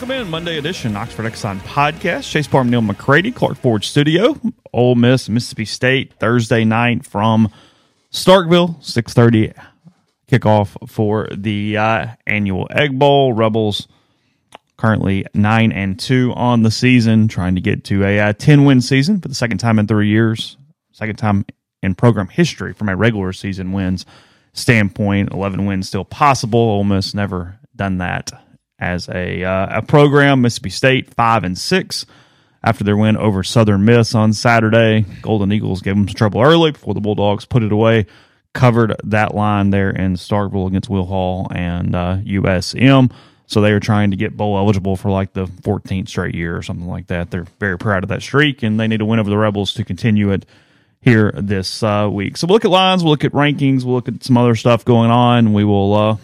[0.00, 2.30] Welcome in Monday edition Oxford Exxon podcast.
[2.30, 4.34] Chase Parham, Neal McCready, Clark Ford Studio,
[4.72, 7.50] Ole Miss, Mississippi State, Thursday night from
[8.10, 9.52] Starkville, six thirty
[10.26, 13.34] kickoff for the uh, annual Egg Bowl.
[13.34, 13.88] Rebels
[14.78, 18.80] currently nine and two on the season, trying to get to a uh, ten win
[18.80, 20.56] season for the second time in three years,
[20.92, 21.44] second time
[21.82, 24.06] in program history from a regular season wins
[24.54, 25.30] standpoint.
[25.30, 26.58] Eleven wins still possible.
[26.58, 28.30] Ole Miss never done that
[28.80, 30.40] as a uh, a program.
[30.40, 32.06] Mississippi State five and six
[32.62, 35.04] after their win over Southern Miss on Saturday.
[35.22, 38.06] Golden Eagles gave them some trouble early before the Bulldogs put it away.
[38.52, 43.12] Covered that line there in Starkville against Will Hall and uh, USM.
[43.46, 46.62] So they are trying to get bowl eligible for like the 14th straight year or
[46.62, 47.30] something like that.
[47.30, 49.84] They're very proud of that streak, and they need to win over the Rebels to
[49.84, 50.46] continue it
[51.00, 52.36] here this uh, week.
[52.36, 54.84] So we'll look at lines, we'll look at rankings, we'll look at some other stuff
[54.84, 55.52] going on.
[55.52, 56.16] We will uh,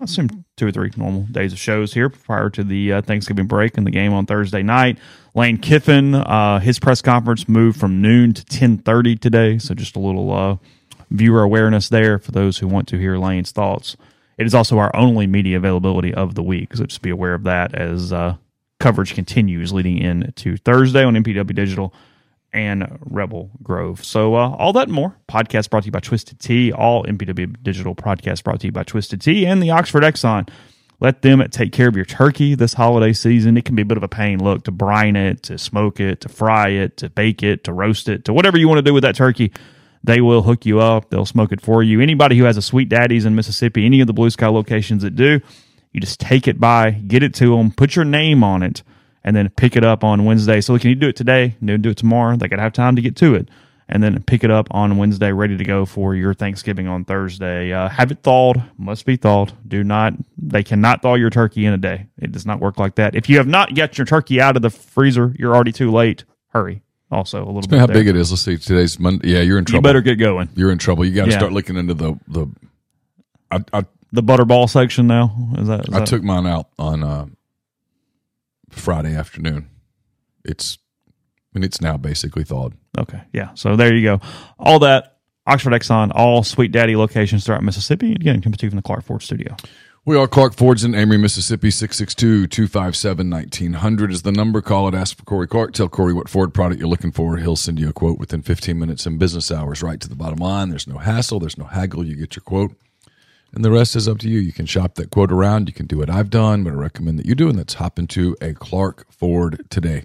[0.00, 3.46] I assume, two or three normal days of shows here prior to the uh, Thanksgiving
[3.46, 4.98] break and the game on Thursday night.
[5.34, 9.96] Lane Kiffin, uh, his press conference moved from noon to ten thirty today, so just
[9.96, 10.56] a little uh,
[11.10, 13.96] viewer awareness there for those who want to hear Lane's thoughts.
[14.38, 17.44] It is also our only media availability of the week, so just be aware of
[17.44, 18.36] that as uh,
[18.78, 21.94] coverage continues leading into Thursday on MPW Digital
[22.56, 24.02] and Rebel Grove.
[24.02, 25.14] So, uh, all that and more.
[25.28, 26.72] Podcast brought to you by Twisted Tea.
[26.72, 30.48] All MPW Digital podcast brought to you by Twisted Tea and the Oxford Exxon.
[30.98, 33.58] Let them take care of your turkey this holiday season.
[33.58, 36.22] It can be a bit of a pain, look, to brine it, to smoke it,
[36.22, 38.94] to fry it, to bake it, to roast it, to whatever you want to do
[38.94, 39.52] with that turkey.
[40.02, 41.10] They will hook you up.
[41.10, 42.00] They'll smoke it for you.
[42.00, 45.14] Anybody who has a Sweet Daddy's in Mississippi, any of the Blue Sky locations that
[45.14, 45.40] do,
[45.92, 48.82] you just take it by, get it to them, put your name on it
[49.26, 50.62] and then pick it up on Wednesday.
[50.62, 51.56] So can you do it today?
[51.60, 52.36] You do it tomorrow.
[52.36, 53.48] They could have time to get to it,
[53.88, 57.72] and then pick it up on Wednesday, ready to go for your Thanksgiving on Thursday.
[57.72, 58.62] Uh, have it thawed.
[58.78, 59.52] Must be thawed.
[59.68, 60.14] Do not.
[60.38, 62.06] They cannot thaw your turkey in a day.
[62.18, 63.14] It does not work like that.
[63.14, 66.24] If you have not got your turkey out of the freezer, you're already too late.
[66.48, 66.80] Hurry.
[67.10, 67.78] Also, a little bit.
[67.78, 67.94] How there.
[67.94, 68.32] big it is?
[68.32, 68.56] Let's see.
[68.56, 69.28] Today's Monday.
[69.28, 69.78] Yeah, you're in trouble.
[69.78, 70.48] You better get going.
[70.56, 71.04] You're in trouble.
[71.04, 71.38] You got to Yeah.
[71.38, 72.46] start looking into the the.
[73.52, 75.32] I I, The butterball section now.
[75.58, 75.88] Is that?
[75.88, 77.26] Is I that- took mine out on uh,
[78.78, 79.68] Friday afternoon.
[80.44, 80.78] It's
[81.54, 82.74] and it's now basically thawed.
[82.98, 83.22] Okay.
[83.32, 83.54] Yeah.
[83.54, 84.20] So there you go.
[84.58, 88.12] All that Oxford Exxon, all Sweet Daddy locations throughout Mississippi.
[88.12, 89.56] Again, coming to you from the Clark Ford Studio.
[90.04, 91.70] We are Clark Ford's in Amory, Mississippi.
[91.70, 94.62] 662-257-1900 is the number.
[94.62, 94.94] Call it.
[94.94, 95.72] Ask for Corey Clark.
[95.72, 97.38] Tell Corey what Ford product you're looking for.
[97.38, 100.38] He'll send you a quote within 15 minutes in business hours, right to the bottom
[100.38, 100.68] line.
[100.68, 101.40] There's no hassle.
[101.40, 102.06] There's no haggle.
[102.06, 102.76] You get your quote.
[103.56, 104.38] And the rest is up to you.
[104.38, 105.66] You can shop that quote around.
[105.66, 107.98] You can do what I've done, but I recommend that you do, and that's hop
[107.98, 110.04] into a Clark Ford today.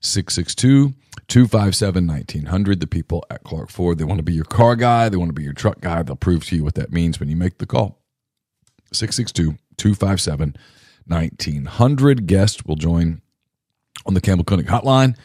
[0.00, 0.92] 662
[1.26, 2.80] 257 1900.
[2.80, 5.34] The people at Clark Ford, they want to be your car guy, they want to
[5.34, 6.02] be your truck guy.
[6.02, 7.98] They'll prove to you what that means when you make the call.
[8.92, 10.54] 662 257
[11.06, 12.26] 1900.
[12.26, 13.22] Guest will join
[14.04, 15.16] on the Campbell Clinic hotline.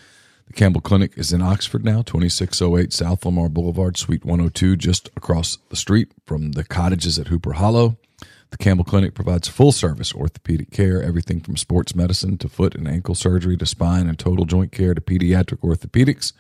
[0.47, 5.57] The Campbell Clinic is in Oxford now, 2608 South Lamar Boulevard, Suite 102, just across
[5.69, 7.97] the street from the cottages at Hooper Hollow.
[8.51, 12.87] The Campbell Clinic provides full service orthopedic care, everything from sports medicine to foot and
[12.87, 16.31] ankle surgery to spine and total joint care to pediatric orthopedics,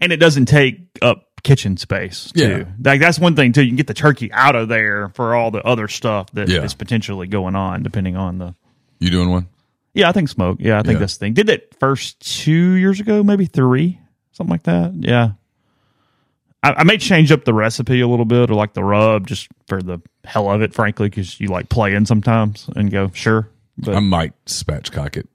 [0.00, 2.48] And it doesn't take up kitchen space too.
[2.48, 2.64] Yeah.
[2.82, 3.62] Like that's one thing too.
[3.62, 6.54] You can get the turkey out of there for all the other stuff that is
[6.54, 6.66] Yeah.
[6.78, 8.54] potentially going on, depending on the.
[8.98, 9.46] You doing one?
[9.94, 10.58] Yeah, I think smoke.
[10.60, 10.98] Yeah, I think Yeah.
[11.00, 11.34] that's the thing.
[11.34, 13.98] Did that first two years ago, maybe three,
[14.32, 14.92] something like that.
[14.94, 15.32] Yeah.
[16.62, 19.48] I, I may change up the recipe a little bit or like the rub just
[19.68, 23.48] for the hell of it, frankly, because you like playing sometimes and go, sure.
[23.78, 25.28] But I might spatchcock it.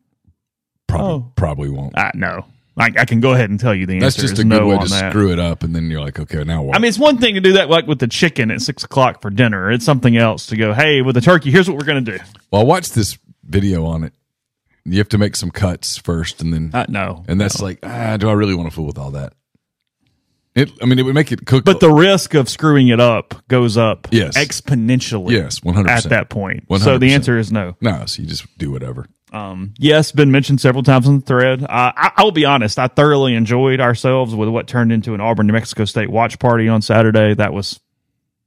[0.87, 1.31] Probably, Oh.
[1.35, 1.97] probably won't.
[1.97, 2.45] I, no,
[2.77, 4.05] I, I can go ahead and tell you the answer.
[4.05, 5.11] That's just is a good no way to that.
[5.11, 6.75] screw it up, and then you're like, okay, now what?
[6.75, 9.21] I mean, it's one thing to do that like with the chicken at six o'clock
[9.21, 9.69] for dinner.
[9.71, 12.23] It's something else to go, hey, with the turkey, here's what we're going to do.
[12.51, 14.13] well, I watched this video on it.
[14.85, 17.23] You have to make some cuts first, and then Uh, no.
[17.27, 19.33] and that's like, ah, do I really want to fool with all that?
[20.55, 20.69] It.
[20.81, 21.63] I mean, it would make it cook.
[21.63, 24.37] But the risk of screwing it up goes up Yes.
[24.37, 25.31] exponentially.
[25.31, 25.87] Yes, 100%.
[25.89, 26.65] At that point.
[26.69, 26.99] So 100%.
[26.99, 27.75] the answer is no.
[27.79, 29.05] no, so you just do whatever.
[29.31, 31.63] Um, yes, been mentioned several times on the thread.
[31.63, 35.47] Uh, I, I'll be honest, I thoroughly enjoyed ourselves with what turned into an Auburn,
[35.47, 37.33] New Mexico State watch party on Saturday.
[37.33, 37.79] That was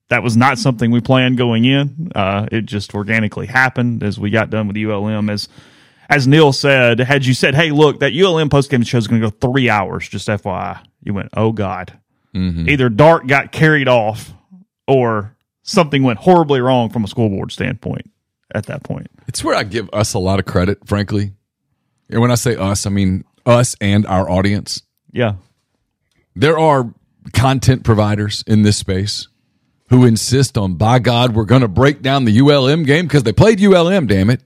[0.09, 2.13] that was not something we planned going in.
[2.15, 5.31] Uh, it just organically happened as we got done with ULM.
[5.31, 5.49] As
[6.11, 9.31] as Neal said, had you said, "Hey, look, that ULM postgame show is going to
[9.31, 11.99] go three hours," just FYI, you went, "Oh God."
[12.69, 14.35] Either Dart got carried off,
[14.87, 18.11] or something went horribly wrong from a school board standpoint
[18.55, 19.08] at that point.
[19.29, 21.32] It's where I give us a lot of credit, frankly.
[22.11, 24.82] And when I say us, I mean us and our audience.
[25.12, 25.35] Yeah.
[26.37, 26.93] There are
[27.32, 29.29] content providers in this space
[29.91, 33.32] who insist on, by God, we're going to break down the ULM game because they
[33.32, 34.43] played ULM, damn it.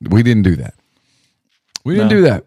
[0.00, 0.74] We didn't do that.
[1.84, 2.16] We didn't No.
[2.16, 2.44] do that.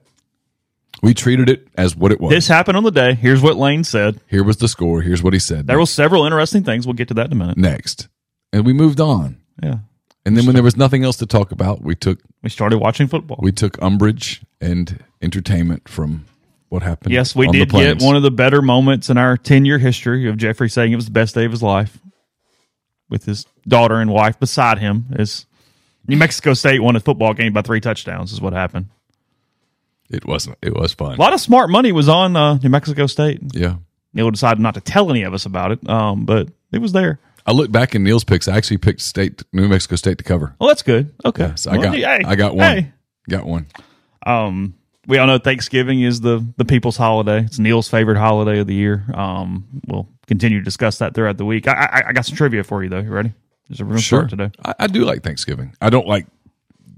[1.01, 2.29] We treated it as what it was.
[2.29, 3.15] This happened on the day.
[3.15, 4.19] Here's what Lane said.
[4.27, 5.01] Here was the score.
[5.01, 5.65] Here's what he said.
[5.65, 6.85] There were several interesting things.
[6.85, 7.57] We'll get to that in a minute.
[7.57, 8.07] next.
[8.53, 9.40] And we moved on.
[9.61, 9.79] Yeah.
[10.25, 13.07] And then when there was nothing else to talk about, we took We started watching
[13.07, 13.39] football.
[13.41, 16.25] we took umbrage and entertainment from
[16.69, 17.11] what happened.
[17.11, 18.03] yes, we on the did get plains.
[18.03, 21.05] one of the better moments in our 10 year history of Jeffrey saying it was
[21.05, 21.97] the best day of his life
[23.09, 25.45] with his daughter and wife beside him as
[26.07, 28.87] New Mexico State won a football game by three touchdowns, is what happened.
[30.09, 30.57] It wasn't.
[30.61, 31.15] It was fun.
[31.15, 33.39] A lot of smart money was on uh, New Mexico State.
[33.53, 33.75] Yeah.
[34.13, 37.19] Neal decided not to tell any of us about it, um, but it was there.
[37.45, 38.47] I look back in Neal's picks.
[38.47, 40.55] I actually picked State New Mexico State to cover.
[40.59, 41.13] Well, that's good.
[41.25, 41.43] Okay.
[41.47, 42.65] Yeah, so I got hey, I got one.
[42.77, 42.91] hey.
[43.29, 43.67] Got one.
[44.25, 44.75] Um,
[45.07, 47.43] we all know Thanksgiving is the the people's holiday.
[47.43, 49.03] It's Neal's favorite holiday of the year.
[49.13, 51.67] Um, we'll continue to discuss that throughout the week.
[51.67, 52.99] I, I, I got some trivia for you though.
[52.99, 53.33] You ready?
[53.69, 54.27] Is we're gonna Sure.
[54.27, 54.51] today.
[54.63, 55.75] I, I do like Thanksgiving.
[55.81, 56.27] I don't like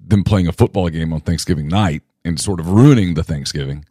[0.06, 3.86] them playing a football game on Thanksgiving night and sort of ruining the Thanksgiving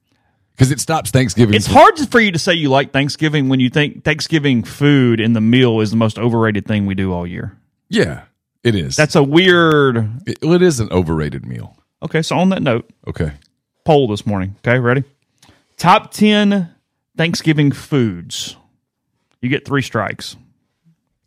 [0.53, 1.55] because it stops Thanksgiving.
[1.55, 5.33] It's hard for you to say you like Thanksgiving when you think Thanksgiving food in
[5.33, 7.57] the meal is the most overrated thing we do all year.
[7.89, 8.23] Yeah,
[8.63, 8.97] it is.
[8.97, 10.11] That's a weird.
[10.27, 11.77] it, well, it is an overrated meal.
[12.03, 13.33] Okay, so on that note, Okay.
[13.85, 14.57] poll this morning.
[14.67, 15.05] Okay, ready?
[15.77, 16.75] Top ten
[17.17, 18.57] Thanksgiving foods.
[19.41, 20.37] You get three strikes.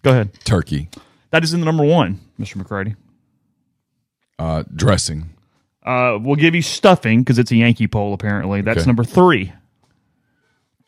[0.04, 0.30] Go ahead.
[0.46, 0.90] Turkey,
[1.32, 2.56] That is in the number one, Mr.
[2.58, 2.96] McCready.
[4.40, 5.30] uh, dressing,
[5.86, 8.14] Uh, we'll give you stuffing because it's a Yankee poll.
[8.14, 8.88] Apparently, that's Okay.
[8.88, 9.54] number three.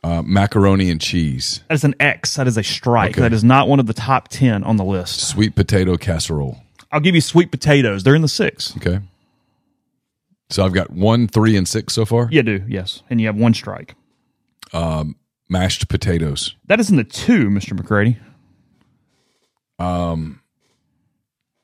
[0.03, 2.35] uh, macaroni and cheese, That is an X.
[2.35, 3.11] That is a strike.
[3.11, 3.21] Okay.
[3.21, 5.19] That is not one of the top ten on the list.
[5.21, 6.61] sweet potato casserole.
[6.91, 8.03] I'll give you sweet potatoes.
[8.03, 8.75] They're in the six.
[8.77, 8.99] Okay.
[10.49, 12.29] So I've got one, three, and six so far.
[12.31, 13.95] You do, yes, and you have one strike.
[14.71, 15.15] Um
[15.49, 16.55] mashed potatoes.
[16.67, 18.17] That is in the two, Mister McCready.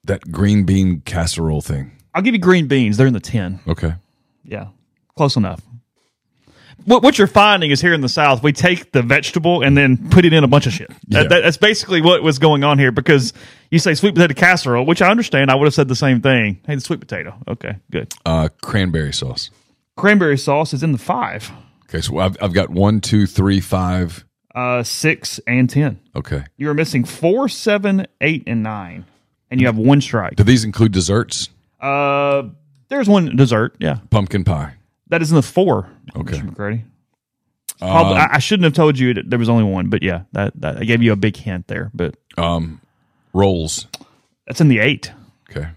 [0.05, 1.91] That green bean casserole thing.
[2.13, 2.97] I'll give you green beans.
[2.97, 3.59] They're in the ten.
[3.67, 3.93] Okay.
[4.43, 4.67] Yeah,
[5.15, 5.61] close enough.
[6.85, 10.09] what, what you're finding is here in the South, we take the vegetable and then
[10.09, 10.89] put it in a bunch of shit.
[11.09, 13.31] That- that- that's basically what was going on here because
[13.71, 15.49] you say sweet potato casserole, which I understand.
[15.49, 16.59] I would have said the same thing.
[16.67, 17.35] Hey, the sweet potato.
[17.47, 18.13] Okay, good.
[18.25, 19.49] Uh, cranberry sauce.
[19.95, 21.51] Cranberry sauce is in the five,
[21.87, 24.25] Okay, so I've, I've got one, two, three, five.
[24.55, 25.99] uh, six, and 10.
[26.15, 26.43] Okay.
[26.57, 29.05] You are missing four, seven, eight, and nine,
[29.51, 30.35] and you have one strike.
[30.35, 31.49] Do these include desserts?
[31.83, 32.49] Uh,
[32.89, 33.75] there's one dessert.
[33.79, 34.75] Yeah, Pumpkin pie.
[35.09, 35.89] that is in the four.
[36.15, 36.37] Okay.
[36.37, 36.45] Mr.
[36.45, 36.85] McCready.
[37.79, 40.53] Probably, I, I shouldn't have told you that there was only one, but yeah, that,
[40.61, 41.91] that I gave you a big hint there.
[41.93, 42.79] But Um,
[43.33, 43.87] rolls.
[44.47, 45.11] that's in the eight.
[45.49, 45.67] Okay.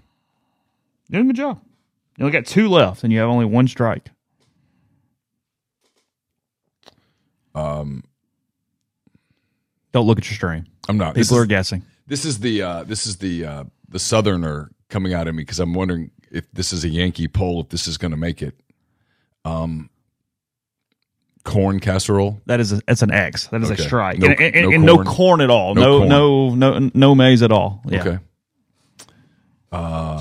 [1.09, 1.61] You're doing a good job.
[2.17, 4.11] You only got two left, and you have only one strike.
[7.55, 8.05] Um,
[9.93, 10.67] Don't look at your stream.
[10.89, 11.15] I'm not.
[11.15, 11.83] This People is, are guessing.
[12.07, 15.59] this is the uh, this is the uh, the southerner coming out of me because
[15.61, 18.55] I'm wondering if this is a Yankee poll if this is going to make it.
[19.45, 19.91] Um,
[21.45, 22.41] corn casserole.
[22.47, 23.47] That is a, that's an X.
[23.49, 23.83] That is Okay.
[23.83, 25.07] a strike, No- and, and- no and no corn?
[25.07, 25.75] corn at all.
[25.75, 27.83] No No no no no, maize at all.
[27.87, 28.01] Yeah.
[28.01, 28.19] Okay.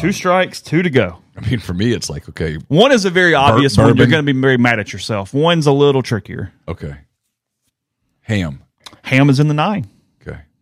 [0.02, 1.18] Two strikes, two to go.
[1.38, 3.96] I mean, for me, it's like okay, One is a very obvious one.
[3.98, 5.34] You're going to be very mad at yourself.
[5.34, 6.52] One's a little trickier.
[6.68, 6.96] okay,
[8.22, 8.62] ham.
[9.04, 9.88] Ham is in the nine.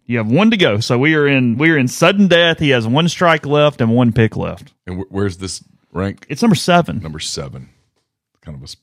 [0.05, 0.79] You have one to go.
[0.79, 2.59] So we are in we are in sudden death.
[2.59, 4.73] He has one strike left and one pick left.
[4.85, 6.25] And wh- where's this rank?
[6.29, 6.99] It's number seven.
[7.01, 7.69] Number seven.
[8.41, 8.75] Kind of a s-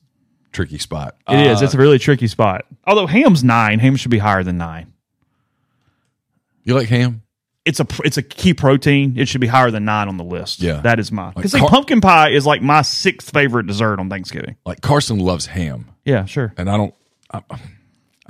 [0.51, 1.15] tricky spot.
[1.29, 1.61] It is.
[1.61, 2.65] Uh, It's a really tricky spot.
[2.87, 4.93] Although Ham's nine, Ham should be higher than nine.
[6.63, 7.23] You like ham?
[7.65, 9.17] It's a pr- it's a key protein.
[9.17, 10.61] It should be higher than nine on the list.
[10.61, 10.81] Yeah.
[10.81, 14.55] that is my Because Car- pumpkin pie is like my sixth favorite dessert on Thanksgiving.
[14.65, 16.53] Like Carson loves ham, Yeah, sure.
[16.57, 16.95] and I don't.
[17.31, 17.41] I,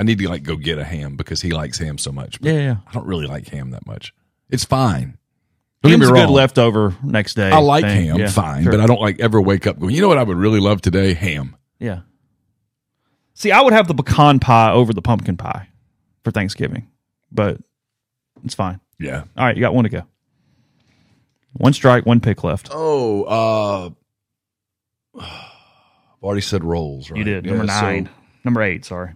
[0.02, 2.42] I need to like go get a ham because he likes ham so much.
[2.42, 2.76] but Yeah, yeah.
[2.88, 4.16] I don't really like ham that much.
[4.50, 5.20] It's fine.
[5.84, 6.34] Don't get Ham's me a good wrong.
[6.34, 7.52] leftover next day.
[7.52, 8.08] I like thing.
[8.08, 8.72] ham, Yeah, fine, sure.
[8.72, 9.94] but I don't like ever wake up going.
[9.94, 11.14] You know what I would really love today?
[11.14, 11.56] Ham.
[11.80, 12.00] Yeah.
[13.36, 15.70] See, I would have the pecan pie over the pumpkin pie
[16.24, 16.88] for Thanksgiving,
[17.32, 17.60] but
[18.44, 18.80] it's fine.
[19.00, 19.26] Yeah.
[19.38, 20.02] All right, you got one to go.
[21.54, 22.70] One strike, one pick left.
[22.72, 23.24] Oh,
[25.16, 27.12] uh, I've already said rolls.
[27.12, 27.18] Right?
[27.20, 27.46] You did.
[27.46, 28.10] Yeah, Number so, nine.
[28.44, 29.14] Number eight, sorry.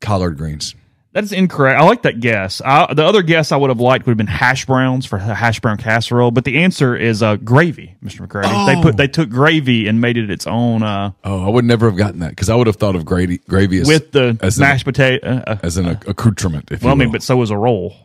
[0.00, 0.74] Collard greens.
[1.12, 1.80] That is incorrect.
[1.80, 2.60] I like that guess.
[2.64, 5.34] I, the other guess I would have liked would have been hash browns for the
[5.34, 8.20] hash brown casserole, but the answer is uh, gravy, Mr.
[8.20, 8.48] McCready.
[8.66, 11.88] They put they took gravy and made it its own uh, Oh, I would never
[11.88, 14.60] have gotten that because I would have thought of gravy, gravy as, with the as
[14.60, 15.26] mashed potato.
[15.26, 16.70] Uh, uh, an, as an accoutrement.
[16.70, 17.96] If well, I mean, but so was a roll,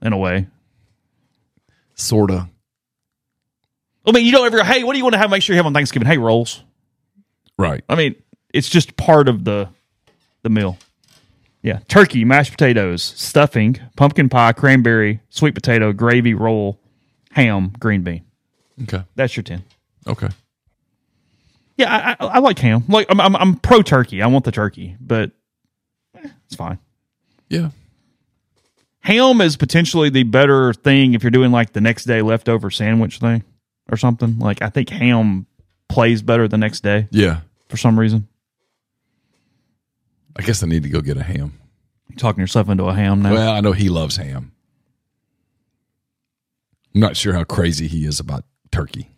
[0.00, 0.46] in a way.
[1.94, 2.48] sorta.
[4.06, 5.30] I mean, you don't ever go, hey, what do you want to have?
[5.30, 6.06] Make sure you have on Thanksgiving.
[6.06, 6.62] Hey, rolls.
[7.58, 7.84] Right.
[7.88, 8.14] I mean,
[8.52, 9.68] it's just part of the
[10.42, 10.78] the meal.
[11.62, 16.78] Yeah, turkey, mashed potatoes, stuffing, pumpkin pie, cranberry, sweet potato, gravy, roll,
[17.32, 18.24] ham, green bean.
[18.84, 19.02] Okay.
[19.14, 19.62] That's your ten.
[20.06, 20.28] Okay.
[21.76, 22.84] Yeah, I, I, I like ham.
[22.88, 24.22] Like I'm, I'm, I'm pro turkey.
[24.22, 25.32] I want the turkey, but
[26.16, 26.78] eh, it's fine.
[27.48, 27.70] Yeah.
[29.00, 33.18] Ham is potentially the better thing if you're doing like the next day leftover sandwich
[33.18, 33.42] thing
[33.90, 34.38] or something.
[34.38, 35.46] Like I think ham
[35.88, 37.40] plays better the next day Yeah.
[37.68, 38.28] for some reason.
[40.36, 41.58] I guess I need to go get a ham.
[42.08, 43.32] You're talking yourself into a ham now.
[43.32, 44.52] Well, I know he loves ham.
[46.94, 49.10] I'm not sure how crazy he is about turkey.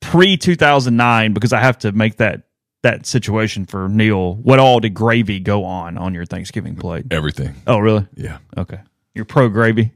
[0.00, 2.42] Pre 2009, because I have to make that
[2.82, 4.34] that situation for Neal.
[4.36, 7.06] What all did gravy go on on your Thanksgiving plate?
[7.10, 7.54] Everything.
[7.66, 8.06] Oh, really?
[8.14, 8.38] Yeah.
[8.56, 8.80] Okay,
[9.14, 9.92] you're pro gravy.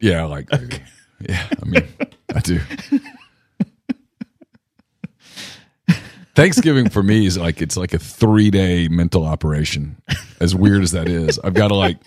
[0.00, 0.82] Yeah, I like gravy.
[1.20, 1.88] Yeah, I mean,
[2.34, 2.60] I do.
[6.34, 9.96] Thanksgiving for me is like it's like a three day mental operation.
[10.40, 11.98] As weird as that is, I've got to like.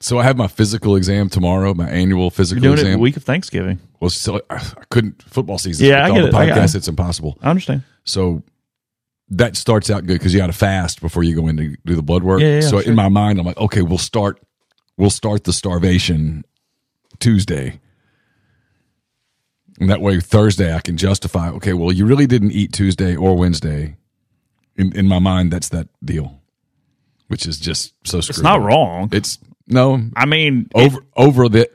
[0.00, 2.92] So I have my physical exam tomorrow, my annual You're physical doing it exam.
[2.92, 3.80] the week of Thanksgiving.
[4.00, 5.86] Well, so I I couldn't football season.
[5.86, 6.34] Yeah, I get the it.
[6.34, 6.74] I got it.
[6.74, 7.36] It's impossible.
[7.42, 7.82] I understand.
[8.04, 8.42] So
[9.30, 11.96] that starts out good because you got to fast before you go in to do
[11.96, 12.40] the blood work.
[12.40, 12.88] Yeah, yeah, so sure.
[12.88, 14.40] in my mind, I'm like, okay, we'll start,
[14.96, 16.44] we'll start the starvation
[17.18, 17.80] Tuesday,
[19.78, 21.50] and that way Thursday I can justify.
[21.50, 23.96] Okay, well, you really didn't eat Tuesday or Wednesday.
[24.76, 26.40] In in my mind, that's that deal,
[27.28, 28.18] which is just so.
[28.18, 29.08] It's not wrong.
[29.12, 31.68] It's no I mean, it- over over the.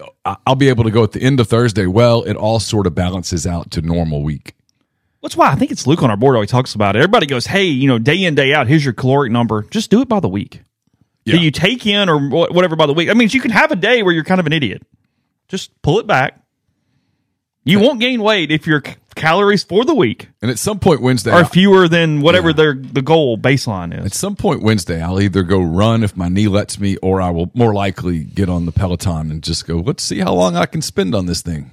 [0.48, 1.86] I'll be able to go at the end of Thursday.
[1.86, 4.56] Well, it all sort of balances out to normal week.
[5.22, 7.00] That's why I think it's Luke on our board always talks about it.
[7.00, 9.64] Everybody goes, "Hey, you know, day in day out, here's your caloric number.
[9.64, 10.64] Just do it by the week.
[11.26, 11.36] Yeah.
[11.36, 13.10] Do you take in or whatever by the week?
[13.10, 14.84] I mean, you can have a day where you're kind of an idiot.
[15.48, 16.42] Just pull it back.
[17.66, 21.02] You won't gain weight if your c- calories for the week And at some point
[21.02, 24.06] Wednesday, are fewer than whatever their the goal baseline is.
[24.06, 27.30] At some point Wednesday, I'll either go run if my knee lets me, or I
[27.30, 30.66] will more likely get on the Peloton and just go, let's see how long I
[30.66, 31.72] can spend on this thing.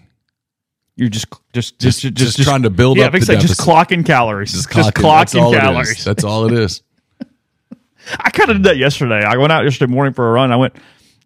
[0.96, 3.40] You're just just Just- just just trying to build yeah, up I think the so,
[3.40, 3.66] just deficit.
[3.98, 4.52] clocking calories.
[4.52, 4.84] Just, clocking.
[5.02, 5.60] That's clocking all it is.
[5.62, 6.04] calories.
[6.04, 6.82] That's all it is.
[8.20, 9.24] I kind of did that yesterday.
[9.24, 10.52] I went out yesterday morning for a run.
[10.52, 10.74] I went,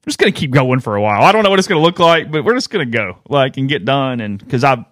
[0.05, 1.23] I'm just going to keep going for a while.
[1.23, 3.19] I don't know what it's going to look like, but we're just going to go
[3.29, 4.21] like and get done.
[4.21, 4.85] And because I,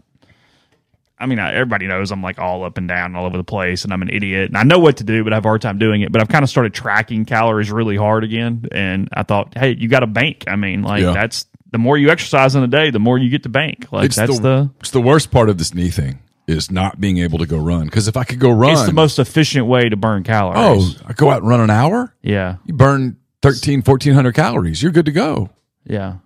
[1.19, 3.85] I mean, I, everybody knows I'm like all up and down all over the place
[3.85, 5.61] and I'm an idiot and I know what to do, but I have a hard
[5.61, 6.11] time doing it.
[6.13, 8.67] But I've kind of started tracking calories really hard again.
[8.73, 10.45] And I thought, hey, you got a bank.
[10.49, 11.13] I mean, like Yeah.
[11.13, 13.87] that's the more you exercise in a day, the more you get to bank.
[13.93, 17.01] Like It's that's the, the, it's the worst part of this knee thing is not
[17.01, 17.85] being able to go run.
[17.85, 20.97] Because if I could go run, it's the most efficient way to burn calories.
[21.01, 22.15] oh, I go out and run an hour.
[22.23, 22.57] yeah.
[22.65, 24.83] You burn 13, 1400 calories.
[24.83, 25.51] You're good to go.
[25.85, 26.17] Yeah.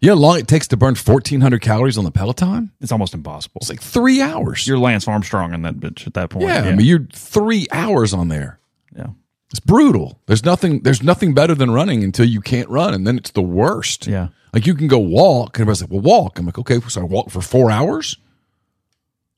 [0.00, 2.70] You know how long it takes to burn 1400 calories on the Peloton?
[2.80, 3.60] It's almost impossible.
[3.62, 4.66] It's like three hours.
[4.66, 6.46] You're Lance Armstrong in that bitch at that point.
[6.46, 8.58] yeah, I mean, you're three hours on there.
[8.96, 9.08] yeah.
[9.50, 10.20] It's brutal.
[10.26, 10.80] There's nothing.
[10.82, 14.08] There's nothing better than running until you can't run, and then it's the worst.
[14.08, 14.28] Yeah.
[14.52, 17.04] Like you can go walk, and everybody's like, "Well, walk." I'm like, "Okay, so I
[17.04, 18.16] walk for four hours."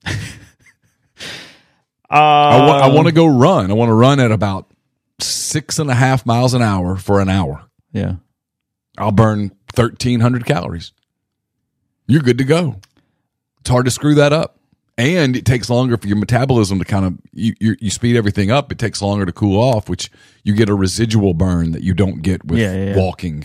[0.06, 0.10] Uh,
[2.10, 2.82] I want.
[2.82, 3.70] I want to go run.
[3.70, 4.66] I want to run at about
[5.20, 7.64] six and a half miles an hour for an hour.
[7.92, 8.16] Yeah.
[8.96, 10.92] I'll burn thirteen hundred calories.
[12.06, 12.80] You're good to go.
[13.60, 14.58] It's hard to screw that up,
[14.96, 18.50] and it takes longer for your metabolism to kind of you you, you speed everything
[18.50, 18.72] up.
[18.72, 20.10] It takes longer to cool off, which
[20.42, 22.96] you get a residual burn that you don't get with Yeah, yeah, yeah.
[22.96, 23.44] walking.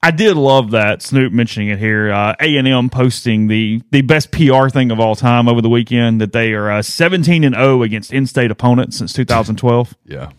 [0.00, 2.12] I did love that Snoop mentioning it here.
[2.12, 5.68] Uh, A and M posting the the best PR thing of all time over the
[5.68, 9.94] weekend that they are uh, seventeen and zero against in-state opponents since 2012.
[10.04, 10.30] Yeah,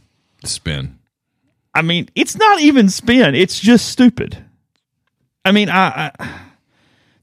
[0.46, 0.98] spin.
[1.76, 4.38] I mean, it's not even spin; it's just stupid.
[5.44, 6.40] I mean, I, I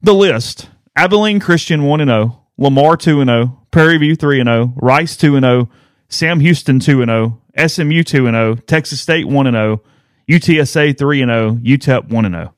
[0.03, 4.47] the list: Abilene Christian one and zero, Lamar two and zero, Prairie View three and
[4.49, 5.71] zero, Rice two and zero,
[6.11, 9.83] Sam Houston two and zero, SMU two and zero, Texas State one and zero,
[10.29, 12.55] UTSA three and oh, zero, UTEP one and zero.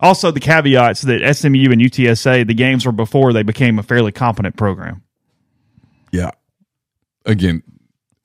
[0.00, 4.12] Also, the caveats that SMU and UTSA the games were before they became a fairly
[4.12, 5.02] competent program.
[6.12, 6.32] Yeah.
[7.24, 7.62] Again,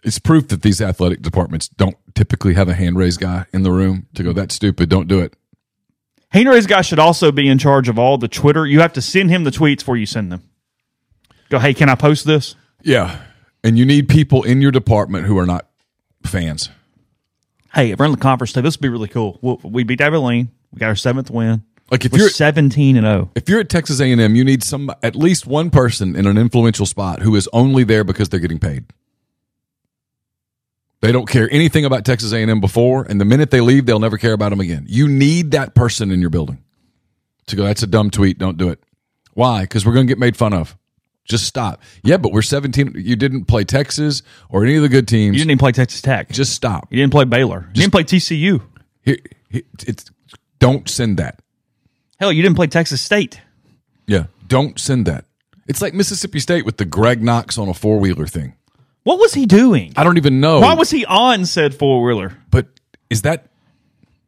[0.04, 3.72] it's proof that these athletic departments don't typically have a hand raised guy in the
[3.72, 4.90] room to go, that's stupid.
[4.90, 5.36] Don't do it.
[6.32, 8.66] Henry's guy should also be in charge of all the Twitter.
[8.66, 10.44] You have to send him the tweets before you send them.
[11.50, 12.56] Go, hey, can I post this?
[12.84, 13.20] Yeah.
[13.64, 15.68] And you need people in your department who are not
[16.24, 16.70] fans.
[17.74, 19.40] Hey, if we're in the conference today, this would be really cool.
[19.42, 20.50] We'll, we beat Abilene.
[20.72, 21.64] We got our seventh win.
[21.92, 23.10] Like if We're you're seventeen and oh.
[23.10, 23.32] zero.
[23.36, 26.86] if you're at Texas A&M, you need some at least one person in an influential
[26.86, 28.86] spot who is only there because they're getting paid.
[31.02, 34.18] They don't care anything about Texas A&M before, and the minute they leave, they'll never
[34.18, 34.86] care about them again.
[34.88, 36.62] You need that person in your building
[37.48, 37.64] to go.
[37.64, 38.38] That's a dumb tweet.
[38.38, 38.84] Don't do it.
[39.34, 39.62] Why?
[39.62, 40.76] Because we're going to get made fun of.
[41.30, 41.82] Just stop.
[42.04, 42.94] Yeah, but we're 17.
[42.98, 45.36] You didn't play Texas or any of the good teams.
[45.36, 46.30] You didn't even play Texas Tech.
[46.30, 46.88] Just stop.
[46.90, 47.70] you didn't play Baylor.
[47.74, 48.62] You didn't play TCU.
[49.04, 49.18] Here,
[49.50, 50.06] here- it's
[50.60, 51.40] don't send that.
[52.20, 53.40] Hell, you didn't play Texas State.
[54.08, 55.26] Yeah, don't send that.
[55.68, 58.56] It's like Mississippi State with the Greg Knox on a four wheeler thing.
[59.04, 59.94] What was he doing?
[59.96, 60.60] I don't even know.
[60.60, 62.36] Why was he on said four wheeler?
[62.50, 62.68] But
[63.10, 63.46] is that?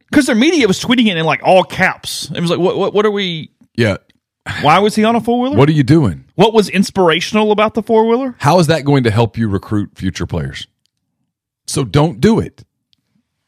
[0.08, 2.30] Because their media was tweeting it in like all caps.
[2.30, 2.76] It was like, what?
[2.78, 3.50] What, what are we?
[3.74, 3.96] Yeah.
[4.62, 5.56] Why was he on a four wheeler?
[5.56, 6.24] What are you doing?
[6.34, 8.34] What was inspirational about the four wheeler?
[8.38, 10.66] How is that going to help you recruit future players?
[11.66, 12.64] So don't do it.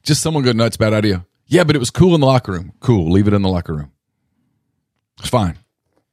[0.04, 0.76] Just someone go nuts.
[0.76, 1.26] Bad idea.
[1.46, 2.72] Yeah, but it was cool in the locker room.
[2.80, 3.10] Cool.
[3.10, 3.92] Leave it in the locker room.
[5.18, 5.58] It's fine.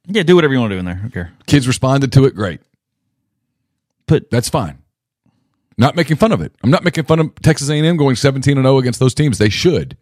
[0.06, 1.10] Yeah, do whatever you want to do in there.
[1.12, 1.28] Don't.
[1.46, 2.34] Kids responded to it.
[2.34, 2.60] Great.
[4.06, 4.78] But That's fine.
[5.78, 6.54] Not making fun of it.
[6.62, 9.38] I'm not making fun of Texas A&M going 17 and 0 against those teams.
[9.38, 9.96] They should.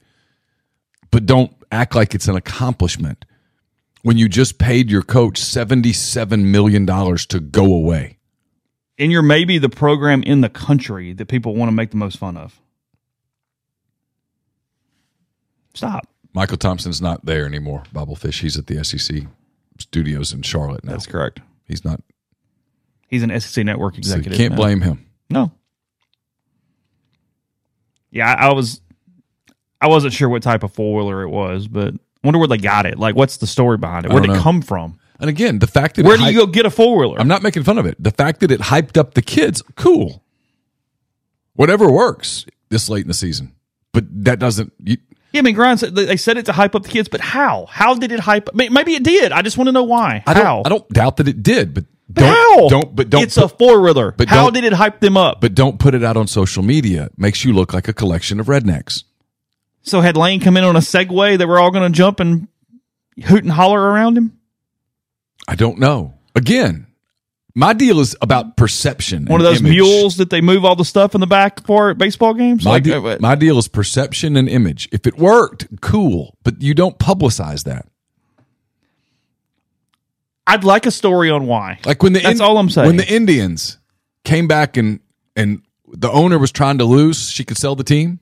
[1.10, 3.24] But don't act like it's an accomplishment
[4.02, 8.18] when you just paid your coach 77 million dollars to go away.
[8.98, 12.18] and you're maybe the program in the country that people want to make the most
[12.18, 12.60] fun of.
[15.74, 16.06] Stop.
[16.32, 17.82] Michael Thompson's not there anymore.
[17.94, 18.40] Bobblefish.
[18.40, 19.24] He's at the SEC
[19.78, 20.92] studios in Charlotte now.
[20.92, 21.40] That's correct.
[21.66, 22.00] He's not.
[23.08, 24.36] He's an SEC network So you executive.
[24.38, 24.56] can't now.
[24.56, 25.06] blame him.
[25.28, 25.52] No.
[28.10, 28.80] Yeah, I, I was.
[29.80, 32.59] I wasn't sure what type of four wheeler it was, but I wonder where they
[32.59, 32.98] got it.
[32.98, 34.12] Like, what's the story behind it?
[34.12, 34.42] Where did it know.
[34.42, 34.98] come from?
[35.18, 37.18] And again, the fact that Where do you go get a four wheeler?
[37.18, 38.02] I'm not making fun of it.
[38.02, 40.22] The fact that it hyped up the kids, cool.
[41.54, 43.54] Whatever works this late in the season,
[43.92, 44.72] but that doesn't.
[44.83, 44.96] You,
[45.33, 47.66] Yeah, I mean, Grind said they said it to hype up the kids, but how?
[47.66, 48.54] How did it hype?
[48.54, 49.33] may- Maybe it did.
[49.33, 50.22] I just want to know why.
[50.26, 50.42] I how?
[50.42, 50.66] don't.
[50.66, 52.28] I don't doubt that it did, but don't.
[52.28, 52.68] how?
[52.68, 52.96] Don't.
[52.96, 53.22] But don't.
[53.22, 54.12] It's put, a four wheeler.
[54.12, 55.40] but how did it hype them up?
[55.40, 57.06] but don't put it out on social media.
[57.06, 59.04] It makes you look like a collection of rednecks.
[59.82, 62.48] So had Lane come in on a Segway that we're all going to jump and
[63.24, 64.38] hoot and holler around him?
[65.48, 66.14] I don't know.
[66.34, 66.86] Again,
[67.54, 69.26] my deal is about perception.
[69.26, 69.72] One of those image.
[69.72, 72.64] mules that they move all the stuff in the back for at baseball games?
[72.64, 74.88] My, Like, de- uh, my deal is perception and image.
[74.92, 77.86] If it worked, cool, but you don't publicize that.
[80.46, 81.78] I'd like a story on why.
[81.84, 82.86] Like when the That's all I'm saying.
[82.86, 83.78] When the Indians
[84.24, 85.00] came back and
[85.36, 85.62] and
[85.92, 88.18] the owner was trying to lose, she could sell the team,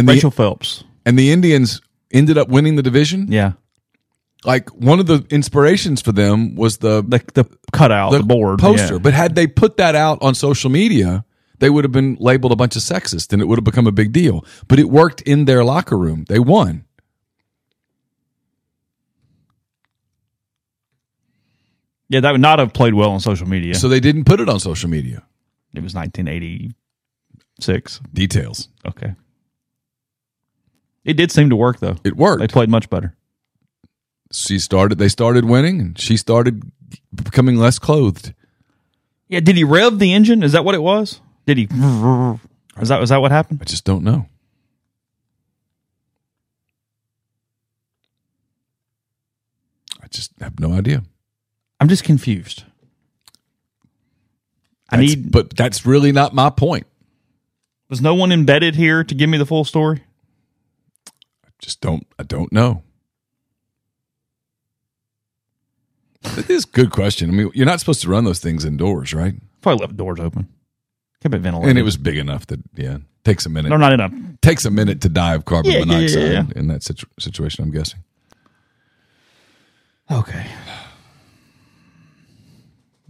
[0.00, 0.84] and the Rachel Phelps.
[1.06, 1.80] and the Indians
[2.12, 3.26] ended up winning the division.
[3.30, 3.52] Yeah.
[4.44, 8.58] Like one of the inspirations for them was the The the cutout, the, board.
[8.58, 8.94] poster.
[8.94, 8.98] yeah.
[8.98, 11.24] But had they put that out on social media,
[11.58, 13.92] they would have been labeled a bunch of sexist, and it would have become a
[13.92, 14.44] big deal.
[14.66, 16.24] But it worked in their locker room.
[16.28, 16.84] They won.
[22.08, 23.74] Yeah, that would not have played well on social media.
[23.76, 25.22] So they didn't put it on social media.
[25.74, 28.00] it was 1986.
[28.12, 28.68] Details.
[28.84, 29.14] Okay.
[31.04, 31.96] It did seem to work though.
[32.04, 32.40] It worked.
[32.40, 33.14] They played much better.
[34.32, 34.98] she started.
[34.98, 36.62] They started winning, and she started
[37.14, 38.34] becoming less clothed.
[39.28, 40.42] Yeah, did he rev the engine?
[40.42, 41.20] Is that what it was?
[41.46, 41.64] Did he?
[41.64, 43.60] Is that was that what happened?
[43.62, 44.26] I just don't know.
[50.02, 51.02] I just have no idea.
[51.78, 52.64] I'm just confused.
[54.88, 55.30] I That's- need.
[55.32, 56.86] but that's really not my point.
[57.88, 60.02] Was no one embedded here to give me the full story?
[61.60, 62.06] Just don't.
[62.18, 62.82] I don't know.
[66.36, 67.30] It is a good question.
[67.30, 69.34] I mean, you're not supposed to run those things indoors, right?
[69.62, 70.48] Probably left doors open.
[71.22, 71.70] Kept it ventilated.
[71.70, 73.68] And it was big enough that yeah, takes a minute.
[73.70, 74.12] They're not enough.
[74.42, 76.44] takes a minute to die of carbon Yeah, yeah, yeah, monoxide yeah.
[76.60, 77.64] in that situ- situation.
[77.64, 78.00] I'm guessing.
[80.10, 80.46] Okay.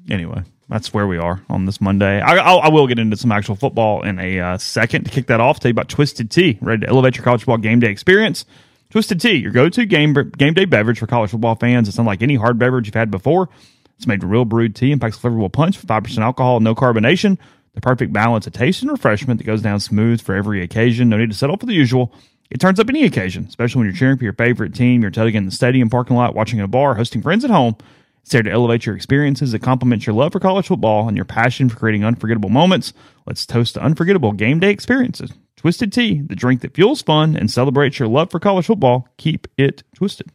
[0.08, 2.20] Anyway, that's where we are on this Monday.
[2.20, 5.04] I, I'll, I will get into some actual football in a uh, second.
[5.04, 7.58] To kick that off, tell you about Twisted Tea, ready to elevate your college football
[7.58, 8.44] game day experience.
[8.90, 11.88] Twisted Tea, your go-to game game day beverage for college football fans.
[11.88, 13.48] It's unlike any hard beverage you've had before.
[13.96, 16.60] It's made with real brewed tea and packs a flavorful punch with five percent alcohol,
[16.60, 17.36] no carbonation.
[17.74, 21.08] The perfect balance of taste and refreshment that goes down smooth for every occasion.
[21.08, 22.12] No need to settle for the usual.
[22.50, 25.36] It turns up any occasion, especially when you're cheering for your favorite team, you're tugging
[25.36, 27.76] in the stadium parking lot, watching in a bar, hosting friends at home.
[28.22, 29.54] It's there to elevate your experiences.
[29.54, 32.92] It complements your love for college football and your passion for creating unforgettable moments.
[33.26, 35.32] Let's toast to unforgettable game day experiences.
[35.56, 39.08] Twisted Tea, the drink that fuels fun and celebrates your love for college football.
[39.18, 40.30] Keep it twisted.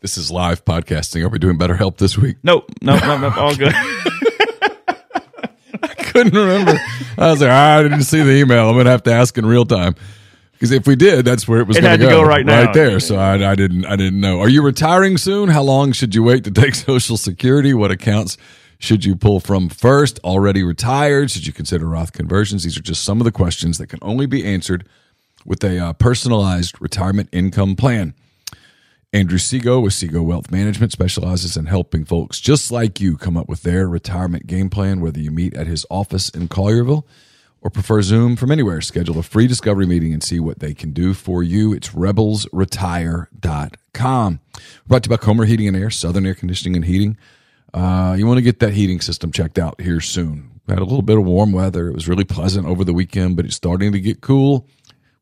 [0.00, 1.24] This is live podcasting.
[1.24, 2.36] Are we doing better help this week?
[2.42, 3.72] No, no, no, no all good.
[5.82, 6.74] I couldn't remember.
[7.18, 8.68] I was like, "Ah, I didn't see the email.
[8.68, 9.94] I'm gonna have to ask in real time.
[10.64, 12.64] Because if we did, that's where it was It going had to go right now.
[12.64, 12.98] right there.
[12.98, 14.40] So I, I didn't, I didn't know.
[14.40, 15.50] Are you retiring soon?
[15.50, 17.74] How long should you wait to take Social Security?
[17.74, 18.38] What accounts
[18.78, 20.20] should you pull from first?
[20.24, 21.30] Already retired?
[21.30, 22.62] Should you consider Roth conversions?
[22.64, 24.88] These are just some of the questions that can only be answered
[25.44, 28.14] with a uh, personalized retirement income plan.
[29.12, 33.50] Andrew Sego with Sego Wealth Management specializes in helping folks just like you come up
[33.50, 37.04] with their retirement game plan, whether you meet at his office in Collierville
[37.64, 38.82] or prefer Zoom from anywhere.
[38.82, 41.72] Schedule a free discovery meeting and see what they can do for you.
[41.72, 44.40] It's rebelsretire.com.
[44.86, 47.16] Brought to you by Comer Heating and Air, Southern Air Conditioning and Heating.
[47.72, 50.60] Uh, you want to get that heating system checked out here soon.
[50.66, 51.88] We had a little bit of warm weather.
[51.88, 54.68] It was really pleasant over the weekend, but it's starting to get cool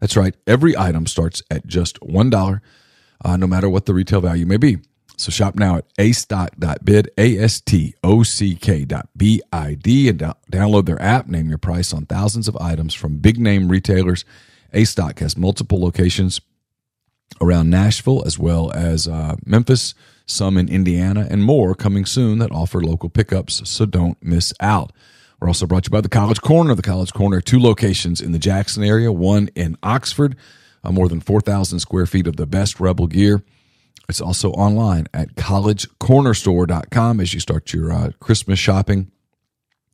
[0.00, 0.34] That's right.
[0.46, 2.60] Every item starts at just $1,
[3.24, 4.78] uh, no matter what the retail value may be.
[5.20, 10.18] So shop now at astock.bid, A-S-T-O-C-K dot B-I-D, and
[10.50, 11.26] download their app.
[11.26, 14.24] Name your price on thousands of items from big name retailers.
[14.72, 16.40] A-Stock has multiple locations
[17.38, 22.50] around Nashville as well as uh, Memphis, some in Indiana, and more coming soon that
[22.50, 23.68] offer local pickups.
[23.68, 24.90] So don't miss out.
[25.38, 26.74] We're also brought to you by the College Corner.
[26.74, 30.34] The College Corner, two locations in the Jackson area, one in Oxford,
[30.82, 33.42] uh, more than 4,000 square feet of the best Rebel gear.
[34.08, 39.10] It's also online at collegecornerstore.com as you start your uh, Christmas shopping.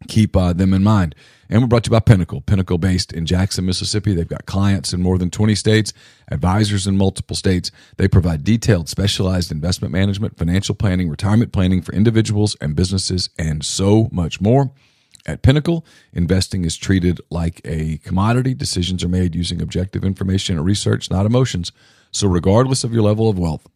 [0.08, 1.14] Keep uh, them in mind.
[1.48, 2.40] And we're brought to you by Pinnacle.
[2.40, 4.14] Pinnacle based in Jackson, Mississippi.
[4.14, 5.92] They've got clients in more than 20 states,
[6.30, 7.70] advisors in multiple states.
[7.96, 13.64] They provide detailed, specialized investment management, financial planning, retirement planning for individuals and businesses, and
[13.64, 14.72] so much more.
[15.26, 18.54] At Pinnacle, investing is treated like a commodity.
[18.54, 21.72] Decisions are made using objective information and research, not emotions.
[22.12, 23.66] So, regardless of your level of wealth,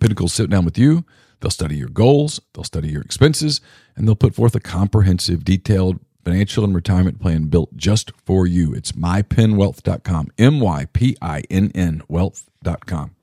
[0.00, 1.04] Pinnacle sit down with you.
[1.40, 3.60] They'll study your goals, they'll study your expenses,
[3.96, 8.72] and they'll put forth a comprehensive, detailed financial and retirement plan built just for you.
[8.72, 13.14] It's mypinnwealth.com, M Y P I N N wealth.com.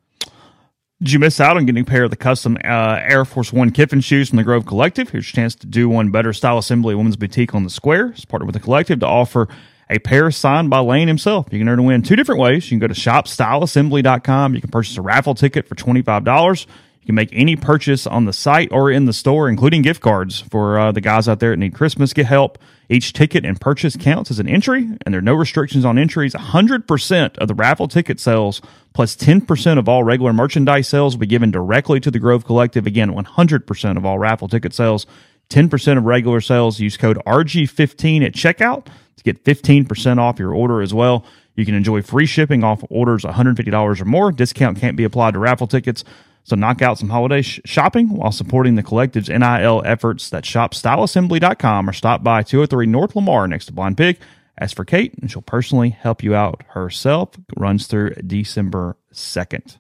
[1.02, 3.72] Did you miss out on getting a pair of the custom uh, Air Force One
[3.72, 5.10] Kiffin shoes from the Grove Collective?
[5.10, 8.10] Here's your chance to do one better style assembly women's boutique on the square.
[8.10, 9.48] It's partnered with the collective to offer
[9.92, 11.48] a pair signed by Lane himself.
[11.52, 12.66] You can earn to win two different ways.
[12.72, 14.56] You can go to shopstyleassembly.com.
[14.56, 16.66] You can purchase a raffle ticket for $25.
[17.02, 20.40] You can make any purchase on the site or in the store, including gift cards
[20.40, 22.58] for uh, the guys out there that need Christmas get help.
[22.90, 26.34] Each ticket and purchase counts as an entry, and there are no restrictions on entries.
[26.34, 28.62] 100% of the raffle ticket sales
[28.94, 32.86] plus 10% of all regular merchandise sales will be given directly to the Grove Collective.
[32.86, 35.06] Again, 100% of all raffle ticket sales,
[35.50, 36.80] 10% of regular sales.
[36.80, 41.26] Use code RG15 at checkout to get 15% off your order as well.
[41.56, 44.32] You can enjoy free shipping off orders $150 or more.
[44.32, 46.04] Discount can't be applied to raffle tickets.
[46.44, 50.30] So knock out some holiday sh- shopping while supporting the collective's NIL efforts.
[50.30, 54.18] That's shopstyleassembly.com or stop by 203 North Lamar next to Blind Pig.
[54.60, 57.30] Ask for Kate, and she'll personally help you out herself.
[57.58, 59.78] Runs through December 2nd.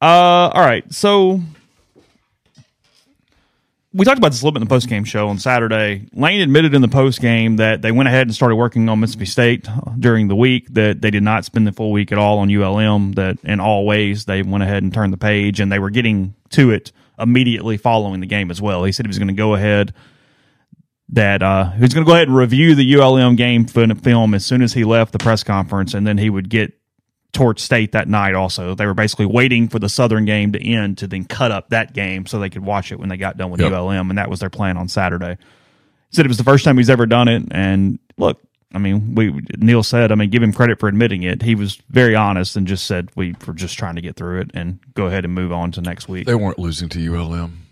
[0.00, 0.90] Uh, all right.
[0.92, 1.40] So
[3.94, 6.08] we talked about this a little bit in the post game show on Saturday.
[6.14, 9.26] Lane admitted in the post game that they went ahead and started working on Mississippi
[9.26, 10.72] State during the week.
[10.72, 13.12] That they did not spend the full week at all on ULM.
[13.12, 16.34] That in all ways they went ahead and turned the page, and they were getting
[16.50, 18.84] to it immediately following the game as well.
[18.84, 19.92] He said he was going to go ahead.
[21.10, 24.46] That uh, he was going to go ahead and review the ULM game film as
[24.46, 26.72] soon as he left the press conference, and then he would get
[27.32, 30.98] towards state that night also they were basically waiting for the southern game to end
[30.98, 33.50] to then cut up that game so they could watch it when they got done
[33.50, 33.72] with Yep.
[33.72, 35.38] ulm and that was their plan on saturday
[36.10, 38.38] he said it was the first time he's ever done it and look
[38.74, 41.76] i mean we neal said i mean give him credit for admitting it he was
[41.88, 45.06] very honest and just said we were just trying to get through it and go
[45.06, 47.62] ahead and move on to next week They weren't losing to ULM.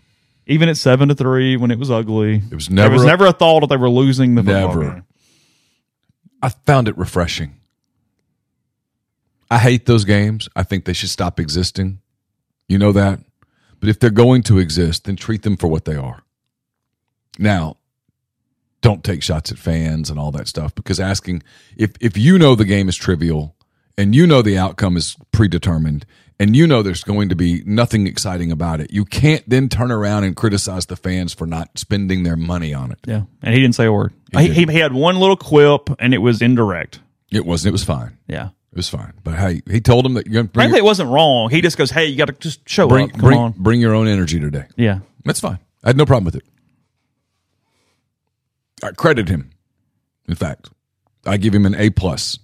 [0.47, 3.07] even at seven to three when it was ugly It was never there was a-
[3.07, 4.81] never a thought that they were losing the Never.
[4.91, 5.05] game.
[6.43, 7.57] I found it refreshing.
[9.51, 10.49] I hate those games.
[10.55, 12.01] I think they should stop existing.
[12.69, 13.21] You know that.
[13.81, 16.23] But if they're going to exist, then treat them for what they are.
[17.39, 17.79] Now,
[18.83, 21.43] don't take shots at fans and all that stuff because asking
[21.77, 23.55] if if you know the game is trivial
[23.99, 26.07] and you know the outcome is predetermined
[26.39, 29.91] and you know there's going to be nothing exciting about it, you can't then turn
[29.91, 32.99] around and criticize the fans for not spending their money on it.
[33.07, 36.19] yeah and he didn't say a word He he, had one little quip and it
[36.19, 37.69] was indirect It wasn't.
[37.71, 38.17] It was fine.
[38.27, 39.15] yeah It was fine.
[39.25, 41.51] But hey, he told him that you're bring, Frankly, it wasn't wrong.
[41.51, 43.13] He just goes, "Hey, you got to just show bring, up.
[43.13, 44.67] Come bring, on." bring your own energy today.
[44.77, 45.59] Yeah, That's fine.
[45.83, 46.45] I had no problem with it.
[48.83, 49.51] I credit him.
[50.29, 50.71] In fact,
[51.27, 52.39] I give him an A plus.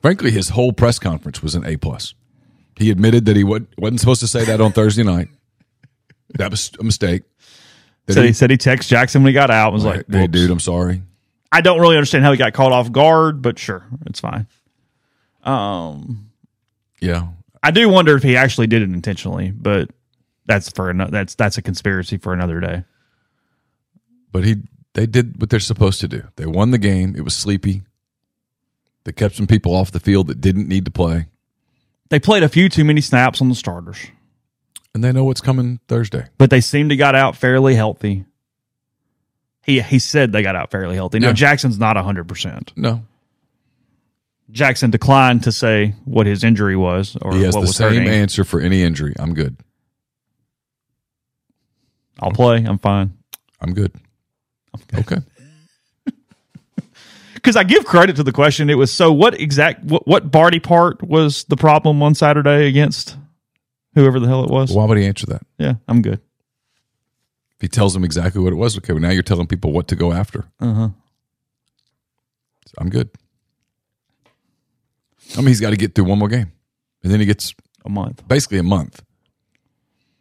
[0.00, 2.14] Frankly, his whole press conference was an A plus.
[2.76, 5.28] He admitted that he wasn't supposed to say that on Thursday night.
[6.34, 7.22] That was a mistake.
[8.06, 9.68] That so he said he texted Jaxson when he got out.
[9.68, 11.02] and Was like, "Hey, dude, I'm sorry."
[11.52, 14.46] I don't really understand how he got caught off guard, but sure, it's fine.
[15.44, 16.30] Um,
[17.00, 17.28] Yeah,
[17.62, 19.90] I do wonder if he actually did it intentionally, but
[20.46, 21.10] that's for another.
[21.10, 22.84] That's that's a conspiracy for another day.
[24.32, 24.56] but he
[24.94, 26.22] they did what they're supposed to do.
[26.36, 27.14] They won the game.
[27.16, 27.82] It was sleepy.
[29.04, 31.26] They kept some people off the field that didn't need to play,
[32.10, 33.98] They played a few too many snaps on the starters,
[34.94, 36.26] and they know what's coming Thursday.
[36.38, 38.24] but they seemed to got out fairly healthy.
[39.62, 41.18] He he said they got out fairly healthy.
[41.18, 41.34] Now Yeah.
[41.34, 42.72] Jaxson's not hundred percent.
[42.76, 43.02] No,
[44.50, 47.94] Jaxson declined to say what his injury was or he has what the was same
[47.94, 48.08] hurting.
[48.08, 49.14] answer for any injury.
[49.18, 49.56] I'm good.
[52.20, 52.64] I'll play.
[52.64, 53.16] I'm fine.
[53.60, 53.92] I'm good.
[54.94, 55.18] Okay.
[57.34, 58.70] Because I give credit to the question.
[58.70, 59.12] It was so.
[59.12, 59.84] What exact?
[59.84, 63.16] What what Barty part was the problem on Saturday against
[63.94, 64.72] whoever the hell it was?
[64.72, 65.42] Why would he answer that?
[65.58, 66.20] Yeah, I'm good.
[67.62, 68.92] He tells them exactly what it was, okay.
[68.92, 70.44] Well, now you're telling people what to go after.
[70.60, 70.88] Uh huh.
[72.76, 73.08] I'm good.
[75.34, 76.52] I mean, he's got to get through one more game,
[77.02, 78.26] and then he gets A month.
[78.28, 79.02] basically a month.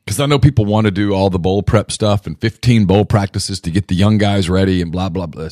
[0.05, 3.05] Because I know people want to do all the bowl prep stuff and 15 bowl
[3.05, 5.49] practices to get the young guys ready and blah blah blah.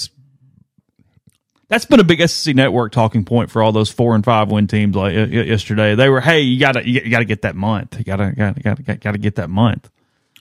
[1.69, 4.67] That's been a big SEC network talking point for all those four and five win
[4.67, 4.95] teams.
[4.95, 7.97] Like yesterday, they were, "Hey, you gotta you gotta get that month.
[7.97, 9.89] You gotta gotta gotta, gotta get that month."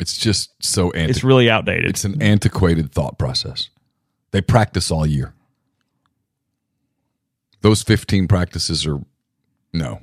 [0.00, 1.11] It's just so antiquated.
[1.11, 1.87] It's really outdated.
[1.90, 3.68] It's an antiquated thought process.
[4.30, 5.34] They practice all year.
[7.61, 9.00] Those 15 practices are
[9.72, 10.00] no.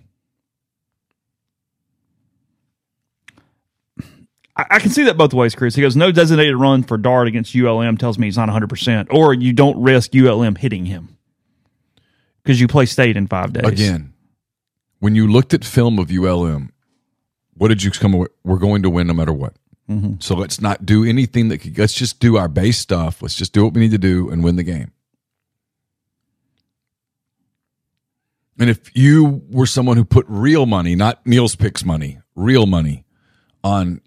[4.57, 5.75] I, I can see that both ways, Chris.
[5.75, 9.33] He goes, no designated run for Dart against ULM tells me he's not 100%, or
[9.33, 11.17] you don't risk ULM hitting him
[12.43, 13.65] because you play state in five days.
[13.65, 14.13] Again,
[14.99, 16.71] when you looked at film of ULM,
[17.55, 18.27] what did you come away?
[18.43, 19.55] We're going to win no matter what.
[19.89, 20.15] Mm-hmm.
[20.19, 23.21] So let's not do anything that could, let's just do our base stuff.
[23.21, 24.91] Let's just do what we need to do and win the game.
[28.57, 33.05] And if you were someone who put real money, not Neal's picks money, real money
[33.63, 34.01] on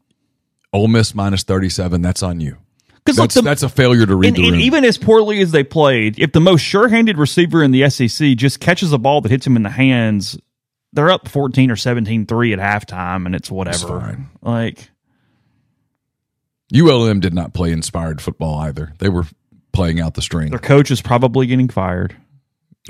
[0.72, 2.56] Ole Miss minus 37, that's on you.
[3.04, 6.18] Because That's, that's a failure to read and, and even as poorly as they played,
[6.18, 9.56] if the most sure-handed receiver in the SEC just catches a ball that hits him
[9.56, 10.38] in the hands,
[10.92, 14.00] they're up 14 or 17-3 at halftime, and it's whatever.
[14.00, 14.28] fine.
[14.42, 14.90] Like,
[16.74, 18.92] ULM did not play inspired football either.
[18.98, 19.24] They were
[19.72, 22.16] playing out the string their coach is probably getting fired,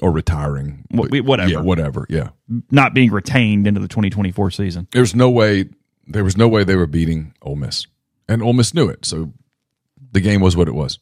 [0.00, 0.84] or retiring.
[0.90, 1.50] Wh- whatever.
[1.50, 2.06] Yeah, whatever.
[2.08, 2.30] Yeah.
[2.70, 4.88] not being retained into the 2024 season.
[4.92, 5.68] There's no way
[6.06, 7.86] there was no way they were beating Ole Miss.
[8.28, 9.04] And Ole Miss knew it.
[9.04, 9.32] So
[10.12, 10.98] the game was what it was.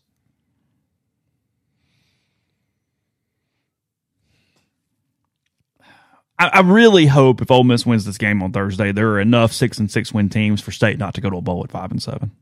[6.38, 9.52] I, I really hope if Ole Miss wins this game on Thursday, there are enough
[9.52, 11.90] six and six win teams for State not to go to a bowl at five
[11.90, 12.32] and seven.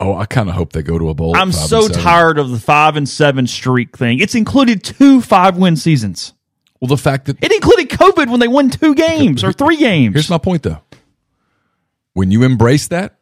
[0.00, 1.36] Oh, I kind of hope they go to a bowl.
[1.36, 4.20] I'm so tired of the five and seven streak thing.
[4.20, 6.34] It's included two five win seasons.
[6.80, 10.14] Well, the fact that It included COVID when they won two games or three games.
[10.14, 10.78] here's my point though.
[12.14, 13.16] When you embrace that,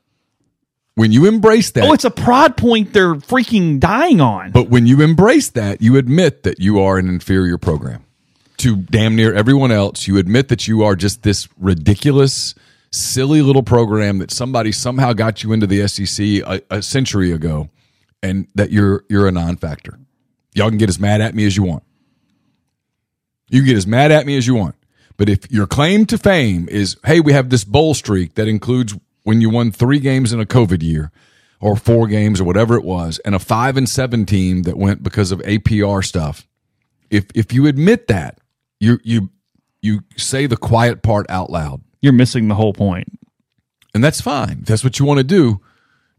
[0.95, 4.51] when you embrace that, oh, it's a pride point they're freaking dying on.
[4.53, 8.05] but when you embrace that, you admit that you are an inferior program
[8.59, 10.07] to damn near everyone else.
[10.07, 12.55] You admit that you are just this ridiculous,
[12.97, 17.69] silly little program that somebody somehow got you into the SEC a, a century ago,
[18.23, 19.99] and that you're you're a non-factor.
[20.55, 21.83] Y'all can get as mad at me as you want.
[23.49, 24.75] You can get as mad at me as you want.
[25.17, 28.95] But if your claim to fame is, hey, we have this bowl streak that includes
[29.23, 31.11] when you won three games in a COVID year,
[31.61, 35.03] or four games, or whatever it was, and a five and seven team that went
[35.03, 36.47] because of APR stuff.
[37.11, 38.39] If if you admit that,
[38.79, 39.31] you you
[39.81, 43.09] you say the quiet part out loud, You're missing the whole point.
[43.95, 44.59] and that's fine.
[44.61, 45.61] If that's what you want to do.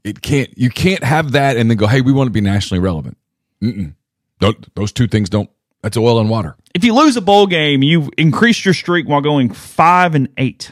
[0.03, 0.49] It can't.
[0.57, 3.17] You can't have that and then go, hey, we want to be nationally relevant.
[3.61, 3.93] Mm-mm.
[4.39, 5.49] Tho- Those two things don't.
[5.81, 6.55] That's oil and water.
[6.73, 10.71] If you lose a bowl game, you've increased your streak while going five and eight.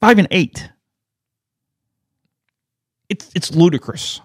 [0.00, 0.70] Five and eight.
[3.08, 4.20] It's it's ludicrous.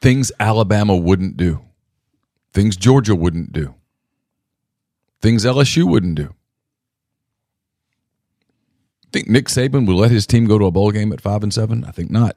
[0.00, 1.60] things Alabama wouldn't do,
[2.52, 3.74] things Georgia wouldn't do,
[5.20, 6.34] things LSU wouldn't do.
[9.16, 11.50] Think Nick Saban will let his team go to a bowl game at five and
[11.50, 11.86] seven?
[11.86, 12.36] I think not.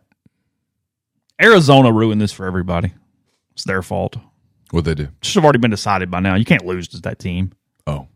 [1.42, 2.94] Arizona ruined this for everybody.
[3.52, 4.16] It's their fault.
[4.72, 5.10] What they do?
[5.22, 6.36] Should have already been decided by now.
[6.36, 7.52] You can't lose to that team.
[7.86, 8.08] Oh,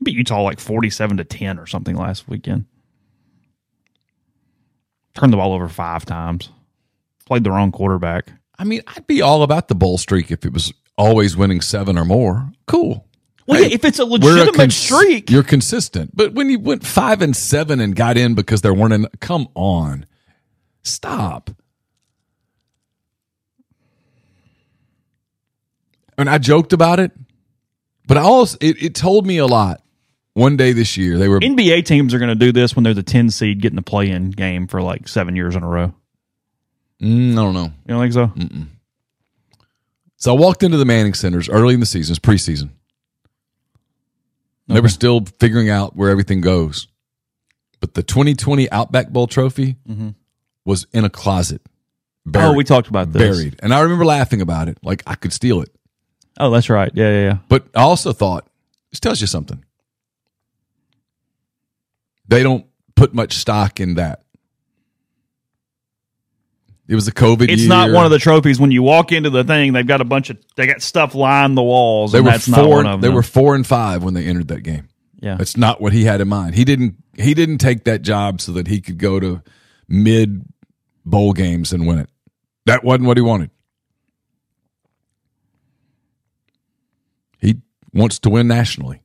[0.00, 2.66] beat Utah like forty-seven to ten or something last weekend.
[5.16, 6.50] Turned the ball over five times.
[7.26, 8.30] Played the wrong quarterback.
[8.60, 11.98] I mean, I'd be all about the bowl streak if it was always winning seven
[11.98, 12.52] or more.
[12.68, 13.08] Cool.
[13.50, 16.16] Well, Hey, yeah, if it's a legitimate cons- streak, You're consistent.
[16.16, 19.48] But when you went five and seven and got in because there weren't, en- come
[19.54, 20.06] on,
[20.82, 21.50] stop.
[26.18, 27.12] And I joked about it,
[28.06, 29.82] but I also it, it told me a lot.
[30.34, 32.94] One day this year, they were NBA teams are going to do this when they're
[32.94, 35.92] the ten seed getting the play-in game for like seven years in a row.
[37.02, 37.64] Mm, I don't know.
[37.64, 38.26] You don't think so?
[38.28, 38.66] Mm.
[40.16, 42.70] So I walked into the Manning Centers early in the season, it's preseason.
[44.74, 46.86] They were still figuring out where everything goes.
[47.80, 50.10] But the 2020 Outback Bowl trophy mm-hmm.
[50.64, 51.62] was in a closet.
[52.26, 53.36] Buried, Oh, we talked about this.
[53.36, 53.58] buried.
[53.62, 55.70] And I remember laughing about it, like I could steal it.
[56.38, 56.90] Oh, that's right.
[56.94, 57.38] Yeah, yeah, yeah.
[57.48, 58.46] But I also thought,
[58.90, 59.64] this tells you something.
[62.28, 64.22] They don't put much stock in that.
[66.90, 67.68] It was a COVID It's year.
[67.68, 69.72] not one of the trophies when you walk into the thing.
[69.74, 72.10] They've got a bunch of they got stuff lined the walls.
[72.10, 72.76] They and were that's not four.
[72.78, 73.14] one of They them.
[73.14, 74.88] were four and five when they entered that game.
[75.20, 75.36] yeah.
[75.36, 76.56] That's not what he had in mind.
[76.56, 76.96] He didn't.
[77.16, 79.40] He didn't take that job so that he could go to
[79.88, 80.44] mid
[81.04, 82.08] bowl games and win it.
[82.66, 83.50] That wasn't what he wanted.
[87.38, 87.60] He
[87.92, 89.00] wants to win nationally.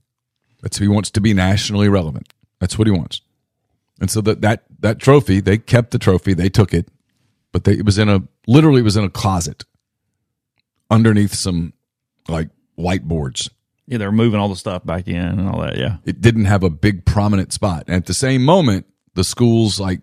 [0.61, 2.33] That's he wants to be nationally relevant.
[2.59, 3.21] That's what he wants.
[4.01, 6.33] And so that that that trophy, they kept the trophy.
[6.33, 6.89] They took it,
[7.55, 9.63] but they, it was in a literally it was in a closet
[10.91, 11.71] underneath some
[12.27, 13.49] like whiteboards.
[13.87, 15.77] yeah, they're moving all the stuff back in and all that.
[15.77, 15.97] Yeah.
[16.03, 17.85] it didn't have a big prominent spot.
[17.87, 20.01] And at the same moment, the schools like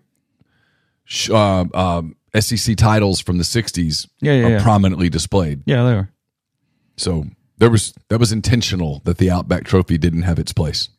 [1.05, 4.63] sh- uh, um, SEC titles from the '60s Yeah, yeah, are yeah.
[4.63, 5.61] prominently displayed.
[5.67, 6.09] Yeah, they are.
[6.97, 7.25] So
[7.59, 10.89] there was that was intentional that the Outback Trophy didn't have its place.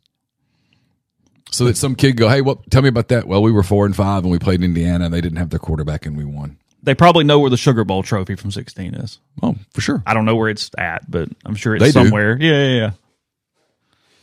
[1.51, 2.69] So that some kid go, hey, what?
[2.71, 3.27] Tell me about that.
[3.29, 5.59] Well, we were four and five, and we played Indiana, and they didn't have their
[5.61, 6.57] quarterback, and we won.
[6.83, 9.19] They probably know where the Sugar Bowl trophy from 16 is.
[9.43, 10.03] Oh, for sure.
[10.07, 12.05] I don't know where it's at, but I'm sure it's They do.
[12.05, 12.37] somewhere.
[12.41, 12.91] Yeah, yeah, yeah.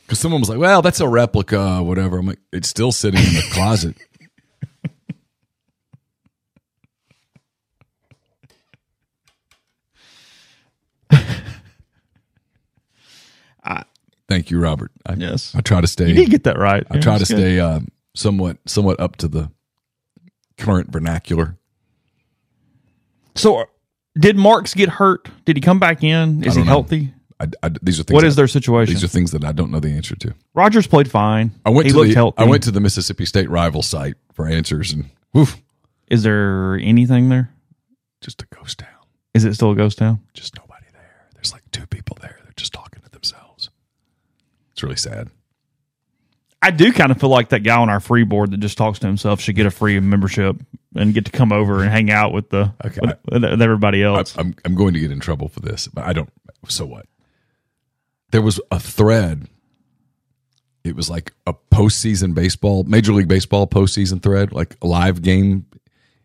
[0.06, 2.18] Because someone was like, well, that's a replica, whatever.
[2.20, 3.96] I'm like, it's still sitting in the closet.
[14.32, 14.92] Thank you, Robert.
[15.06, 15.54] I, Yes.
[15.54, 16.08] I try to stay.
[16.08, 16.88] You did get that right.
[16.90, 17.38] I Yeah, try to good.
[17.38, 17.82] stay uh,
[18.16, 19.52] somewhat somewhat up to the
[20.58, 21.58] current vernacular.
[23.36, 23.66] So,
[24.18, 25.28] did Marks get hurt?
[25.44, 26.44] Did he come back in?
[26.46, 26.68] Is he know.
[26.68, 27.14] healthy?
[27.42, 28.16] I, I- these are things.
[28.16, 28.94] What is I- their situation?
[28.94, 30.34] These are things that I don't know the answer to.
[30.54, 31.52] Rogers played fine.
[31.66, 32.38] I went he to looked the healthy.
[32.38, 35.58] I went to the Mississippi State rival site for answers, and woof,
[36.10, 37.52] Is there anything there?
[38.22, 38.88] just a ghost town.
[39.34, 40.20] Is it still a ghost town?
[40.34, 41.26] Just nobody there.
[41.34, 42.38] There's like two people there.
[42.44, 42.91] They're just talking to themselves.
[44.82, 45.30] It's really sad.
[46.64, 48.98] I do kind of feel like that guy on our free board that just talks
[49.00, 50.56] to himself should get a free membership
[50.96, 53.00] and get to come over and hang out with the Okay.
[53.02, 54.36] with, with everybody I, else.
[54.40, 56.30] I'm I'm going to get in trouble for this, but I don't.
[56.68, 57.06] So what?
[58.32, 59.48] There was a thread.
[60.84, 65.68] It was like a postseason baseball, Major League Baseball postseason thread, like a live game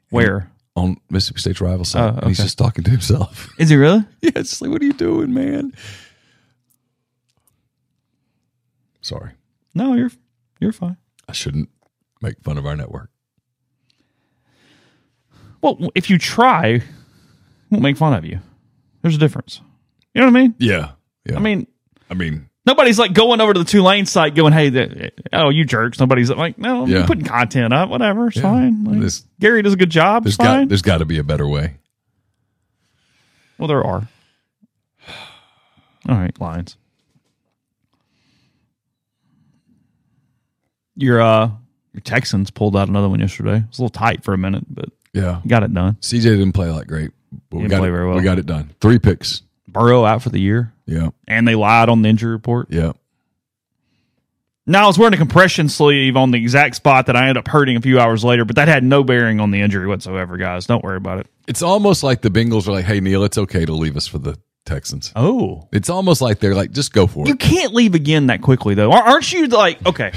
[0.09, 2.15] Where on Mississippi State's rival side.
[2.15, 3.51] Oh, And he's just talking to himself.
[3.59, 4.03] is he really?
[4.23, 5.73] yeah, it's like, what are you doing, man?
[9.07, 9.31] Sorry,
[9.73, 10.11] No, you're
[10.59, 10.97] you're fine.
[11.29, 11.69] I shouldn't
[12.21, 13.11] make fun of our network.
[15.63, 16.83] Well, if you try,
[17.71, 18.41] won't make fun of you.
[19.03, 19.61] There's a difference.
[20.13, 20.55] You know what I mean?
[20.59, 20.91] Yeah,
[21.25, 21.37] yeah.
[21.37, 21.69] I mean,
[22.11, 25.65] I mean, nobody's like going over to the Tulane site going, "Hey, the, oh, you
[25.65, 27.07] jerks." Nobody's like, "No, Yeah.
[27.07, 27.89] putting content up.
[27.89, 28.43] Whatever, it's Yeah.
[28.43, 30.25] fine." Like, This- Gary does a good job.
[30.25, 31.77] there's got there's got to be a better way.
[33.57, 34.09] Well, there are.
[36.09, 36.77] All right, Lions.
[40.97, 41.51] Your uh
[41.93, 43.57] your Texans pulled out another one yesterday.
[43.59, 45.97] It was a little tight for a minute, but Yeah, got it done.
[46.01, 47.11] CJ didn't play that great,
[47.51, 48.17] but we Didn't got play it, very well.
[48.17, 48.75] We got it done.
[48.81, 49.43] Three picks.
[49.69, 52.69] Burrow out for the year, Yeah, and they lied on the injury report.
[52.71, 52.93] yeah.
[54.69, 57.47] Now I was wearing a compression sleeve on the exact spot that I ended up
[57.47, 60.67] hurting a few hours later, but that had no bearing on the injury whatsoever, guys.
[60.67, 61.29] Don't worry about it.
[61.47, 64.19] It's almost like the Bengals are like, "Hey Neal, it's okay to leave us for
[64.19, 67.95] the Texans." Oh, It's almost like they're like, "Just go for it." you can't leave
[67.95, 68.91] again that quickly, though.
[68.91, 70.11] Aren't you like okay?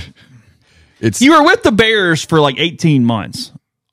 [1.00, 3.52] It's You were with the Bears for like 18 months.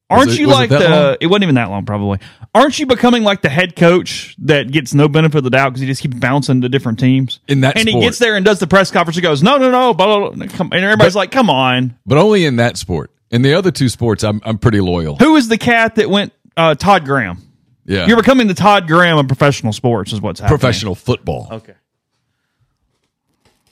[0.09, 0.89] Aren't it- you was it like the?
[0.89, 1.17] long?
[1.21, 2.19] It wasn't even that long, probably.
[2.55, 5.81] Aren't you becoming like the head coach that gets no benefit of the doubt because
[5.81, 7.41] he just keeps bouncing to different teams?
[7.49, 9.17] In that and he gets there and does the press conference.
[9.17, 10.69] He goes, "No, no, no," blah, blah, blah.
[10.73, 13.11] And everybody's like, "Come on." but only in that sport.
[13.31, 15.17] In the other two sports, I'm I'm pretty loyal.
[15.17, 16.33] Who is the cat that went?
[16.57, 17.43] Uh, Todd Graham.
[17.85, 20.59] Yeah, You're becoming the Todd Graham of professional sports, is what's happening.
[20.59, 21.49] professional football.
[21.53, 21.75] Okay.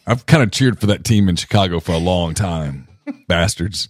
[0.06, 2.86] I've kind of cheered for that team in Chicago for a long time.
[3.28, 3.88] Bastards.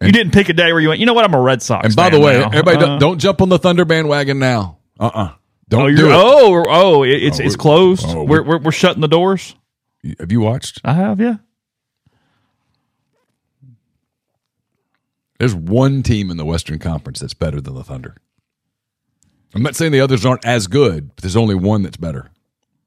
[0.00, 0.98] You didn't pick a day where you went.
[0.98, 1.24] You know what?
[1.24, 1.86] I'm a Red Sox.
[1.86, 4.78] And by the way, now." everybody Uh, don't, don't jump on the Thunder bandwagon now.
[4.98, 5.22] Uh uh-uh.
[5.24, 5.34] uh.
[5.68, 6.14] do Oh, not you're, do it.
[6.16, 8.04] oh, oh, it- it's Oh, it's closed.
[8.08, 9.54] oh, we're- we're we're shutting the doors.
[10.18, 10.80] Have you watched?
[10.84, 11.36] I have, yeah.
[15.38, 18.16] There's one team in the Western Conference that's better than the Thunder.
[19.54, 22.30] I'm not saying the others aren't as good, but there's only one that's better.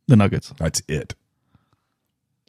[0.07, 0.53] The Nuggets.
[0.57, 1.15] That's it.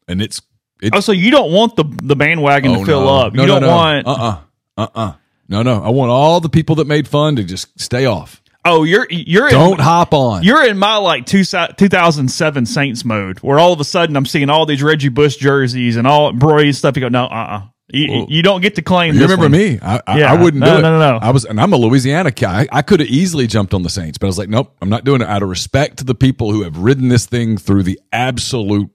[0.09, 0.41] And it's
[0.81, 3.17] it's Oh, so you don't want the the bandwagon oh, to fill no.
[3.17, 3.35] up.
[3.35, 3.77] No, you no, don't no.
[3.77, 4.07] want.
[4.07, 4.39] uh uh
[4.79, 5.13] uh uh.
[5.49, 5.83] No, no.
[5.83, 8.43] I want all the people that made fun to just stay off.
[8.65, 10.43] Oh, you're you're Don't in, hop on.
[10.43, 14.51] you're in my like two, 2007 Saints mode, where all of a sudden I'm seeing
[14.51, 16.97] all these Reggie Bush jerseys and all Broy stuff.
[16.97, 19.15] You go, no, uh, uh you, Well, you don't get to claim.
[19.15, 19.53] You remember one.
[19.53, 19.79] me?
[19.81, 20.33] I, I, Yeah.
[20.33, 20.83] I wouldn't No, do it.
[20.83, 21.19] no, no, no.
[21.23, 22.63] I was, and I'm a Louisiana guy.
[22.63, 24.89] I, I could have easily jumped on the Saints, but I was like, nope, I'm
[24.89, 25.29] not doing it.
[25.29, 28.91] Out of respect to the people who have ridden this thing through the absolute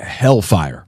[0.00, 0.86] hellfire.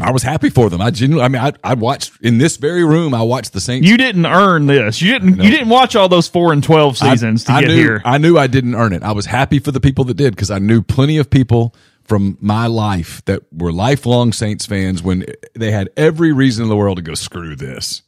[0.00, 0.80] I was happy for them.
[0.80, 3.12] I genuinely, I mean, I, I watched in this very room.
[3.12, 3.86] I watched the Saints.
[3.86, 5.02] You didn't earn this.
[5.02, 5.42] You didn't.
[5.42, 8.02] You didn't watch all those four and twelve I- seasons to I get knew, here.
[8.04, 9.02] I knew I didn't earn it.
[9.02, 12.38] I was happy for the people that did because I knew plenty of people from
[12.40, 16.96] my life that were lifelong Saints fans when they had every reason in the world
[16.96, 18.02] to go screw this.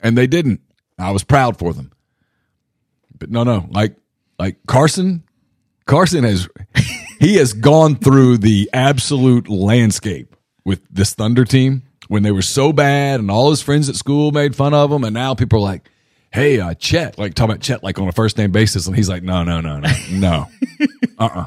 [0.00, 0.60] And they didn't.
[0.98, 1.92] I was proud for them.
[3.18, 3.96] But no, no, like
[4.38, 5.24] like Carson,
[5.84, 6.48] Carson has
[7.20, 12.72] he has gone through the absolute landscape with this Thunder team when they were so
[12.72, 15.04] bad and all his friends at school made fun of him.
[15.04, 15.88] And now people are like,
[16.32, 18.86] "Hey, uh, Chet," like talking about Chet like on a first name basis.
[18.86, 20.46] And he's like, "No, no, no, no, no,
[21.18, 21.44] uh,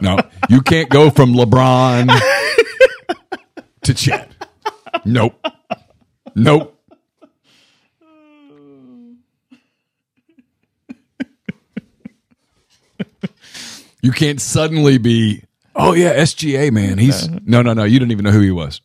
[0.00, 0.18] no,
[0.48, 2.08] you can't go from LeBron
[3.82, 4.32] to Chet.
[5.04, 5.46] Nope,
[6.34, 6.77] nope."
[14.02, 15.42] You can't suddenly be,
[15.74, 16.98] oh yeah, SGA man.
[16.98, 17.84] He's no, no, no.
[17.84, 18.80] You didn't even know who he was.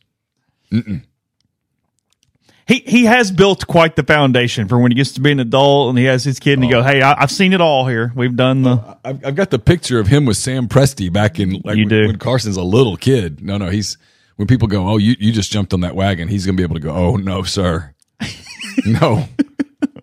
[2.66, 5.90] he he has built quite the foundation for when he gets to be an adult
[5.90, 6.80] and he has his kid and he Oh.
[6.80, 8.12] go, hey, I, I've seen it all here.
[8.16, 8.70] We've done the.
[8.70, 11.82] Oh, I've, I've got the picture of him with Sam Presti back in like You
[11.84, 12.06] when, do.
[12.08, 13.42] when Carson's a little kid.
[13.42, 13.96] No, no, he's
[14.36, 16.26] when people go, oh, you you just jumped on that wagon.
[16.28, 17.94] He's gonna be able to go, oh no, sir,
[18.86, 19.28] no,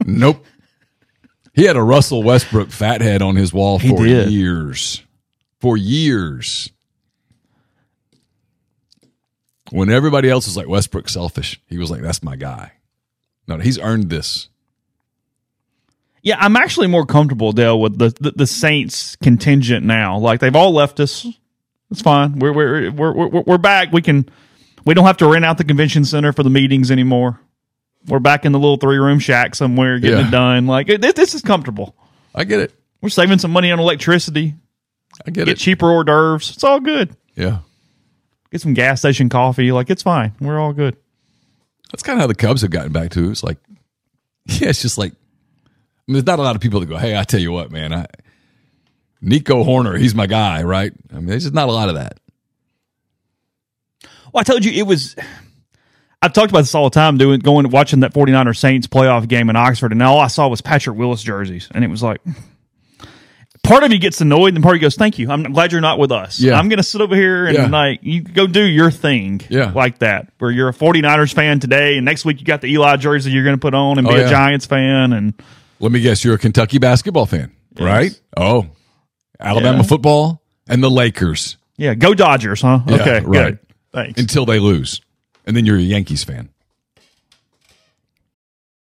[0.06, 0.46] nope.
[1.54, 4.30] He had a Russell Westbrook fathead on his wall He for did.
[4.32, 5.04] years.
[5.60, 6.72] For years.
[9.72, 12.74] When everybody else was like Westbrook selfish, he was like, "That's my guy."
[13.48, 14.50] No, he's earned this.
[16.24, 20.18] Yeah, I'm actually more comfortable, Dale, with the, the the Saints contingent now.
[20.18, 21.26] Like they've all left us.
[21.90, 22.40] It's fine.
[22.40, 23.92] We're we're we're we're, we're back.
[23.94, 24.28] We can.
[24.84, 27.40] We don't have to rent out the convention center for the meetings anymore.
[28.08, 30.28] We're back in the little three room shack somewhere getting Yeah.
[30.28, 30.68] it done.
[30.68, 31.96] Like this, this is comfortable.
[32.34, 32.74] I get it.
[33.02, 34.56] We're saving some money on electricity.
[35.26, 35.58] I get Get it.
[35.58, 36.50] cheaper hors d'oeuvres.
[36.52, 37.16] It's all good.
[37.36, 37.60] Yeah,
[38.52, 39.72] Get some gas station coffee.
[39.72, 40.34] Like it's fine.
[40.40, 40.96] We're all good.
[41.92, 43.30] that's kind of how the Cubs have gotten back to.
[43.32, 43.58] It's like,
[44.46, 45.16] yeah, it's just like I
[46.08, 47.94] mean, there's not a lot of people that go, "Hey, I tell you what, man,
[47.94, 48.08] I
[49.22, 50.92] Nico Hoerner, he's my guy," right?
[51.12, 52.20] I mean, there's just not a lot of that.
[54.34, 55.16] Well, I told you it was.
[56.22, 59.50] I've talked about this all the time, doing going watching that 49er Saints playoff game
[59.50, 62.22] in Oxford, and all I saw was Patrick Willis jerseys, and it was like.
[63.64, 65.30] Part of you gets annoyed, and part of you goes, "Thank you.
[65.30, 66.40] I'm glad you're not with us.
[66.40, 66.58] Yeah.
[66.58, 67.68] I'm going to sit over here and Yeah.
[67.68, 69.72] like you go do your thing, Yeah.
[69.74, 70.30] like that.
[70.40, 73.44] Where you're a 49ers fan today, and next week you got the Eli jersey you're
[73.44, 74.30] going to put on and be Oh, a.
[74.30, 75.34] Giants fan, and
[75.80, 78.20] Let me guess, you're a Kentucky basketball fan, right?
[78.36, 78.66] Oh,
[79.40, 79.84] Alabama Yeah.
[79.84, 82.80] football and the Lakers yeah, go Dodgers, huh?
[82.88, 83.32] Yeah, okay, right.
[83.32, 83.60] good.
[83.94, 84.20] Thanks.
[84.22, 85.02] until they lose,
[85.52, 86.48] and then you're a Yankees fan.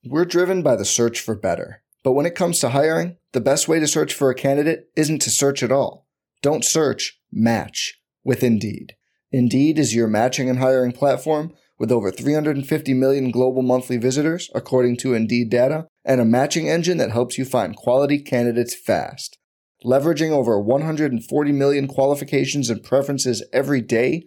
[0.05, 1.83] We're driven by the search for better.
[2.03, 5.23] But when it comes to hiring, the best way to search for a candidate isn't
[5.23, 6.07] to search at all.
[6.43, 8.97] Don't search, match with Indeed.
[9.31, 14.99] Indeed is your matching and hiring platform with over 350 million global monthly visitors, according
[14.99, 19.39] to Indeed data, and a matching engine that helps you find quality candidates fast.
[19.87, 24.27] Leveraging over 140 million qualifications and preferences every day,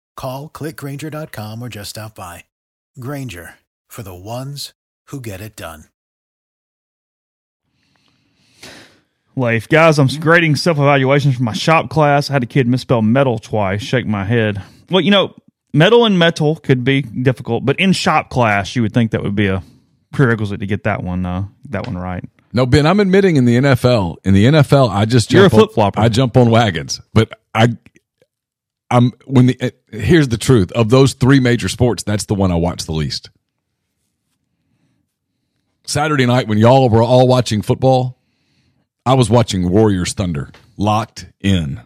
[0.21, 2.43] Call clickgrainger.com or just stop by.
[2.99, 3.55] Grainger
[3.87, 4.71] for the ones
[5.07, 5.85] who get it done.
[9.35, 9.67] Life.
[9.67, 12.29] guys, I'm grading self evaluations for my shop class.
[12.29, 13.81] I had a kid misspell metal twice.
[13.81, 14.61] Shake my head.
[14.91, 15.33] Well, you know,
[15.73, 19.35] metal and metal could be difficult, but in shop class, you would think that would
[19.35, 19.63] be a
[20.13, 22.23] prerequisite to get that one uh, that one right.
[22.53, 25.99] No, Ben, I'm admitting in the NFL, in the NFL, I just You're a flip-flopper.
[25.99, 27.69] I jump on wagons, but I,
[28.91, 32.51] I'm when the uh, here's the truth of those three major sports, that's the one
[32.51, 33.29] I watch the least.
[35.85, 38.19] Saturday night when y'all were all watching football,
[39.05, 41.81] I was watching Warriors Thunder locked in.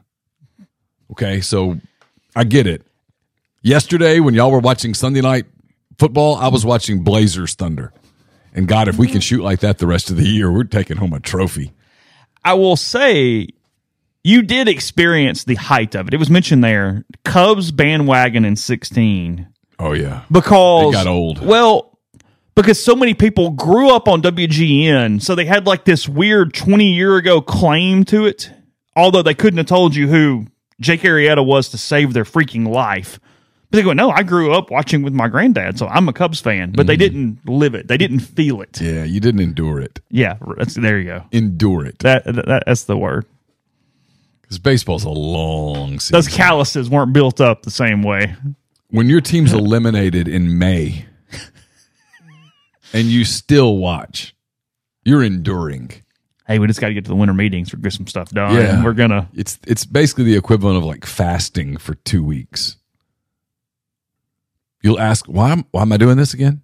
[1.12, 1.80] Okay, so
[2.36, 2.82] I get it.
[3.62, 5.45] Yesterday when y'all were watching Sunday night
[5.99, 7.93] football, I was watching Blazers Thunder.
[8.53, 10.97] And God, if we can shoot like that the rest of the year, we're taking
[10.97, 11.74] home a trophy.
[12.43, 13.49] I will say
[14.26, 16.13] you did experience the height of it.
[16.15, 17.05] It was mentioned there.
[17.23, 19.47] Cubs bandwagon in 16
[19.78, 20.23] Oh yeah.
[20.32, 21.45] because It got old.
[21.45, 21.99] Well,
[22.55, 26.93] because so many people grew up on WGN, so they had like this weird 20
[26.93, 28.49] year ago claim to it.
[28.95, 30.47] Although they couldn't have told you who
[30.82, 33.19] Jake Arrieta was to save their freaking life.
[33.69, 36.39] But they go, no, I grew up watching with my granddad, so I'm a Cubs
[36.39, 36.71] fan.
[36.71, 36.88] But Mm.
[36.88, 37.88] they didn't live it.
[37.89, 38.80] They didn't feel it.
[38.82, 39.99] Yeah, you didn't endure it.
[40.09, 41.23] Yeah, that's, there you go.
[41.32, 41.99] Endure it.
[41.99, 43.26] That, that that's the word.
[44.45, 46.13] Because baseball's a long season.
[46.13, 48.35] Those calluses weren't built up the same way.
[48.89, 51.05] when your team's eliminated in May
[52.93, 54.35] and you still watch,
[55.03, 55.91] you're enduring.
[56.47, 58.53] Hey, we just got to get to the winter meetings or get some stuff done.
[58.55, 58.83] Yeah.
[58.83, 59.27] we're gonna.
[59.33, 62.77] It's it's basically the equivalent of like fasting for two weeks.
[64.83, 66.61] You'll ask, why am, why am I doing this again?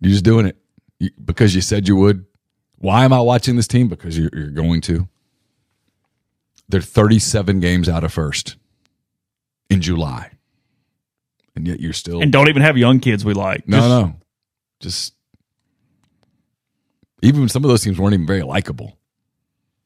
[0.00, 0.56] You're just doing it
[1.00, 2.24] You- because you said you would.
[2.78, 3.88] Why am I watching this team?
[3.88, 5.08] Because you're, you're going to.
[6.68, 8.56] They're 37 games out of first
[9.70, 10.30] in July.
[11.54, 12.20] And yet you're still.
[12.20, 13.66] And don't even have young kids we like.
[13.68, 14.16] no, Just- no.
[14.80, 15.12] Just.
[17.22, 18.98] Even some of those teams weren't even very likable.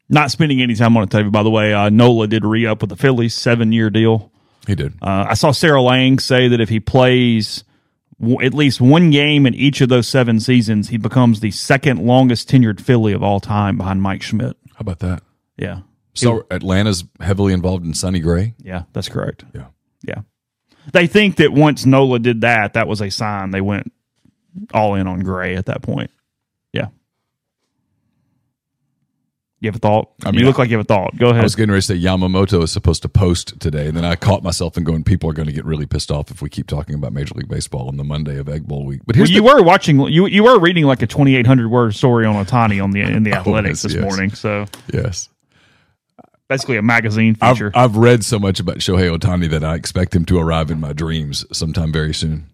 [0.08, 1.30] Not spending any time on it, Tavy.
[1.30, 4.32] By the way, uh, Nola did re up with the Phillies, seven year deal.
[4.66, 4.94] He did.
[5.00, 7.62] Uh, I saw Sarah Langs say that if he plays
[8.20, 12.04] w- at least one game in each of those seven seasons, he becomes the second
[12.04, 14.56] longest tenured Philly of all time behind Mike Schmidt.
[14.72, 15.22] How about that?
[15.56, 15.82] Yeah.
[16.14, 18.54] So Atlanta's heavily involved in Sonny Gray.
[18.58, 19.44] Yeah, that's correct.
[19.54, 19.66] Yeah.
[20.02, 20.22] Yeah.
[20.92, 23.92] They think that once Nola did that, that was a sign they went
[24.74, 26.10] all in on Gray at that point.
[26.72, 26.88] Yeah.
[29.60, 30.10] You have a thought?
[30.24, 31.18] I mean, you look like you have a thought.
[31.18, 31.40] Go ahead.
[31.40, 34.16] I was getting ready to say Yamamoto is supposed to post today, and then I
[34.16, 36.66] caught myself and going, people are going to get really pissed off if we keep
[36.66, 39.02] talking about Major League Baseball on the Monday of Egg Bowl week.
[39.04, 40.00] But Well, you the, were watching.
[40.00, 43.02] You you were reading like a twenty eight hundred word story on Ohtani on the
[43.02, 44.02] in the oh, Athletics yes, this yes.
[44.02, 44.30] morning.
[44.30, 45.28] So yes,
[46.50, 47.72] basically a magazine I've, feature.
[47.74, 50.92] I've read so much about Shohei Ohtani that I expect him to arrive in my
[50.92, 52.48] dreams sometime very soon.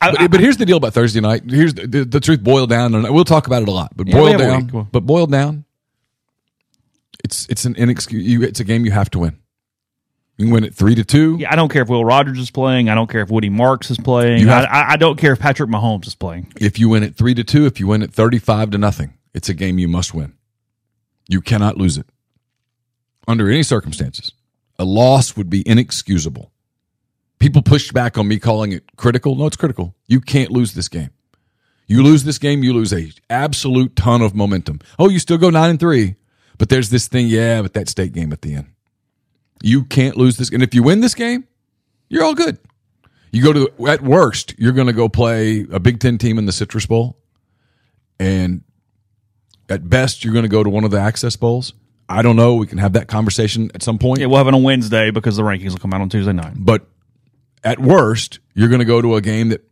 [0.00, 1.42] I- But, but here's the deal about Thursday night.
[1.48, 3.92] Here's the, the, the truth boiled down, and we'll talk about it a lot.
[3.96, 4.86] But Yeah, boiled down, week.
[4.92, 5.64] but boiled down,
[7.24, 8.24] it's it's an inexcuse.
[8.26, 9.38] You, it's a game you have to win.
[10.38, 11.36] You can win it three to two.
[11.38, 12.88] yeah, I don't care if Will Rogers is playing.
[12.88, 14.40] I don't care if Woody Marks is playing.
[14.40, 16.50] You I, have- I, I don't care if Patrick Mahomes is playing.
[16.58, 19.48] If you win it three to two, if you win it thirty-five to nothing, it's
[19.50, 20.34] a game you must win.
[21.28, 22.06] You cannot lose it
[23.30, 24.32] under any circumstances.
[24.78, 26.52] A loss would be inexcusable.
[27.38, 29.34] People pushed back on me calling it critical.
[29.34, 29.94] No, it's critical.
[30.06, 31.10] You can't lose this game.
[31.86, 34.78] You lose this game, you lose a absolute ton of momentum.
[34.98, 36.14] Oh, you still go nine and three,
[36.56, 38.68] but there's this thing, yeah, but that state game at the end.
[39.60, 41.48] You can't lose this, and if you win this game,
[42.08, 42.58] you're all good.
[43.32, 46.46] You go to at worst, you're going to go play a Big Ten team in
[46.46, 47.18] the Citrus Bowl,
[48.20, 48.62] and
[49.68, 51.72] at best, you're going to go to one of the Access Bowls.
[52.10, 52.56] I don't know.
[52.56, 54.20] We can have that conversation at some point.
[54.20, 56.54] Yeah, we'll have it on Wednesday because the rankings will come out on Tuesday night.
[56.56, 56.86] But
[57.62, 59.62] at worst, you're going to go to a game that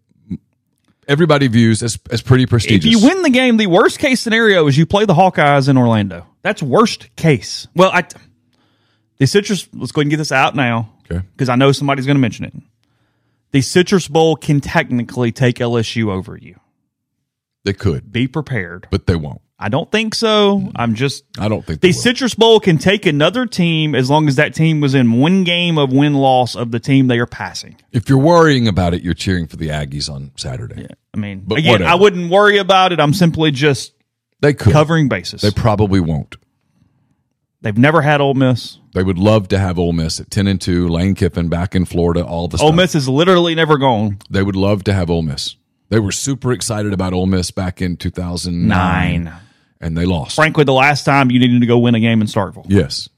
[1.09, 2.84] everybody views as, as pretty prestigious.
[2.95, 5.76] If you win the game, the worst case scenario is you play the Hawkeyes in
[5.76, 6.26] Orlando.
[6.43, 7.66] That's worst case.
[7.74, 8.05] Well, I
[9.18, 9.68] the citrus.
[9.72, 11.26] Let's go ahead and get this out now Okay.
[11.32, 12.55] because I know somebody's going to mention it.
[13.51, 16.61] The Citrus Bowl can technically take LSU over you.
[17.64, 18.86] they could, Be prepared.
[18.91, 19.41] but they won't.
[19.61, 20.71] I don't think so.
[20.77, 21.91] I'm just I don't think the.
[21.93, 25.79] Citrus Bowl can take another team as long as that team was in one game
[25.79, 27.77] of win loss of the team they are passing.
[27.91, 30.83] If you're worrying about it, you're cheering for the Aggies on Saturday.
[30.83, 31.91] Yeah, I mean, But again, whatever.
[31.91, 33.01] I wouldn't worry about it.
[33.01, 33.95] I'm simply just
[34.41, 34.73] They could.
[34.73, 35.41] covering bases.
[35.41, 36.37] They probably won't.
[37.61, 38.79] They've never had Ole Miss.
[38.95, 41.85] They would love to have Ole Miss at ten and two, Lane Kiffin back in
[41.85, 42.77] Florida, all the Ole stuff.
[42.77, 44.19] Miss is literally never gone.
[44.31, 45.57] They would love to have Ole Miss.
[45.89, 48.69] They were super excited about Ole Miss back in 2009,
[49.25, 49.33] Nine.
[49.81, 50.37] And they lost.
[50.37, 52.66] Frankly, the last time you needed to go win a game in Starkville.
[52.68, 53.09] Yes,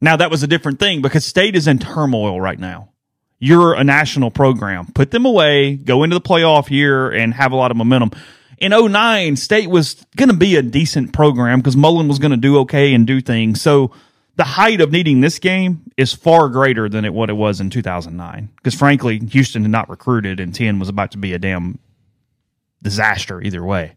[0.00, 2.90] Now that was a different thing because state is in turmoil right now.
[3.38, 4.86] You're a national program.
[4.94, 8.12] Put them away, go into the playoff year and have a lot of momentum.
[8.58, 12.38] In 09, state was going to be a decent program because Mullen was going to
[12.38, 13.60] do okay and do things.
[13.60, 13.92] So
[14.36, 17.68] the height of needing this game is far greater than it what it was in
[17.68, 18.48] 2009.
[18.56, 21.78] Because frankly, Houston had not recruited and 10 was about to be a damn
[22.82, 23.96] disaster either way.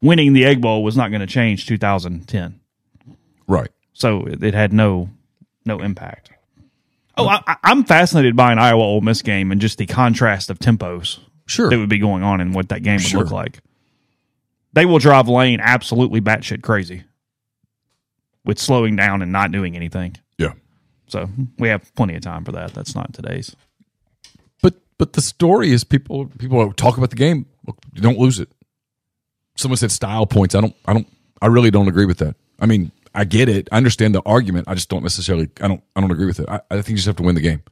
[0.00, 2.60] Winning the Egg Bowl was not going to change 2010
[3.48, 3.68] right.
[3.92, 5.08] so it it had no
[5.64, 6.30] no impact.
[7.16, 7.28] Oh, mm.
[7.46, 10.58] I, I- I'm fascinated by an Iowa Ole Miss game and just the contrast of
[10.58, 11.68] tempos Sure.
[11.70, 13.20] that would be going on and what that game would Sure.
[13.20, 13.60] look like.
[14.74, 17.04] They will drive Lane absolutely batshit crazy
[18.44, 20.16] with slowing down and not doing anything.
[20.38, 20.52] Yeah.
[21.08, 21.28] So
[21.58, 22.74] we have plenty of time for that.
[22.74, 23.56] That's not today's.
[24.62, 27.46] But but the story is people people talk about the game.
[27.66, 28.50] Look, don't lose it.
[29.58, 30.54] Someone said style points.
[30.54, 31.06] I don't I don't
[31.42, 32.36] I really don't agree with that.
[32.60, 33.68] I mean, I get it.
[33.72, 34.68] I understand the argument.
[34.68, 36.48] I just don't necessarily I don't I don't agree with it.
[36.48, 37.62] I, I think you just have to win the game.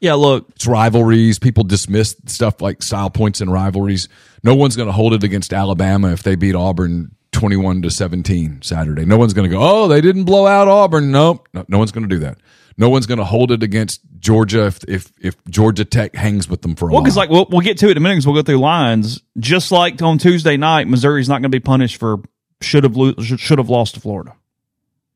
[0.00, 1.38] Yeah, look, It's rivalries.
[1.38, 4.08] People dismiss stuff like style points and rivalries.
[4.44, 8.62] No one's going to hold it against Alabama if they beat Auburn 21 to 17
[8.62, 9.04] Saturday.
[9.04, 11.48] No one's going to go, "Oh, they didn't blow out Auburn." Nope.
[11.52, 12.38] No, no one's going to do that.
[12.76, 16.62] No one's going to hold it against Georgia if if if Georgia Tech hangs with
[16.62, 17.02] them for a well, while.
[17.02, 18.58] Well, because like we'll, we'll get to it in a minute because we'll go through
[18.58, 19.20] lines.
[19.38, 22.18] Just like on Tuesday night, Missouri's not going to be punished for
[22.60, 24.34] should have lo- should have lost to Florida.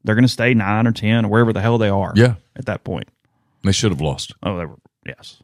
[0.05, 2.13] They're going to stay nine or ten or wherever the hell they are.
[2.17, 2.35] Yeah.
[2.57, 3.09] at that point.
[3.63, 4.35] they should have lost.
[4.43, 5.41] Oh, they were yes.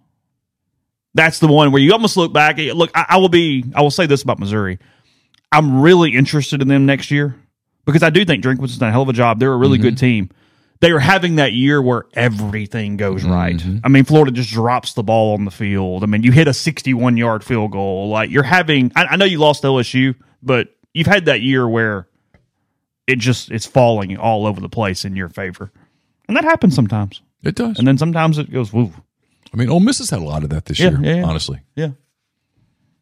[1.15, 2.59] That's the one where you almost look back.
[2.59, 3.65] Look, I, I will be.
[3.75, 4.79] I will say this about Missouri.
[5.51, 7.37] I'm really interested in them next year
[7.85, 9.41] because I do think Drinkwitz has done a hell of a job.
[9.41, 10.07] They're a really good mm-hmm.
[10.07, 10.31] team.
[10.81, 13.57] They are having that year where everything goes right.
[13.57, 13.79] Mm-hmm.
[13.83, 16.05] I mean, Florida just drops the ball on the field.
[16.05, 18.11] I mean, you hit a 61 yard field goal.
[18.11, 18.93] Like you're having.
[18.95, 22.07] I, I know you lost LSU, but you've had that year where
[23.09, 25.73] it just it's falling all over the place in your favor,
[26.29, 27.23] and that happens sometimes.
[27.43, 27.79] It does.
[27.79, 28.93] And then sometimes it goes woo.
[29.53, 31.01] I mean, Ole Miss has had a lot of that this Yeah, year.
[31.03, 31.25] yeah, yeah.
[31.25, 31.91] Honestly, Yeah.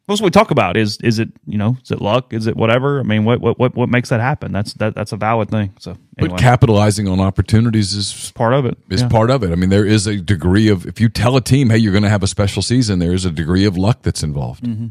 [0.07, 0.77] That's what we talk about.
[0.77, 2.31] Is is it you know is it luck?
[2.33, 3.01] Is it whatever?
[3.01, 4.53] I mean, what what what, what makes that happen?
[4.53, 5.73] That's that that's a valid thing.
[5.79, 9.09] So anyway, But capitalizing on opportunities is part of it is Yeah.
[9.09, 9.51] part of it.
[9.51, 12.03] I mean, there is a degree of if you tell a team, "Hey, you're going
[12.03, 14.63] to have a special season," there is a degree of luck that's involved.
[14.63, 14.87] Mm-hmm.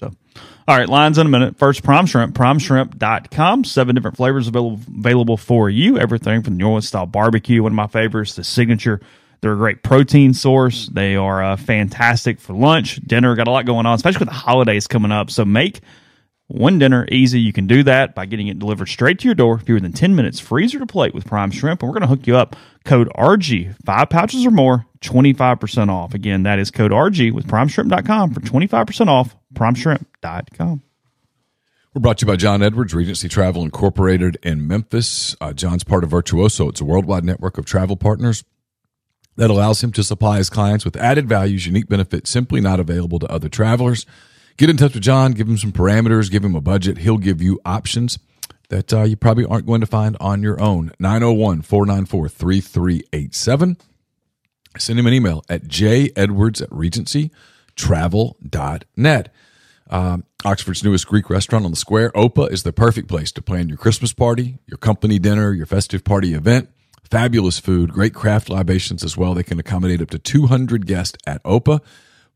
[0.00, 0.10] So,
[0.66, 1.58] all right, lines in a minute.
[1.58, 3.64] First, Prime Shrimp, primeshrimp.com.
[3.64, 5.98] Seven different flavors available, available for you.
[5.98, 9.00] Everything from the New Orleans style barbecue, one of my favorites, the signature.
[9.40, 10.88] They're a great protein source.
[10.88, 13.34] They are uh, fantastic for lunch, dinner.
[13.34, 15.30] Got a lot going on, especially with the holidays coming up.
[15.30, 15.80] So make
[16.48, 17.40] one dinner easy.
[17.40, 20.14] You can do that by getting it delivered straight to your door, fewer than 10
[20.14, 21.82] minutes, freezer to plate with Prime Shrimp.
[21.82, 22.56] And we're going to hook you up.
[22.84, 26.14] Code RG, five pouches or more, 25% off.
[26.14, 29.36] Again, that is code RG with primeshrimp.com for 25% off.
[29.54, 30.82] Primeshrimp.com.
[31.94, 35.34] We're brought to you by John Edwards, Regency Travel Incorporated in Memphis.
[35.40, 36.68] Uh, John's part of Virtuoso.
[36.68, 38.44] It's a worldwide network of travel partners
[39.36, 43.18] that allows him to supply his clients with added values, unique benefits simply not available
[43.18, 44.06] to other travelers.
[44.56, 46.98] Get in touch with John, give him some parameters, give him a budget.
[46.98, 48.18] He'll give you options
[48.68, 50.92] that uh, you probably aren't going to find on your own.
[50.98, 53.76] 901 494 3387.
[54.78, 59.32] Send him an email at jedwards at regencytravel.net.
[59.88, 63.68] Um, Oxford's newest Greek restaurant on the square, Opa, is the perfect place to plan
[63.68, 66.68] your Christmas party, your company dinner, your festive party event.
[67.10, 69.34] Fabulous food, great craft libations as well.
[69.34, 71.80] They can accommodate up to 200 guests at Opa.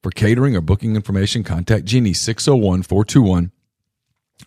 [0.03, 3.53] For catering or booking information, contact Jeannie 601 421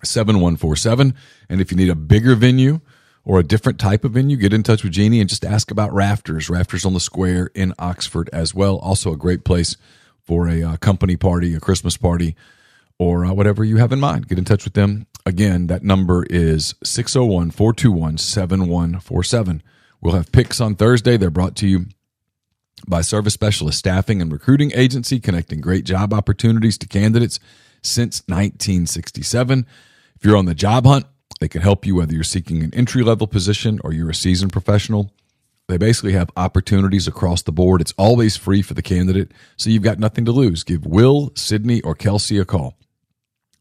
[0.03, 1.13] 7147.
[1.49, 2.79] And if you need a bigger venue
[3.23, 5.93] or a different type of venue, get in touch with Jeannie and just ask about
[5.93, 8.77] Rafters, Rafters on the Square in Oxford as well.
[8.77, 9.77] Also, a great place
[10.23, 12.35] for a uh, company party, a Christmas party,
[12.97, 14.27] or uh, whatever you have in mind.
[14.27, 15.05] Get in touch with them.
[15.25, 19.61] Again, that number is 601 421 7147.
[20.03, 21.15] We'll have picks on Thursday.
[21.15, 21.85] They're brought to you
[22.85, 27.39] by Service Specialist Staffing and Recruiting Agency, connecting great job opportunities to candidates
[27.81, 29.65] since 1967.
[30.17, 31.05] If you're on the job hunt,
[31.39, 34.51] they can help you whether you're seeking an entry level position or you're a seasoned
[34.51, 35.13] professional.
[35.69, 37.79] They basically have opportunities across the board.
[37.79, 40.65] It's always free for the candidate, so you've got nothing to lose.
[40.65, 42.77] Give Will, Sydney, or Kelsey a call.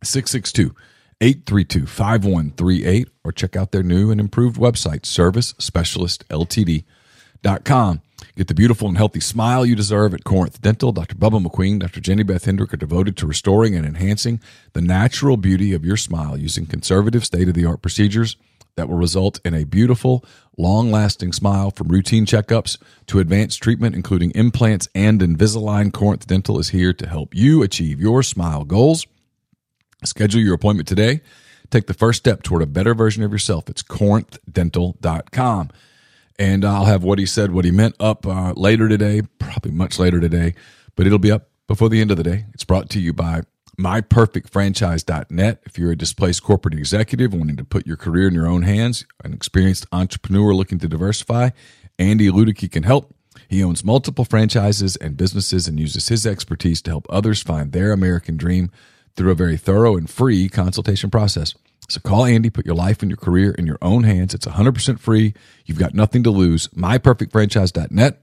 [0.02, 0.74] 662
[1.22, 8.02] 832 5138 or check out their new and improved website, servicespecialistltd.com.
[8.36, 10.90] Get the beautiful and healthy smile you deserve at Corinth Dental.
[10.90, 11.14] Dr.
[11.14, 12.00] Bubba McQueen, Dr.
[12.00, 14.40] Jenny Beth Hendrick are devoted to restoring and enhancing
[14.72, 18.36] the natural beauty of your smile using conservative state of the art procedures
[18.74, 20.24] that will result in a beautiful,
[20.58, 25.92] long lasting smile from routine checkups to advanced treatment, including implants and Invisalign.
[25.92, 29.06] Corinth Dental is here to help you achieve your smile goals.
[30.04, 31.20] Schedule your appointment today.
[31.70, 33.68] Take the first step toward a better version of yourself.
[33.68, 35.70] It's corinthdental.com.
[36.38, 39.98] And I'll have what he said, what he meant up uh, later today, probably much
[39.98, 40.54] later today,
[40.96, 42.46] but it'll be up before the end of the day.
[42.52, 43.42] It's brought to you by
[43.78, 45.62] myperfectfranchise.net.
[45.64, 49.06] If you're a displaced corporate executive wanting to put your career in your own hands,
[49.24, 51.50] an experienced entrepreneur looking to diversify,
[51.98, 53.14] Andy Ludicky can help.
[53.48, 57.92] He owns multiple franchises and businesses and uses his expertise to help others find their
[57.92, 58.70] American dream
[59.16, 61.54] through a very thorough and free consultation process.
[61.88, 64.34] So call Andy, put your life and your career in your own hands.
[64.34, 65.34] It's 100% free.
[65.66, 66.68] You've got nothing to lose.
[66.68, 68.22] MyPerfectFranchise.net.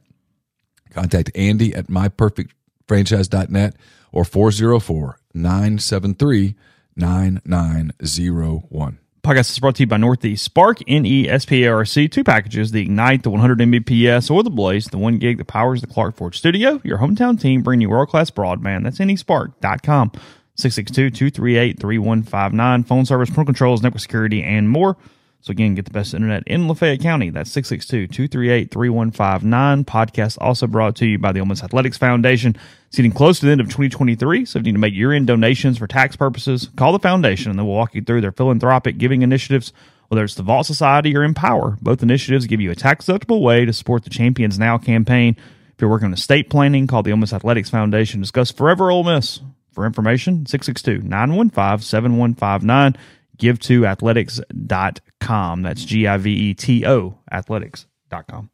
[0.92, 3.76] Contact Andy at MyPerfectFranchise.net
[4.12, 6.56] or 404 973
[6.96, 9.00] 9901.
[9.22, 12.08] Podcast is brought to you by Northeast Spark, N E S P A R C.
[12.08, 15.82] Two packages the Ignite, the 100 Mbps, or the Blaze, the one gig that powers
[15.82, 16.80] the Clark Ford studio.
[16.84, 18.84] Your hometown team bringing you world class broadband.
[18.84, 20.12] That's nesparc.com.
[20.60, 22.84] 662 238 3159.
[22.84, 24.98] Phone service, parental controls, network security, and more.
[25.42, 27.30] So, again, get the best internet in Lafayette County.
[27.30, 29.86] That's 662 238 3159.
[29.86, 32.58] Podcast also brought to you by the Ole Miss Athletics Foundation.
[32.88, 35.14] It's getting close to the end of 2023, so if you need to make year
[35.14, 38.98] end donations for tax purposes, call the foundation and they'll walk you through their philanthropic
[38.98, 39.72] giving initiatives.
[40.10, 43.64] Whether it's the Vault Society or Empower, both initiatives give you a tax deductible way
[43.64, 45.38] to support the Champions Now campaign.
[45.38, 48.20] If you're working on estate planning, call the Ole Miss Athletics Foundation.
[48.20, 49.40] Discuss Forever Ole Miss.
[49.80, 52.98] For information, 662 915 7159.
[53.38, 55.62] Give to athletics.com.
[55.62, 58.50] That's G I V E T O, athletics.com.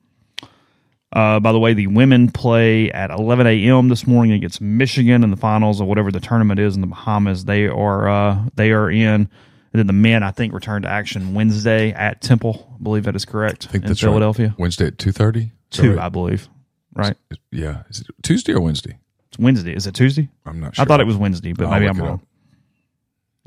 [1.11, 3.89] Uh, by the way, the women play at 11 a.m.
[3.89, 7.45] this morning against Michigan in the finals or whatever the tournament is in the Bahamas.
[7.45, 9.21] They are uh, they are in.
[9.21, 9.29] And
[9.73, 12.71] then the men, I think, return to action Wednesday at Temple.
[12.79, 13.65] I believe that is correct.
[13.67, 14.09] I think in that's right.
[14.09, 14.53] Philadelphia.
[14.59, 15.49] Wednesday at 2.30?
[15.71, 16.49] Two, I believe.
[16.93, 17.17] Right?
[17.51, 17.81] Yeah.
[17.89, 18.99] Is it Tuesday or Wednesday?
[19.35, 19.75] It's Wednesday.
[19.75, 20.29] Is it Tuesday?
[20.45, 20.83] I'm not sure.
[20.83, 22.21] I thought it was Wednesday, but I'll maybe I'm wrong.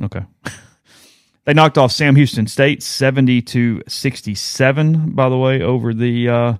[0.03, 0.21] Okay.
[1.47, 6.55] they knocked off Sam Houston State 70 to 67 by the way over the uh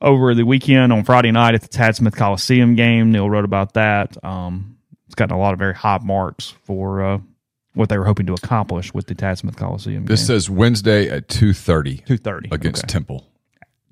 [0.00, 3.10] over the weekend on Friday night at the Tad Smith Coliseum game.
[3.10, 4.16] Neal wrote about that.
[4.24, 4.76] Um
[5.06, 7.18] it's gotten a lot of very high marks for uh,
[7.72, 10.04] what they were hoping to accomplish with the Tad Smith Coliseum.
[10.06, 12.06] This says Wednesday at 2.30.
[12.06, 12.52] 2.30.
[12.52, 13.26] against Temple.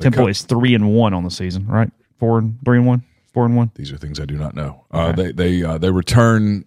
[0.00, 1.90] Temple Co- is three and one on the season, right?
[2.18, 3.70] Four and three and one, four and one.
[3.74, 4.84] These are things I do not know.
[4.90, 6.64] Uh, they they uh, they return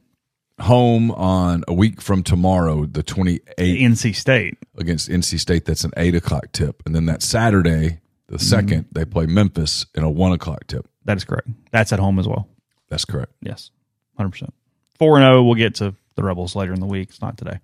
[0.61, 4.57] home on a week from tomorrow, the twenty eighth, NC State.
[4.78, 5.66] against NC State.
[5.66, 10.03] That's an eight o'clock tip, and then that Saturday, the 2nd they play Memphis in
[10.03, 10.88] a one o'clock tip.
[11.05, 11.47] That is correct.
[11.72, 12.47] That's at home as well.
[12.89, 13.32] That's correct.
[13.41, 13.72] Yes,
[14.18, 14.53] hundred percent.
[14.97, 15.43] Four and zero.
[15.43, 17.09] We'll get to the Rebels later in the week.
[17.09, 17.59] It's not today.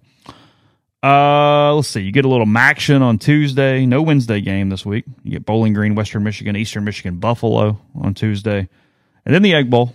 [1.04, 2.02] Uh, let's see.
[2.02, 3.86] You get a little action on Tuesday.
[3.88, 5.06] No Wednesday game this week.
[5.24, 8.70] You get Bowling Green, Western Michigan, Eastern Michigan, Buffalo on Tuesday,
[9.26, 9.93] and then the Egg Bowl.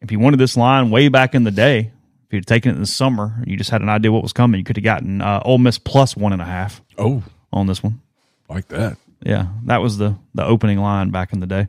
[0.00, 1.92] If you wanted this line way back in the day,
[2.26, 4.58] if you'd taken it in the summer, you just had an idea what was coming,
[4.58, 7.82] you could have gotten uh, Ole Miss plus one and a half Oh, on this
[7.82, 8.00] one.
[8.48, 8.96] like that.
[9.24, 11.68] Yeah, that was the the opening line back in the day.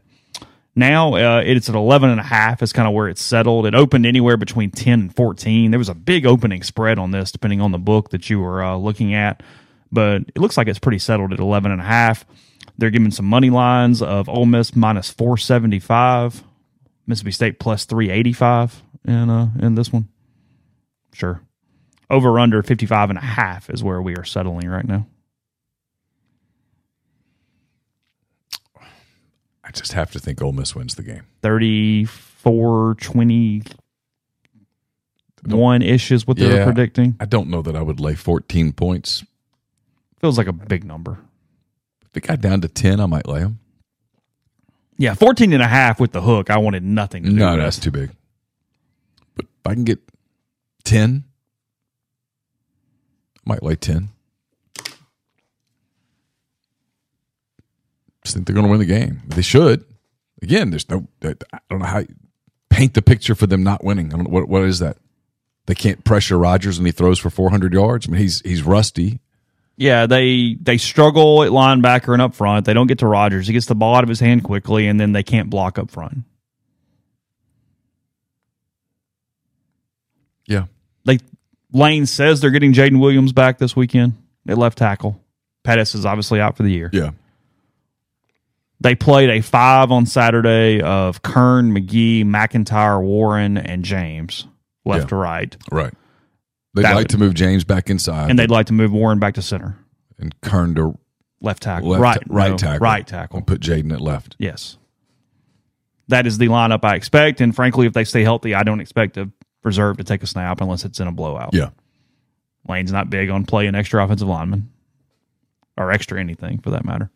[0.75, 3.67] Now uh, it's at 11 and a half is kind of where it's settled.
[3.67, 5.69] It opened anywhere between 10 and 14.
[5.69, 8.63] There was a big opening spread on this depending on the book that you were
[8.63, 9.43] uh, looking at,
[9.91, 12.25] but it looks like it's pretty settled at 11 and a half.
[12.79, 16.43] They're giving some money lines of Ole Miss minus 475,
[17.07, 20.07] Mississippi State plus 385 in uh in this one.
[21.13, 21.41] Sure.
[22.09, 25.05] Over under 55 and a half is where we are settling right now.
[29.63, 31.23] I just have to think Ole Miss wins the game.
[31.41, 36.65] 34 21 ish is what they were Yeah.
[36.65, 37.15] predicting.
[37.19, 39.23] I don't know that I would lay 14 points.
[40.19, 41.19] Feels like a big number.
[42.05, 43.59] If it got down to 10, I might lay them.
[45.03, 46.49] Yeah, 14 and a half with the hook.
[46.49, 47.59] I wanted nothing to do No, with.
[47.59, 48.11] that's too big.
[49.35, 49.99] But if I can get
[50.85, 51.25] 10,
[53.35, 54.07] I might lay 10.
[58.23, 59.21] Just think they're going to win the game.
[59.27, 59.83] They should.
[60.41, 61.33] Again, there's no, I
[61.69, 62.15] don't know how you
[62.69, 64.07] paint the picture for them not winning.
[64.13, 64.95] I don't know, what, what is that?
[65.65, 68.07] They can't pressure Rogers and he throws for 400 yards.
[68.07, 69.19] I mean, he's he's rusty.
[69.76, 72.65] Yeah, they they struggle at linebacker and up front.
[72.65, 73.47] They don't get to Rogers.
[73.47, 75.89] He gets the ball out of his hand quickly, and then they can't block up
[75.89, 76.19] front.
[80.47, 80.65] Yeah.
[81.05, 81.19] They
[81.71, 84.13] Lane says they're getting Jaden Williams back this weekend
[84.47, 85.19] at left tackle.
[85.63, 86.89] Pettus is obviously out for the year.
[86.93, 87.11] Yeah.
[88.82, 94.45] They played a five on Saturday of Kern, McGee, McIntyre, Warren, and James
[94.86, 95.07] left Yeah.
[95.07, 95.57] to right.
[95.71, 95.93] Right.
[96.74, 99.19] They'd That like would- to move James back inside And they'd like to move Warren
[99.19, 99.78] back to center.
[100.17, 100.97] and Kern to
[101.41, 101.89] Left tackle.
[101.89, 102.24] left, right.
[102.30, 102.80] right no, tackle.
[102.80, 103.38] Right tackle.
[103.38, 104.36] And put Jaden at left.
[104.39, 104.78] Yes.
[106.07, 107.41] That is the lineup I expect.
[107.41, 109.30] And frankly, if they stay healthy, I don't expect a
[109.63, 111.51] reserve to take a snap unless it's in a blowout.
[111.53, 111.69] Yeah.
[112.67, 114.69] Lane's not big on playing extra offensive lineman
[115.78, 117.09] or extra anything for that matter.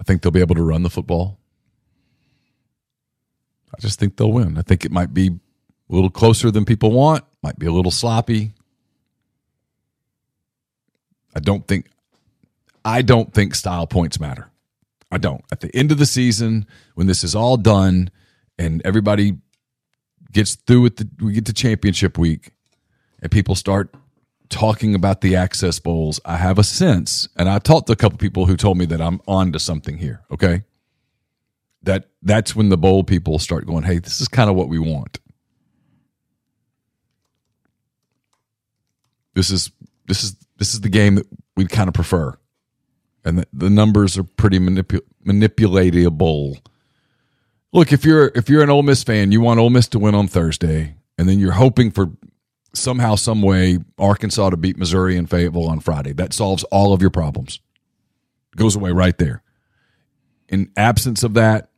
[0.00, 1.38] I think they'll be able to run the football.
[3.76, 4.58] I just think they'll win.
[4.58, 5.38] I think it might be
[5.90, 8.52] a little closer than people want, might be a little sloppy.
[11.34, 11.86] I don't think
[12.84, 14.50] I don't think style points matter.
[15.10, 15.44] I don't.
[15.52, 18.10] At the end of the season, when this is all done
[18.58, 19.38] and everybody
[20.32, 22.52] gets through with the we get to championship week
[23.22, 23.94] and people start
[24.48, 28.18] talking about the access bowls, I have a sense, and I talked to a couple
[28.18, 30.22] people who told me that I'm on to something here.
[30.30, 30.64] Okay,
[31.82, 34.78] that that's when the bowl people start going, "Hey, this is kind of what we
[34.78, 35.18] want.
[39.38, 39.70] This is
[40.06, 41.26] this is this is the game that
[41.56, 42.36] we kind of prefer."
[43.24, 46.60] And the, the numbers are pretty manipu- manipulatable.
[47.72, 50.14] Look, if you're if you're an Ole Miss fan, you want Ole Miss to win
[50.14, 52.10] on Thursday, and then you're hoping for
[52.74, 56.12] somehow, some way, Arkansas to beat Missouri and Fayetteville on Friday.
[56.12, 57.60] That solves all of your problems.
[58.52, 59.42] It Goes away right there.
[60.48, 61.70] In absence of that,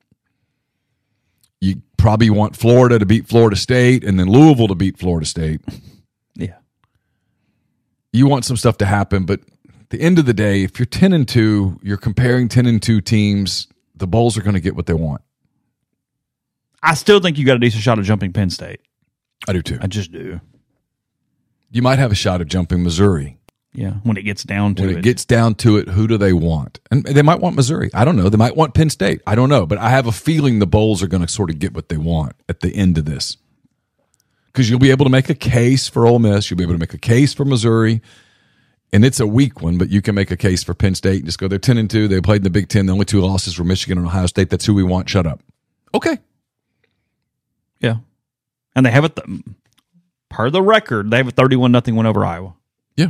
[1.61, 5.61] you probably want Florida to beat Florida State and then Louisville to beat Florida State.
[6.37, 6.59] Yeah.
[8.13, 9.41] You want some stuff to happen, but
[9.91, 13.01] the end of the day, if you're 10 and 2, you're comparing 10 and 2
[13.01, 15.23] teams, the Bulls are going to get what they want.
[16.83, 18.81] I still think you got a decent shot of jumping Penn State.
[19.49, 19.79] I do too.
[19.81, 20.41] I just do.
[21.71, 23.39] You might have a shot of jumping Missouri.
[23.73, 23.95] Yeah.
[24.03, 24.99] When it gets down to when it.
[24.99, 26.81] it gets down to it, who do they want?
[26.91, 27.91] And they might want Missouri.
[27.95, 28.29] I don't know.
[28.29, 29.21] They might want Penn State.
[29.27, 29.67] I don't know.
[29.67, 31.97] But I have a feeling the Bulls are going to sort of get what they
[31.97, 33.37] want at the end of this.
[34.53, 36.51] Because you'll be able to make a case for Ole Miss.
[36.51, 38.03] You'll be able to make a case for Missouri.
[38.93, 41.27] And it's a weak one, but you can make a case for Penn State and
[41.27, 42.09] just go, they're 10 and 2.
[42.09, 42.87] They played in the Big Ten.
[42.87, 44.51] The only two losses were Michigan and Ohio State.
[44.51, 45.09] That's who we want.
[45.09, 45.41] Shut up.
[45.95, 46.19] Okay.
[47.81, 47.97] yeah.
[48.75, 49.43] And they have it, th-
[50.29, 52.55] per the record, they have a 31 nothing win over Iowa.
[52.97, 53.09] Yeah.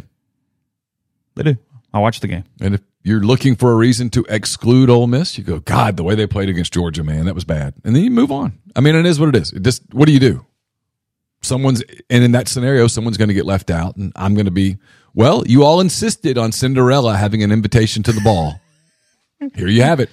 [1.34, 1.57] They do.
[1.93, 2.45] I watched the game.
[2.61, 6.03] And if you're looking for a reason to exclude Ole Miss, you go, God, the
[6.03, 7.74] way they played against Georgia, man, that was bad.
[7.84, 8.59] And then you move on.
[8.76, 9.53] I mean, it is what it is.
[9.53, 10.45] It just what do you do?
[11.43, 14.51] Someone's and in that scenario, someone's going to get left out, and I'm going to
[14.53, 14.76] be.
[15.14, 18.61] Well, you all insisted on Cinderella having an invitation to the ball.
[19.55, 20.11] Here you have it.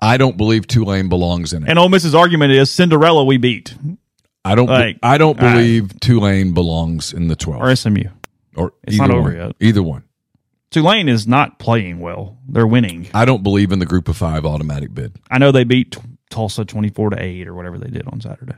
[0.00, 1.68] I don't believe Tulane belongs in it.
[1.68, 3.74] And Ole Miss's argument is Cinderella we beat
[4.44, 4.66] I don't.
[4.66, 8.04] like, I don't I- believe Tulane belongs in the 12 or SMU.
[8.56, 9.36] or it's either not over one.
[9.36, 9.56] yet.
[9.60, 10.02] Either one.
[10.72, 12.38] Tulane is not playing well.
[12.48, 13.06] They're winning.
[13.14, 15.14] I don't believe in the group of five automatic bid.
[15.30, 15.96] I know they beat
[16.32, 18.56] Tulsa 24 to 8 or whatever they did on Saturday.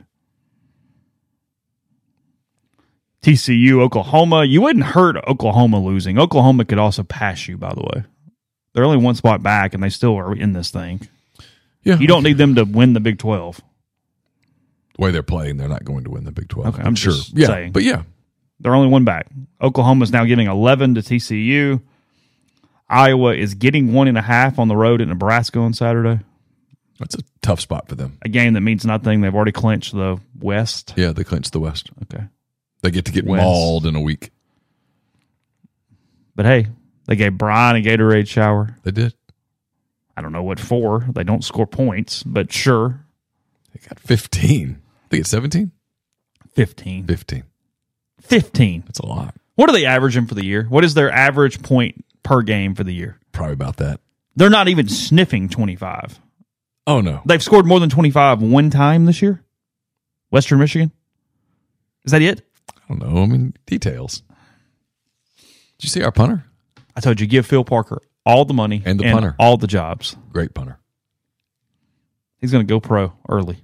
[3.21, 4.43] TCU, Oklahoma.
[4.45, 6.19] You wouldn't hurt Oklahoma losing.
[6.19, 8.03] Oklahoma could also pass you, by the way.
[8.73, 11.07] They're only one spot back and they still are in this thing.
[11.83, 13.57] Yeah, You don't need them to win the Big 12.
[14.97, 15.57] the way they're playing.
[15.57, 16.75] They're not going to win the Big Twelve.
[16.75, 17.13] Okay, I'm sure.
[17.33, 17.71] yeah, saying.
[17.73, 18.03] but yeah,
[18.59, 19.27] They're only one back.
[19.61, 21.81] Oklahoma's now giving 11 to TCU.
[22.89, 26.19] Iowa is getting one and a half on the road at Nebraska on Saturday.
[26.99, 28.17] That's a tough spot for them.
[28.21, 29.21] A game that means nothing.
[29.21, 30.93] They've already clinched the West.
[30.95, 31.89] Yeah, they clinched the West.
[32.03, 32.25] Okay.
[32.81, 33.41] They get to get West.
[33.43, 34.31] mauled in a week.
[36.35, 36.67] But hey,
[37.07, 38.75] they gave Brian a Gatorade shower.
[38.83, 39.13] They did.
[40.17, 41.05] I don't know what for.
[41.13, 43.05] They don't score points, but sure.
[43.73, 44.81] They got fifteen.
[45.05, 45.71] I think it's 17?
[46.55, 47.05] 15.
[47.05, 47.43] 15.
[48.21, 48.83] 15.
[48.87, 49.35] That's a lot.
[49.55, 50.65] What are they averaging for the year?
[50.67, 53.19] What is their average point per game for the year?
[53.31, 53.99] Probably about that.
[54.35, 56.19] They're not even sniffing 25.
[56.87, 59.43] Oh no, They've scored more than 25 one time this year.
[60.29, 60.91] Western Michigan.
[62.03, 62.41] Is that it?
[62.69, 63.23] I don't know.
[63.23, 64.21] I mean, details.
[65.37, 66.45] Did you see our punter?
[66.95, 69.35] I told you, give Phil Parker all the money And the punter.
[69.39, 70.15] all the jobs.
[70.31, 70.79] Great punter.
[72.39, 73.57] He's going to go pro early.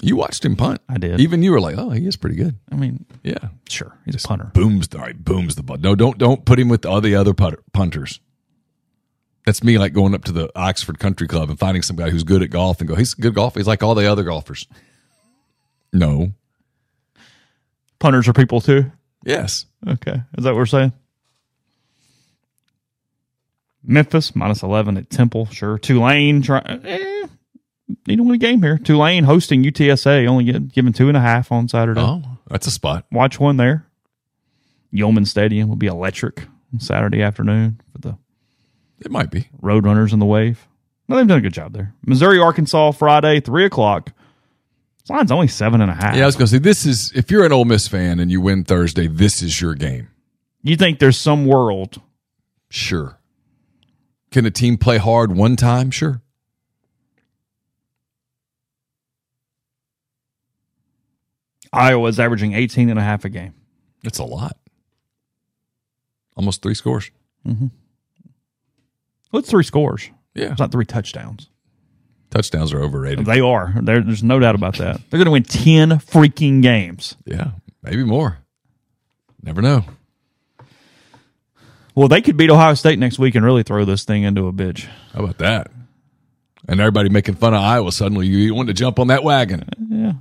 [0.00, 0.80] You watched him punt.
[0.88, 1.20] I did.
[1.20, 4.26] Even you were like, "Oh, he is pretty good." I mean, Yeah, sure, he's a
[4.26, 4.50] punter.
[4.54, 4.88] booms.
[4.94, 5.76] All right, booms the ball.
[5.76, 8.18] No, don't don't put him with all the other putter, punters.
[9.44, 12.22] That's me like going up to the Oxford Country Club and finding some guy who's
[12.22, 13.58] good at golf and go, he's a good golfer.
[13.58, 14.66] He's like all the other golfers.
[15.92, 16.32] No.
[17.98, 18.90] Punters are people too.
[19.24, 19.66] Yes.
[19.86, 20.22] Okay.
[20.38, 20.92] Is that what we're saying?
[23.84, 25.46] Memphis minus 11 at Temple.
[25.46, 25.76] Sure.
[25.76, 26.42] Tulane.
[26.42, 27.26] Try, eh,
[28.06, 28.78] need to win a game here.
[28.78, 32.00] Tulane hosting UTSA, only get, giving two and a half on Saturday.
[32.00, 33.06] Oh, that's a spot.
[33.10, 33.86] Watch one there.
[34.92, 36.46] Yulman Stadium will be electric
[36.78, 38.18] Saturday afternoon for the
[39.04, 39.48] It might be.
[39.60, 40.66] Roadrunners in the wave.
[41.08, 41.94] No, they've done a good job there.
[42.06, 44.12] Missouri, Arkansas, Friday, 3 o'clock.
[45.00, 46.14] This line's only seven and a half.
[46.16, 48.30] Yeah, I was going to say this is if you're an Ole Miss fan and
[48.30, 50.08] you win Thursday, this is your game.
[50.62, 52.00] You think there's some world
[52.72, 53.18] Sure.
[54.30, 55.90] Can a team play hard one time?
[55.90, 56.22] Sure.
[61.70, 63.52] Iowa's averaging 18 and a half a game.
[64.02, 64.56] That's a lot.
[66.34, 67.10] Almost three scores.
[67.46, 67.66] Mm-hmm.
[69.32, 70.10] Well, it's three scores.
[70.34, 70.50] Yeah.
[70.52, 71.48] It's not three touchdowns.
[72.30, 73.26] Touchdowns are overrated.
[73.26, 73.74] They are.
[73.82, 75.00] There, there's no doubt about that.
[75.10, 77.16] They're going to win 10 freaking games.
[77.26, 77.50] Yeah.
[77.82, 78.38] Maybe more.
[79.42, 79.84] Never know.
[81.94, 84.52] Well, they could beat Ohio State next week and really throw this thing into a
[84.52, 84.86] bitch.
[85.12, 85.70] How about that?
[86.66, 87.92] And everybody making fun of Iowa.
[87.92, 89.68] Suddenly you want to jump on that wagon.
[89.90, 90.12] Yeah.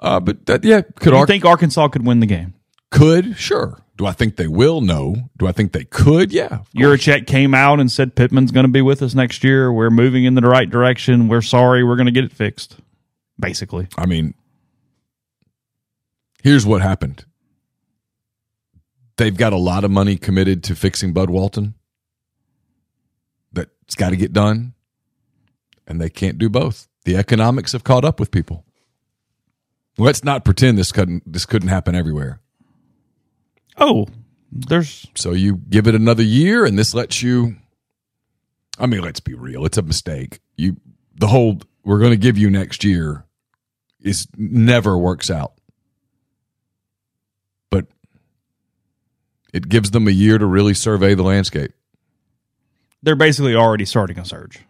[0.00, 2.54] Uh, but that, yeah, could you Ar- think Arkansas could win the game?
[2.90, 3.80] could sure.
[3.96, 4.80] Do I think they will?
[4.80, 5.30] No.
[5.36, 6.32] Do I think they could?
[6.32, 6.60] Yeah.
[6.74, 9.72] Yurachek came out and said Pittman's going to be with us next year.
[9.72, 11.28] We're moving in the right direction.
[11.28, 11.84] We're sorry.
[11.84, 12.76] We're going to get it fixed.
[13.38, 13.86] Basically.
[13.96, 14.34] I mean,
[16.42, 17.24] here's what happened.
[19.16, 21.74] They've got a lot of money committed to fixing Bud Walton.
[23.52, 24.74] That's got to get done,
[25.86, 26.88] and they can't do both.
[27.04, 28.64] The economics have caught up with people.
[29.98, 32.40] Let's not pretend this couldn't this couldn't happen everywhere.
[33.78, 34.06] Oh,
[34.52, 37.56] there's So you give it another year, and this lets you.
[38.78, 40.40] I mean, let's be real; it's a mistake.
[40.56, 40.76] You
[41.16, 43.24] the whole we're going to give you next year
[44.00, 45.54] is never works out,
[47.70, 47.86] but
[49.52, 51.72] it gives them a year to really survey the landscape.
[53.02, 54.60] they're basically already starting a surge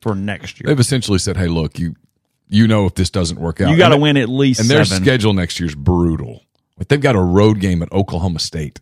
[0.00, 0.68] for next year.
[0.68, 1.96] They've essentially said, "Hey, look, you
[2.48, 4.84] you know if this doesn't work out, You got to win at least And their
[4.84, 6.44] schedule next year is brutal.
[6.78, 8.80] Like they've got a road game at Oklahoma State.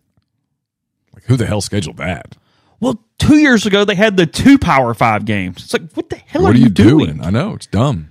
[1.15, 2.37] Like who the hell scheduled that?
[2.79, 5.65] Well, two years ago they had the two Power Five games.
[5.65, 7.17] It's like, what the hell what are, are you doing?
[7.17, 7.25] doing?
[7.25, 8.11] I know it's dumb.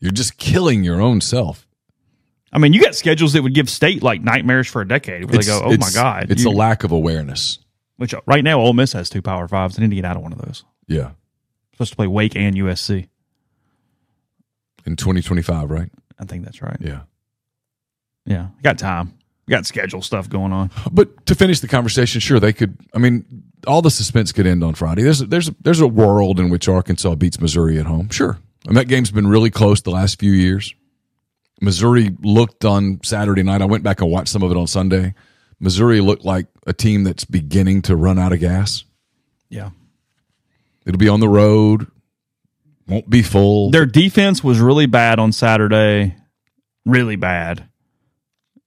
[0.00, 1.66] You're just killing your own self.
[2.54, 5.24] I mean, you got schedules that would give state like nightmares for a decade.
[5.30, 7.58] Where they go, oh my god, it's you- a lack of awareness.
[7.96, 9.76] which uh, right now Ole Miss has two Power Fives.
[9.76, 10.64] They need to get out of one of those.
[10.88, 11.10] Yeah,
[11.72, 13.08] supposed to play Wake and USC.
[14.84, 15.90] in 2025, right?
[16.18, 16.76] I think that's right.
[16.80, 17.02] Yeah,
[18.24, 19.14] Yeah, got time.
[19.48, 20.70] got schedule stuff going on.
[20.90, 22.76] But to finish the conversation, sure they could.
[22.94, 23.24] I mean,
[23.66, 25.02] all the suspense could end on Friday.
[25.02, 28.08] There's there's there's a world in which Arkansas beats Missouri at home.
[28.10, 30.74] Sure, and that game's been really close the last few years.
[31.60, 33.62] Missouri looked on Saturday night.
[33.62, 35.14] I went back and watched some of it on Sunday.
[35.60, 38.84] Missouri looked like a team that's beginning to run out of gas.
[39.48, 39.70] Yeah.
[40.84, 41.86] It'll be on the road.
[42.88, 43.70] Won't be full.
[43.70, 46.16] Their defense was really bad on Saturday.
[46.84, 47.68] Really bad.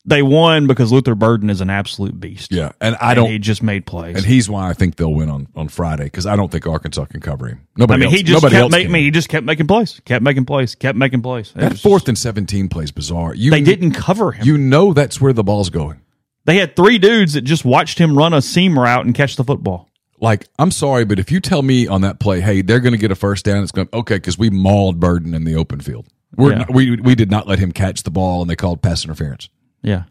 [0.08, 2.52] They won because Luther Burden is an absolute beast.
[2.52, 3.28] yeah, and I don't.
[3.30, 4.16] he just made plays.
[4.16, 7.06] and he's why I think they'll win on, on Friday because I don't think Arkansas
[7.06, 7.68] can cover him.
[7.76, 8.16] Nobody I mean, else.
[8.18, 8.94] he just nobody kept making.
[8.96, 11.52] He just kept making plays, kept making plays, kept making plays.
[11.56, 13.34] It That fourth just- and seventeen plays bizarre.
[13.34, 14.46] You they didn't cover him.
[14.46, 16.02] You know that's where the ball's going.
[16.46, 19.44] they had three dudes that just watched him run a seam route and catch the
[19.44, 19.90] football.
[20.22, 23.00] Like I'm sorry, but if you tell me on that play, hey, they're going to
[23.00, 25.80] get a first down, it's going to okay because we mauled Burden in the open
[25.80, 26.06] field.
[26.38, 26.58] We're Yeah.
[26.60, 29.50] not, we we did not let him catch the ball, and they called pass interference.
[29.86, 30.04] Yeah,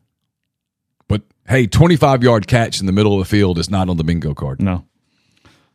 [1.09, 4.05] But hey, 25 yard catch in the middle of the field is not on the
[4.05, 4.61] bingo card.
[4.63, 4.85] no.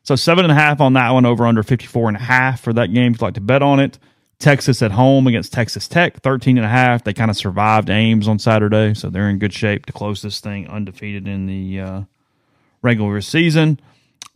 [0.03, 2.73] So seven and a half on that one, over under 54 and a half for
[2.73, 3.11] that game.
[3.11, 3.99] If you'd like to bet on it,
[4.39, 7.03] Texas at home against Texas Tech, 13 and a half.
[7.03, 10.39] They kind of survived Ames on Saturday, so they're in good shape to close this
[10.39, 12.01] thing undefeated in the uh,
[12.81, 13.79] regular season.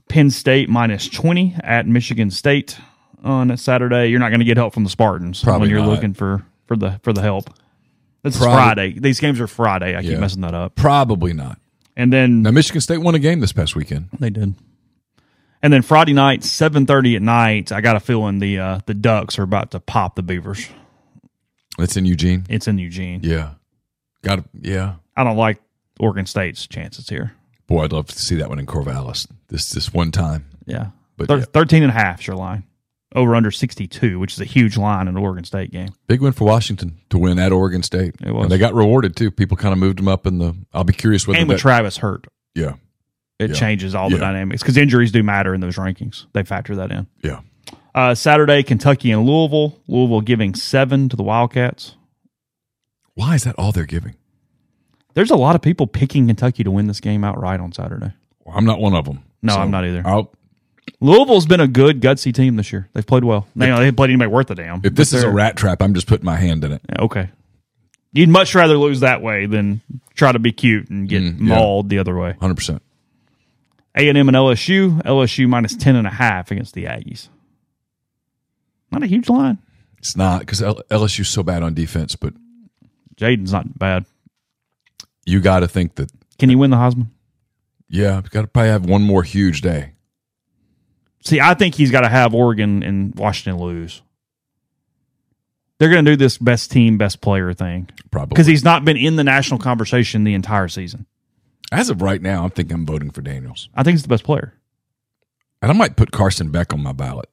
[0.10, 2.78] Penn State minus 20 at Michigan State
[3.24, 4.08] on Saturday.
[4.10, 5.90] You're not going to get help from the Spartans Probably when you're not.
[5.90, 7.50] looking for, for the for the help.
[8.24, 8.98] This is Friday.
[9.00, 9.96] These games are Friday.
[9.98, 10.20] I keep Yeah.
[10.20, 10.76] messing that up.
[10.76, 11.60] Probably not.
[11.96, 14.08] And then Now Michigan State won a game this past weekend.
[14.20, 14.56] they did.
[15.62, 17.72] And then Friday night, seven thirty at night.
[17.72, 20.68] I got a feeling the uh, the Ducks are about to pop the Beavers.
[21.80, 22.46] It's in Eugene.
[22.50, 23.22] It's in Eugene.
[23.24, 23.52] Yeah,
[24.24, 24.96] got to yeah.
[25.16, 25.62] I don't like
[26.00, 27.34] Oregon State's chances here.
[27.68, 29.26] Boy, I'd love to see that one in Corvallis.
[29.48, 30.46] This this one time.
[30.66, 31.46] Yeah, But Thir- yeah.
[31.54, 32.64] 13 and a half is your line.
[33.16, 35.90] Over under sixty two, which is a huge line in an Oregon State game.
[36.08, 38.16] Big win for Washington to win at Oregon State.
[38.26, 38.44] It was.
[38.44, 39.30] And they got rewarded too.
[39.32, 40.56] People kind of moved them up in the.
[40.74, 42.74] I'll be curious whether And with that, Travis hurt, yeah
[43.40, 43.56] it Yeah.
[43.56, 44.22] changes all the Yeah.
[44.22, 46.26] dynamics because injuries do matter in those rankings.
[46.34, 47.08] They factor that in.
[47.24, 47.40] yeah.
[47.96, 49.80] Uh, Saturday, Kentucky and Louisville.
[49.88, 51.96] Louisville giving seven to the Wildcats.
[53.14, 54.16] Why is that all they're giving?
[55.14, 58.12] There's a lot of people picking Kentucky to win this game outright on Saturday.
[58.44, 59.20] Well, I'm not one of them.
[59.44, 60.02] No, I'm not either.
[60.06, 60.32] I'll,
[61.00, 62.90] Louisville's been a good gutsy team this year.
[62.94, 63.48] They've played well.
[63.56, 64.82] They, they haven't played anybody worth a damn.
[64.84, 66.82] if this is a rat trap, I'm just putting my hand in it.
[66.90, 67.30] Yeah, okay,
[68.12, 69.82] you'd much rather lose that way than
[70.16, 71.56] try to be cute and get Mm, yeah.
[71.56, 72.30] mauled the other way.
[72.32, 72.56] 100.
[72.56, 72.82] percent
[73.96, 75.02] A and M and LSU.
[75.04, 77.30] LSU minus ten and a half against the Aggies.
[78.92, 79.58] Not a huge line.
[79.98, 82.34] It's not because LSU's so bad on defense, but
[83.16, 84.06] Jayden's not bad.
[85.26, 87.08] you got to think that Can he win the Heisman?
[87.90, 89.93] yeah, got to probably have one more huge day.
[91.24, 94.02] See, I think he's got to have Oregon and Washington lose.
[95.80, 98.98] They're going to do this best team, best player thing Probably because he's not been
[98.98, 101.06] in the national conversation the entire season.
[101.72, 104.24] as of right now, I'm thinking I'm voting for Daniels, I think he's the best
[104.24, 104.54] player.
[105.62, 107.30] and I might put Carson Beck on my ballot.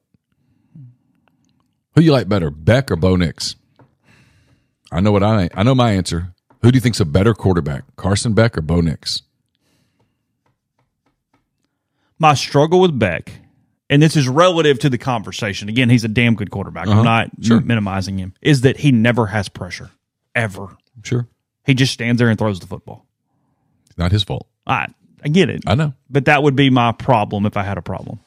[1.95, 3.55] Who you like better, Beck or Bo Nix?
[4.91, 6.33] I know what I I know my answer.
[6.61, 9.21] Who do you think's a better quarterback, Carson Beck or Bo Nix?
[12.19, 13.31] My struggle with Beck,
[13.91, 15.69] and this is relative to the conversation.
[15.69, 16.87] Again, he's a damn good quarterback.
[16.87, 16.97] Uh-huh.
[16.99, 17.57] I'm not Sure.
[17.57, 18.33] m- minimizing him.
[18.41, 19.91] Is that he never has pressure
[20.33, 20.75] ever.
[21.03, 21.27] Sure,
[21.65, 23.05] He just stands there and throws the football.
[23.97, 24.47] not his fault.
[24.65, 24.87] I
[25.23, 25.93] I get it, I know.
[26.09, 28.19] but that would be my problem if I had a problem.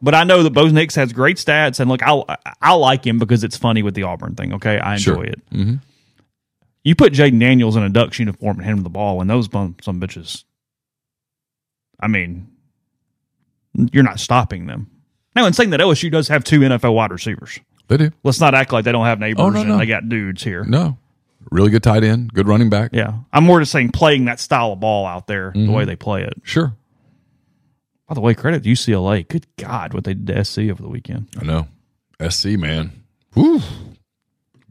[0.00, 3.18] But I know that Bo Nix has great stats, and look, I I like him
[3.18, 4.52] because it's funny with the Auburn thing.
[4.54, 5.24] Okay, I enjoy Sure.
[5.24, 5.50] it.
[5.50, 5.80] Mhm.
[6.84, 9.46] You put Jayden Daniels in a Ducks uniform and hand him the ball, and those
[9.48, 10.42] bum, some bitches.
[12.00, 12.48] I mean,
[13.74, 14.90] you're not stopping them.
[15.34, 17.58] Now, in saying that, LSU does have two NFL wide receivers.
[17.88, 18.10] They do.
[18.22, 19.78] Let's not act like they don't have neighbors Oh, no, and no.
[19.78, 20.64] they got dudes here.
[20.64, 20.98] No,
[21.50, 22.90] really good tight end, good running back.
[22.92, 25.72] Yeah, I'm more just saying playing that style of ball out there the Mm-hmm.
[25.72, 26.34] way they play it.
[26.42, 26.74] Sure,
[28.08, 29.26] By the way, credit to UCLA.
[29.26, 31.28] Good God, what they did to SC over the weekend.
[31.40, 31.66] I know.
[32.28, 32.92] SC man,
[33.34, 33.60] Woo.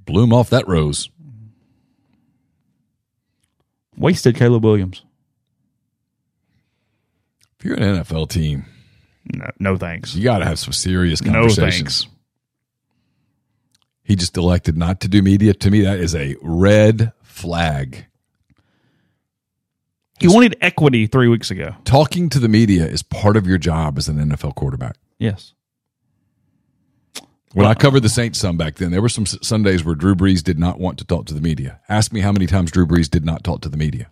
[0.06, 1.10] Bloom off that rose.
[3.98, 5.03] Wasted Caleb Williams.
[7.60, 8.65] If you're an NFL team,
[9.34, 10.15] No, no thanks.
[10.15, 12.03] you got to have some serious No conversations.
[12.03, 12.07] thanks.
[14.03, 15.53] He just elected not to do media.
[15.53, 18.06] To me, that is a red flag.
[20.19, 21.76] He wanted equity three weeks ago.
[21.84, 24.95] Talking to the media is part of your job as an NFL quarterback.
[25.18, 25.53] Yes.
[27.53, 30.41] When I covered the Saints some back then, there were some Sundays where Drew Brees
[30.43, 31.80] did not want to talk to the media.
[31.89, 34.07] Ask me how many times Drew Brees did not talk to the media.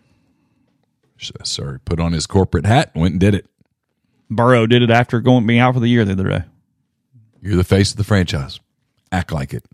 [1.20, 3.46] S- Sir, put on his corporate hat, and went and did it.
[4.30, 6.44] Burrow did it after going being out for the year the other day.
[7.42, 8.60] You're the face of the franchise.
[9.10, 9.64] Act like it.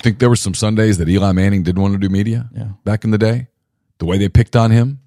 [0.00, 2.68] I Think there were some Sundays that Eli Manning didn't want to do media Yeah.
[2.84, 3.48] back in the day?
[3.98, 5.00] the way they picked on him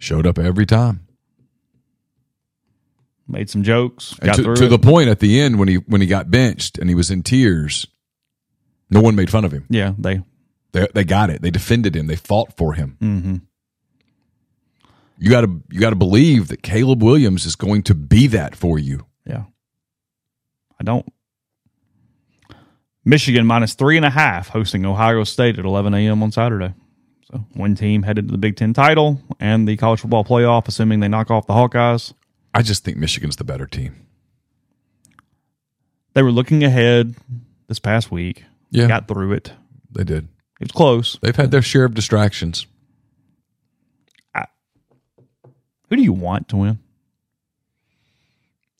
[0.00, 1.06] showed up every time.
[3.28, 4.14] Made some jokes.
[4.14, 6.88] Got to, to the point at the end when he when he got benched and
[6.88, 7.86] he was in tears,
[8.90, 9.66] no one made fun of him.
[9.68, 10.22] yeah, they
[10.72, 11.40] They they got it.
[11.42, 12.06] They defended him.
[12.08, 12.96] They fought for him.
[13.00, 13.36] Mm-hmm.
[15.18, 18.54] You got to you got to believe that Caleb Williams is going to be that
[18.54, 19.06] for you.
[19.26, 19.44] Yeah.
[20.80, 21.06] I don't.
[23.04, 26.22] Michigan minus three and a half hosting Ohio State at 11 a.m.
[26.22, 26.74] on Saturday.
[27.30, 31.00] So one team headed to the Big Ten title and the college football playoff, assuming
[31.00, 32.12] they knock off the Hawkeyes.
[32.54, 34.06] I just think Michigan's the better team.
[36.14, 37.14] They were looking ahead
[37.66, 38.44] this past week.
[38.70, 38.88] Yeah.
[38.88, 39.52] Got through it.
[39.90, 40.28] They did.
[40.60, 41.18] It was close.
[41.22, 42.66] They've had their share of distractions.
[45.88, 46.78] Who do you want to win?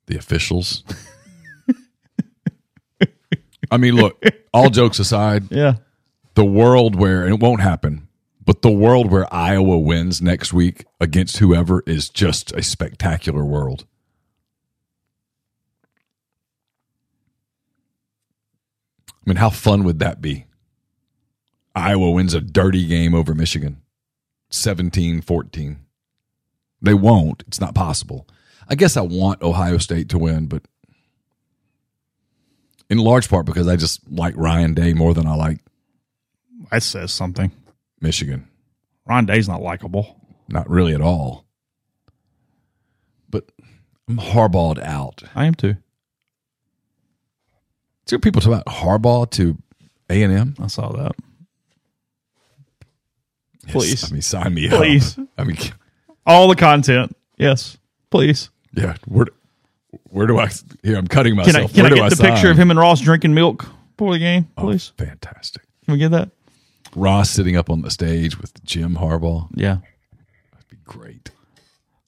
[0.06, 0.84] The officials.
[3.70, 4.22] I mean, look,
[4.54, 5.74] all jokes aside, Yeah.
[6.34, 8.08] the world where, and it won't happen,
[8.44, 13.84] but the world where Iowa wins next week against whoever is just a spectacular world.
[19.10, 20.46] I mean, how fun would that be?
[21.74, 23.82] Iowa wins a dirty game over Michigan
[24.50, 25.80] 17 14.
[26.80, 27.42] They won't.
[27.46, 28.26] It's not possible.
[28.68, 30.62] I guess I want Ohio State to win, but
[32.90, 35.58] in large part because I just like Ryan Day more than I like
[36.70, 37.50] That says something.
[38.00, 38.48] Michigan.
[39.06, 40.20] Ron Day's not likable.
[40.48, 41.44] Not really at all.
[43.28, 43.50] But
[44.08, 45.22] I'm Harbaugh'd out.
[45.34, 45.76] I am too.
[48.10, 49.58] What people talk about Harbaugh to
[50.08, 50.54] A and M.
[50.58, 51.12] I saw that.
[53.66, 54.10] Please.
[54.10, 55.18] I mean, sign me Please.
[55.18, 55.26] up.
[55.36, 55.58] I mean,
[56.28, 57.16] All the content.
[57.38, 57.76] Yes.
[58.10, 58.50] Please.
[58.74, 58.94] yeah.
[59.06, 59.26] Where,
[60.10, 60.48] where do I?
[60.82, 61.70] Here, I'm cutting Can myself.
[61.70, 62.32] I, can where I do get the sign?
[62.32, 64.92] picture of him and Ross drinking milk before the game, Oh, please?
[64.96, 65.62] fantastic.
[65.84, 66.30] Can we get that?
[66.94, 69.48] Ross sitting up on the stage with Jim Harbaugh.
[69.54, 69.78] Yeah.
[70.52, 71.30] That'd be great.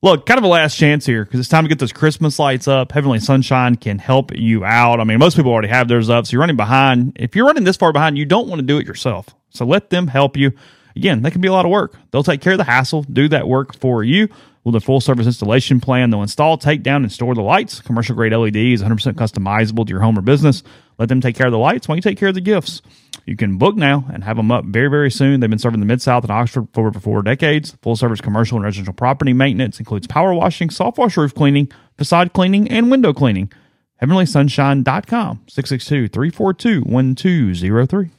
[0.03, 2.67] Look, kind of a last chance here because it's time to get those Christmas lights
[2.67, 2.93] up.
[2.93, 4.99] Heavenly Sunshine can help you out.
[5.01, 7.13] I mean, most people already have theirs up, so you're running behind.
[7.17, 9.27] If you're running this far behind, you don't want to do it yourself.
[9.51, 10.53] So let them help you.
[11.01, 11.97] Again, that can be a lot of work.
[12.11, 14.29] They'll take care of the hassle, do that work for you
[14.65, 16.11] with a full service installation plan.
[16.11, 17.81] They'll install, take down, and store the lights.
[17.81, 20.63] Commercial grade LEDs, 100% customizable to your home or business.
[20.99, 22.83] Let them take care of the lights while you take care of the gifts.
[23.25, 25.41] You can book now and have them up very, very soon.
[25.41, 27.79] They've been serving the Mid South and Oxford for over four decades.
[27.81, 32.35] Full service commercial and residential property maintenance includes power washing, soft wash roof cleaning, facade
[32.35, 33.51] cleaning, and window cleaning.
[34.03, 38.11] HeavenlySunshine.com, 662 342 1203.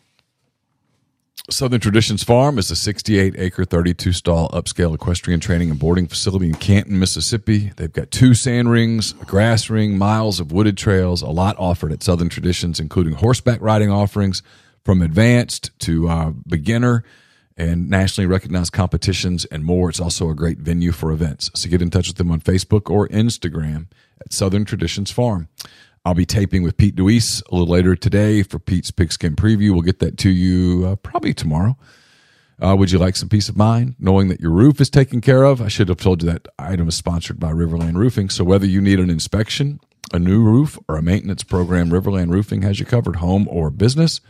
[1.52, 6.48] Southern Traditions Farm is a 68 acre, 32 stall upscale equestrian training and boarding facility
[6.48, 7.74] in Canton, Mississippi.
[7.76, 11.92] They've got two sand rings, a grass ring, miles of wooded trails, a lot offered
[11.92, 14.42] at Southern Traditions, including horseback riding offerings
[14.86, 17.04] from advanced to uh, beginner
[17.58, 19.90] and nationally recognized competitions and more.
[19.90, 21.52] It's also a great venue for events.
[21.54, 23.88] So get in touch with them on Facebook or Instagram
[24.22, 25.50] at Southern Traditions Farm.
[26.04, 29.72] I'll be taping with Pete Deweese a little later today for Pete's Pigskin Preview.
[29.72, 31.78] We'll get that to you uh, probably tomorrow.
[32.60, 35.44] Uh, would you like some peace of mind knowing that your roof is taken care
[35.44, 35.62] of?
[35.62, 38.30] I should have told you that item is sponsored by Riverland Roofing.
[38.30, 39.80] So whether you need an inspection,
[40.12, 44.22] a new roof, or a maintenance program, Riverland Roofing has you covered, home or business.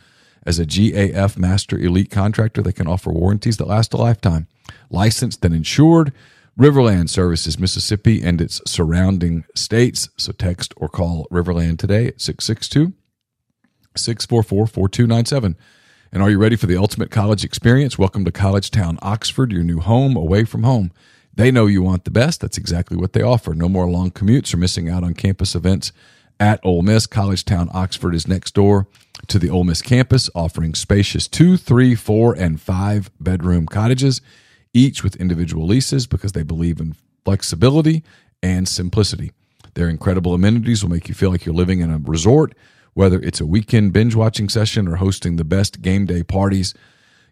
[0.46, 4.48] As a GAF Master Elite contractor, they can offer warranties that last a lifetime.
[4.90, 6.12] Licensed and insured,
[6.60, 10.10] Riverland services Mississippi and its surrounding states.
[10.18, 12.94] So text or call Riverland today at 662
[13.96, 15.58] 644 4297.
[16.12, 17.98] And are you ready for the ultimate college experience?
[17.98, 20.92] Welcome to College Town, Oxford, your new home away from home.
[21.34, 22.42] They know you want the best.
[22.42, 23.54] That's exactly what they offer.
[23.54, 25.94] No more long commutes or missing out on campus events
[26.38, 27.08] at Ole Miss.
[27.08, 28.88] College Town, Oxford is next door
[29.28, 34.20] to the Ole Miss campus, offering spacious two, three, four, and five bedroom cottages,
[34.74, 36.96] each with individual leases because they believe in
[37.26, 38.04] flexibility
[38.42, 39.32] and simplicity.
[39.74, 42.54] Their incredible amenities will make you feel like you're living in a resort,
[42.94, 46.74] whether it's a weekend binge watching session or hosting the best game day parties.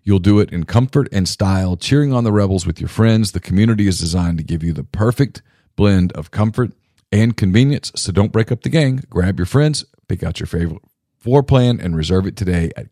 [0.03, 3.33] You'll do it in comfort and style, cheering on the Rebels with your friends.
[3.33, 5.41] The community is designed to give you the perfect
[5.75, 6.71] blend of comfort
[7.11, 7.91] and convenience.
[7.95, 9.03] So don't break up the gang.
[9.09, 10.81] Grab your friends, pick out your favorite
[11.17, 12.91] floor plan, and reserve it today at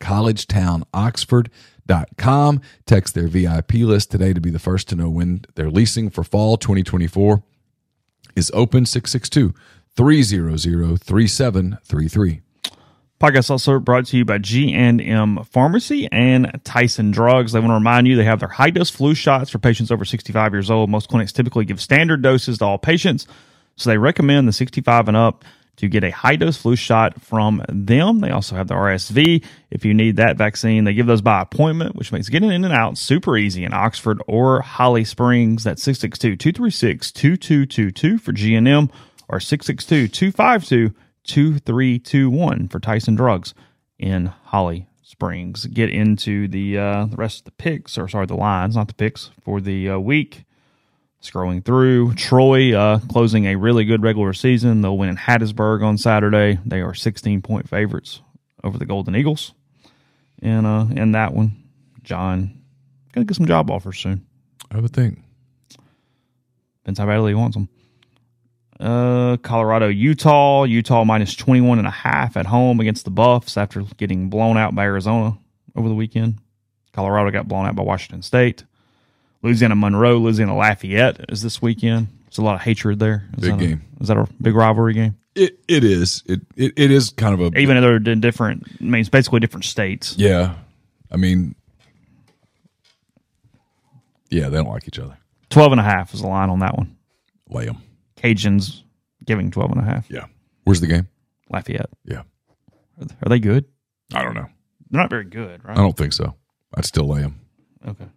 [1.88, 2.61] collegetownoxford.com.
[2.85, 6.23] Text their VIP list today to be the first to know when their leasing for
[6.23, 7.43] fall 2024
[8.35, 9.53] is open 662
[9.95, 12.41] 300 3733.
[13.19, 17.51] Podcast also brought to you by G&M Pharmacy and Tyson Drugs.
[17.51, 20.05] They want to remind you they have their high dose flu shots for patients over
[20.05, 20.91] 65 years old.
[20.91, 23.26] Most clinics typically give standard doses to all patients,
[23.76, 25.43] so they recommend the 65 and up.
[25.77, 28.19] To get a high dose flu shot from them.
[28.21, 29.45] They also have the RSV.
[29.69, 32.73] If you need that vaccine, they give those by appointment, which makes getting in and
[32.73, 35.63] out super easy in Oxford or Holly Springs.
[35.63, 38.89] That's 662 236 2222 for G&M
[39.29, 40.95] or 662 252
[41.25, 43.53] 2321 for Tyson Drugs
[43.99, 45.65] in Holly Springs.
[45.67, 48.93] Get into the uh, the rest of the picks, or sorry, the lines, not the
[48.93, 50.45] picks for the uh, week.
[51.22, 54.81] Scrolling through, Troy uh, closing a really good regular season.
[54.81, 56.60] They'll win in Hattiesburg on Saturday.
[56.65, 58.22] They are 16 point favorites
[58.64, 59.53] over the Golden Eagles.
[60.41, 61.64] And uh, in that one,
[62.03, 62.61] John
[63.11, 64.26] gonna get some job offers soon.
[64.69, 65.19] I would think.
[66.84, 67.69] Depends how badly he wants them.
[68.80, 70.64] Uh, Colorado, Utah.
[70.64, 74.76] Utah minus 21 and a half at home against the Buffs after getting blown out
[74.76, 75.38] by Arizona
[75.76, 76.39] over the weekend.
[76.94, 78.64] Colorado got blown out by Washington State.
[79.48, 82.07] Louisiana Monroe, Louisiana Lafayette is this weekend.
[82.26, 83.26] There's a lot of hatred there.
[83.38, 83.82] Is Big a- game.
[84.02, 85.15] is that a big rivalry game?
[85.36, 86.22] It it is.
[86.26, 89.10] It it, it is kind of a Even though they're in different, I mean, it's
[89.10, 90.15] basically different states.
[90.18, 90.56] yeah.
[91.10, 91.56] I mean,
[94.30, 95.18] yeah, they don't like each other.
[95.49, 96.98] 12 and a half is the line on that one.
[97.49, 97.78] Lay them.
[98.18, 98.82] Cajuns
[99.26, 100.11] giving 12 and a half.
[100.11, 100.26] Yeah.
[100.65, 101.07] Where's the game?
[101.49, 101.90] Lafayette.
[102.03, 102.24] Yeah.
[102.99, 103.64] Are they good?
[104.14, 104.48] I don't know.
[104.90, 105.78] They're not very good, right?
[105.78, 106.36] I don't think so.
[106.76, 107.40] I'd still lay them.
[107.88, 108.07] Okay.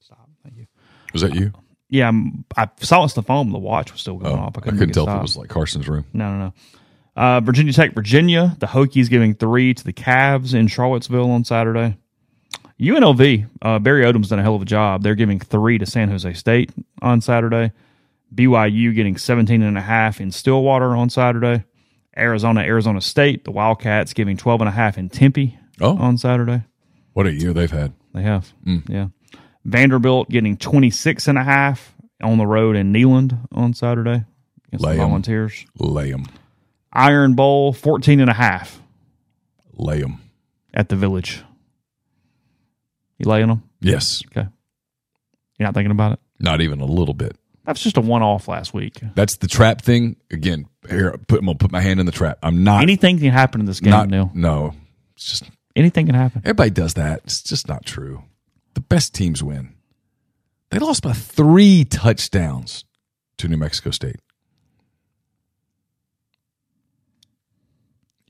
[0.00, 0.28] Stop.
[0.42, 0.66] Thank you.
[1.12, 1.52] Was that you?
[1.88, 3.50] Yeah, I'm- I silenced the phone.
[3.52, 4.56] The watch was still going Oh, off.
[4.56, 6.04] I couldn't, couldn't make tell if it was like Carson's room.
[6.12, 6.52] No, no, no.
[7.14, 8.56] Uh, Virginia Tech, Virginia.
[8.60, 11.96] The Hokies giving three to the Cavs in Charlottesville on Saturday.
[12.80, 15.02] UNLV, uh, Barry Odom's done a hell of a job.
[15.02, 17.72] They're giving three to San Jose State on Saturday.
[18.34, 21.64] BYU getting 17 and a half in Stillwater on Saturday.
[22.16, 25.96] Arizona, Arizona State, the Wildcats giving 12 and a half in Tempe Oh.
[25.96, 26.62] on Saturday.
[27.12, 27.92] What a year they've had.
[28.14, 28.52] They have.
[28.88, 29.08] Yeah.
[29.64, 34.24] Vanderbilt getting 26 and a half on the road in Neyland on Saturday
[34.68, 34.98] against Lay the.
[35.02, 35.64] Volunteers.
[35.78, 36.26] Lay them.
[36.92, 38.80] Iron Bowl 14 and a half
[39.74, 40.20] Lay them.
[40.74, 41.42] at the Village.
[43.18, 43.62] You laying them?
[43.80, 44.22] Yes.
[44.26, 44.48] Okay.
[45.58, 46.18] You're not thinking about it?
[46.40, 47.36] Not even a little bit.
[47.64, 48.98] That's just a one off last week.
[49.14, 50.16] That's the trap thing.
[50.32, 52.38] Again, here, put, I'm gonna put my hand in the trap.
[52.42, 52.82] I'm not.
[52.82, 54.30] Anything can happen in this game, not Neal.
[54.34, 54.74] no.
[55.14, 55.44] It's just
[55.76, 56.42] Anything can happen.
[56.44, 57.20] everybody does that.
[57.24, 58.24] It's just not true.
[58.74, 59.74] The best teams win.
[60.70, 62.84] They lost by three touchdowns
[63.38, 64.16] to New Mexico State.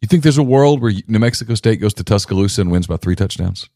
[0.01, 2.97] You think there's a world where New Mexico State goes to Tuscaloosa and wins by
[2.97, 3.69] three touchdowns?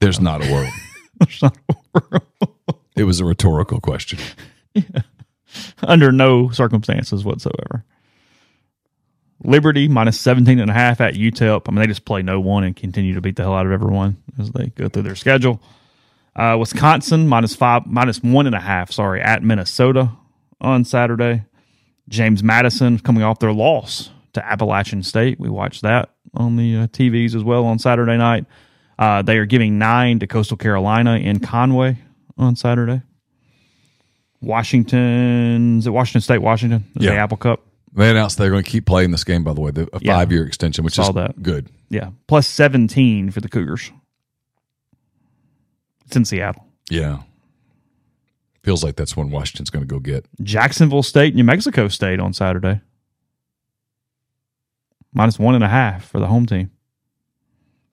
[0.00, 0.72] There's not a world.
[1.20, 2.80] there's not a world.
[2.96, 4.18] It was a rhetorical question.
[4.74, 5.02] Yeah.
[5.84, 7.82] Under no circumstances whatsoever.
[9.46, 11.62] Liberty minus 17 and a half at UTEP.
[11.66, 13.72] I mean, they just play no one and continue to beat the hell out of
[13.72, 15.60] everyone as they go through their schedule.
[16.34, 20.10] Uh, Wisconsin minus five, minus one and a half, sorry, at Minnesota
[20.60, 21.44] on Saturday.
[22.08, 25.40] James Madison coming off their loss to Appalachian State.
[25.40, 28.44] We watched that on the uh, TVs as well on Saturday night.
[28.98, 31.98] Uh, they are giving nine to Coastal Carolina in Conway
[32.38, 33.02] on Saturday.
[34.40, 36.84] Washington, is it Washington State, Washington?
[36.96, 37.12] Is Yeah.
[37.12, 37.65] The Apple Cup.
[37.96, 40.16] They announced they're going to keep playing this game, by the way, the, a Yeah.
[40.16, 41.42] five year extension, which Saw is that.
[41.42, 41.68] good.
[41.88, 42.10] Yeah.
[42.26, 43.90] Plus 17 for the Cougars.
[46.04, 46.64] It's in Seattle.
[46.90, 47.20] Yeah.
[48.62, 50.26] Feels like that's when Washington's going to go get.
[50.42, 52.80] Jacksonville State, New Mexico State on Saturday.
[55.12, 56.70] Minus one and a half for the home team.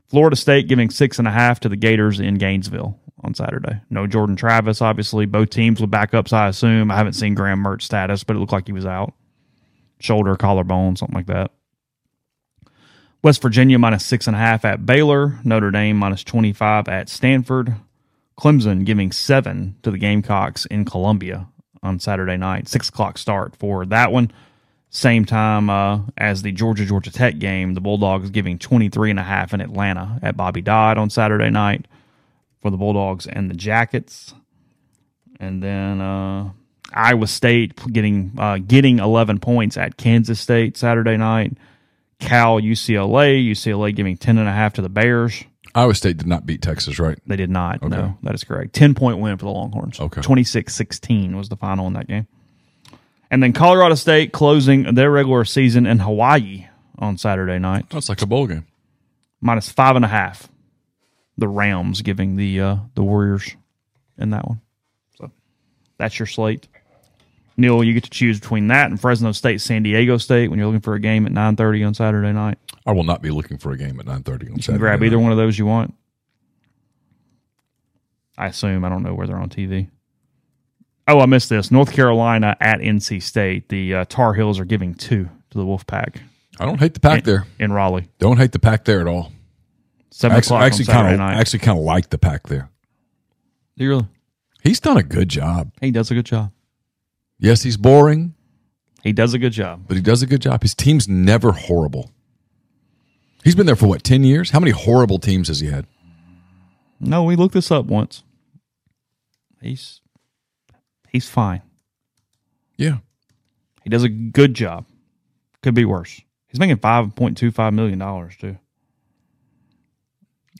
[0.09, 3.79] Florida State giving six and a half to the Gators in Gainesville on Saturday.
[3.89, 5.25] No Jordan Travis, obviously.
[5.25, 6.91] Both teams with backups, I assume.
[6.91, 9.13] I haven't seen Graham Mertz status, but it looked like he was out.
[10.03, 11.51] Shoulder, collarbone, something like that.
[13.23, 15.39] West Virginia minus six and a half at Baylor.
[15.45, 17.75] Notre Dame minus 25 at Stanford.
[18.37, 21.47] Clemson giving seven to the Gamecocks in Columbia
[21.81, 22.67] on Saturday night.
[22.67, 24.31] Six o'clock start for that one.
[24.89, 29.23] Same time uh, as the Georgia Georgia Tech game, the Bulldogs giving 23 and a
[29.23, 31.87] half in Atlanta at Bobby Dodd on Saturday night
[32.61, 34.33] for the Bulldogs and the Jackets.
[35.39, 36.51] And then uh,
[36.93, 41.57] Iowa State getting uh, getting 11 points at Kansas State Saturday night.
[42.19, 45.43] Cal UCLA, UCLA giving 10 and a half to the Bears.
[45.75, 47.17] Iowa State did not beat Texas, right?
[47.25, 47.77] They did not.
[47.83, 47.89] Okay.
[47.89, 48.73] No, that is correct.
[48.73, 49.99] 10 point win for the Longhorns.
[49.99, 50.21] Okay.
[50.21, 52.27] 26 16 was the final in that game.
[53.31, 56.67] And then Colorado State closing their regular season in Hawaii
[56.99, 58.67] on Saturday night, That's like a bowl game.
[59.41, 60.47] minus five and a half.
[61.39, 63.55] The Rams giving the uh, the Warriors
[64.19, 64.61] in that one.
[65.17, 65.31] So
[65.97, 66.67] that's your slate.
[67.55, 70.67] Neal, you get to choose between that and Fresno State, San Diego State when you're
[70.67, 72.57] looking for a game at 9:30 on Saturday night.
[72.85, 74.51] I will not be looking for a game at 9.30 on Saturday.
[74.57, 75.05] You can grab night.
[75.05, 75.93] either one of those you want.
[78.37, 78.83] I assume.
[78.83, 79.89] I don't know where they're on TV.
[81.07, 81.69] Oh, I missed this.
[81.71, 83.69] North Carolina at NC State.
[83.69, 86.19] The uh, Tar Heels are giving two to the Wolfpack
[86.59, 87.47] I don't hate the pack in, there.
[87.59, 88.09] in Raleigh.
[88.19, 89.31] Don't hate the pack there at all.
[90.11, 91.39] Seven I actually, o'clock actually Saturday kind of night.
[91.39, 92.69] actually kind of like the pack there.
[93.77, 94.07] Do you really?
[94.63, 95.71] He's done a good job.
[95.81, 96.51] He does a good job.
[97.39, 98.33] Yes, he's boring,
[99.03, 99.85] He does a good job.
[99.87, 100.61] but he does a good job.
[100.61, 102.11] His team's never horrible.
[103.43, 104.51] He's been there for what, 10 years?
[104.51, 105.85] How many horrible teams has he had?
[107.01, 108.23] No, we looked this up once.
[109.61, 109.99] He's
[111.09, 111.61] he's fine.
[112.77, 112.97] Yeah.
[113.83, 114.85] He does a good job.
[115.61, 116.21] Could be worse.
[116.47, 118.57] He's making five point two five million dollars too.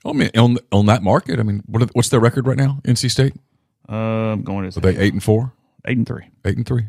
[0.06, 2.80] I mean, on on that market, I mean, what are, what's their record right now?
[2.84, 3.34] NC State?
[3.88, 3.94] Uh,
[4.34, 5.54] I'm going to Are they eight and four?
[5.86, 6.26] Eight and three.
[6.46, 6.88] Eight and three.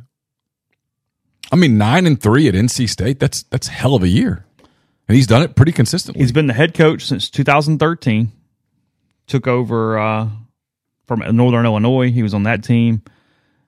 [1.53, 3.21] I mean, nine and three at NC State.
[3.21, 4.45] That's that's hell of a year,
[5.09, 6.23] and he's done it pretty consistently.
[6.23, 8.33] He's been the head coach since 2013.
[9.27, 10.29] Took over uh,
[11.07, 12.11] from Northern Illinois.
[12.11, 13.03] He was on that team,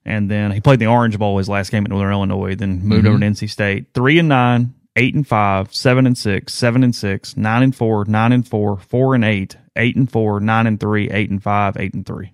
[0.05, 2.55] and then he played the Orange Bowl his last game at Northern Illinois.
[2.55, 3.87] Then moved over to NC State.
[3.95, 8.05] Three and nine, eight and five, seven and six, seven and six, nine and four,
[8.07, 11.77] nine and four, four and eight, eight and four, nine and three, eight and five,
[11.77, 12.33] eight and three.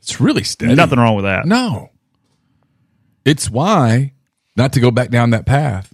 [0.00, 0.74] It's really steady.
[0.74, 1.46] Nothing wrong with that.
[1.46, 1.90] No.
[3.24, 4.14] It's why,
[4.56, 5.92] not to go back down that path,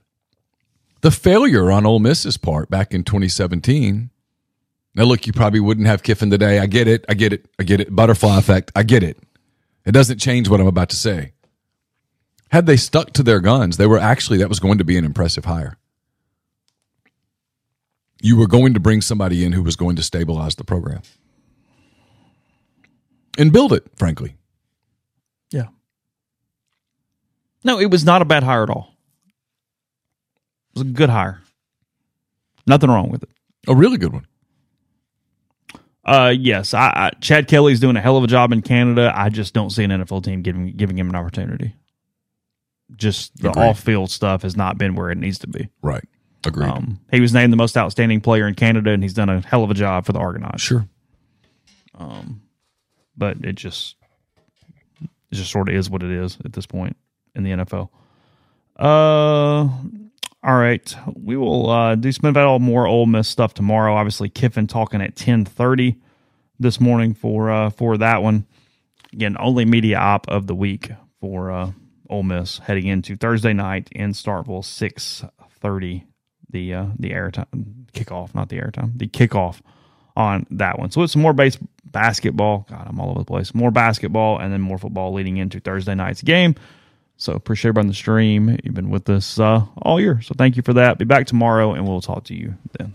[1.01, 4.11] the failure on Ole Miss's part back in 2017.
[4.95, 6.61] Now, look, you probably wouldn't have Kiffin today.
[6.61, 7.05] I get it.
[7.09, 7.47] I get it.
[7.59, 7.95] I get it.
[7.95, 8.73] Butterfly effect.
[8.74, 9.19] I get it.
[9.85, 11.33] It doesn't change what I'm about to say.
[12.51, 15.05] Had they stuck to their guns, they were actually, that was going to be an
[15.05, 15.78] impressive hire.
[18.23, 21.03] You were going to bring somebody in who was going to stabilize the program
[23.39, 24.37] and build it, frankly.
[25.51, 25.67] Yeah.
[27.65, 28.93] No, it was not a bad hire at all.
[30.75, 31.41] It was a good hire.
[32.67, 33.31] Nothing wrong with it.
[33.69, 34.27] A really good one.
[36.05, 39.13] Uh, yes, I, I Chad Kelly's doing a hell of a job in Canada.
[39.15, 41.75] I just don't see an NFL team giving giving him an opportunity.
[42.97, 45.69] Just the off field stuff has not been where it needs to be.
[45.83, 46.05] Right.
[46.47, 46.69] Agreed.
[46.69, 49.65] Um, he was named the most outstanding player in Canada, and he's done a hell
[49.65, 50.63] of a job for the Argonauts.
[50.63, 50.87] sure.
[53.16, 53.97] But it just
[55.02, 56.97] it just sort of is what it is at this point
[57.34, 57.88] in the NFL.
[58.78, 59.68] Uh,
[60.43, 63.94] all right, we will uh, do some about all more Ole Miss stuff tomorrow.
[63.94, 65.97] Obviously, Kiffin talking at ten thirty
[66.59, 68.47] this morning for uh, for that one.
[69.12, 71.72] Again, only media op of the week for uh,
[72.10, 76.06] Ole Miss heading into Thursday night in Starkville, six thirty.
[76.48, 79.60] The uh, the airtime kickoff, not the airtime, the kickoff
[80.16, 80.90] on that one.
[80.90, 82.66] So it's more base basketball.
[82.68, 83.55] God, I'm all over the place.
[83.55, 86.55] More basketball and then more football leading into Thursday night's game.
[87.18, 88.59] So appreciate everybody on the stream.
[88.62, 90.20] You've been with us uh, all year.
[90.22, 90.98] So thank you for that.
[90.98, 92.93] Be back tomorrow and we'll talk to you then.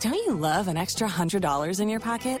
[0.00, 2.40] Don't you love an extra $100 in your pocket?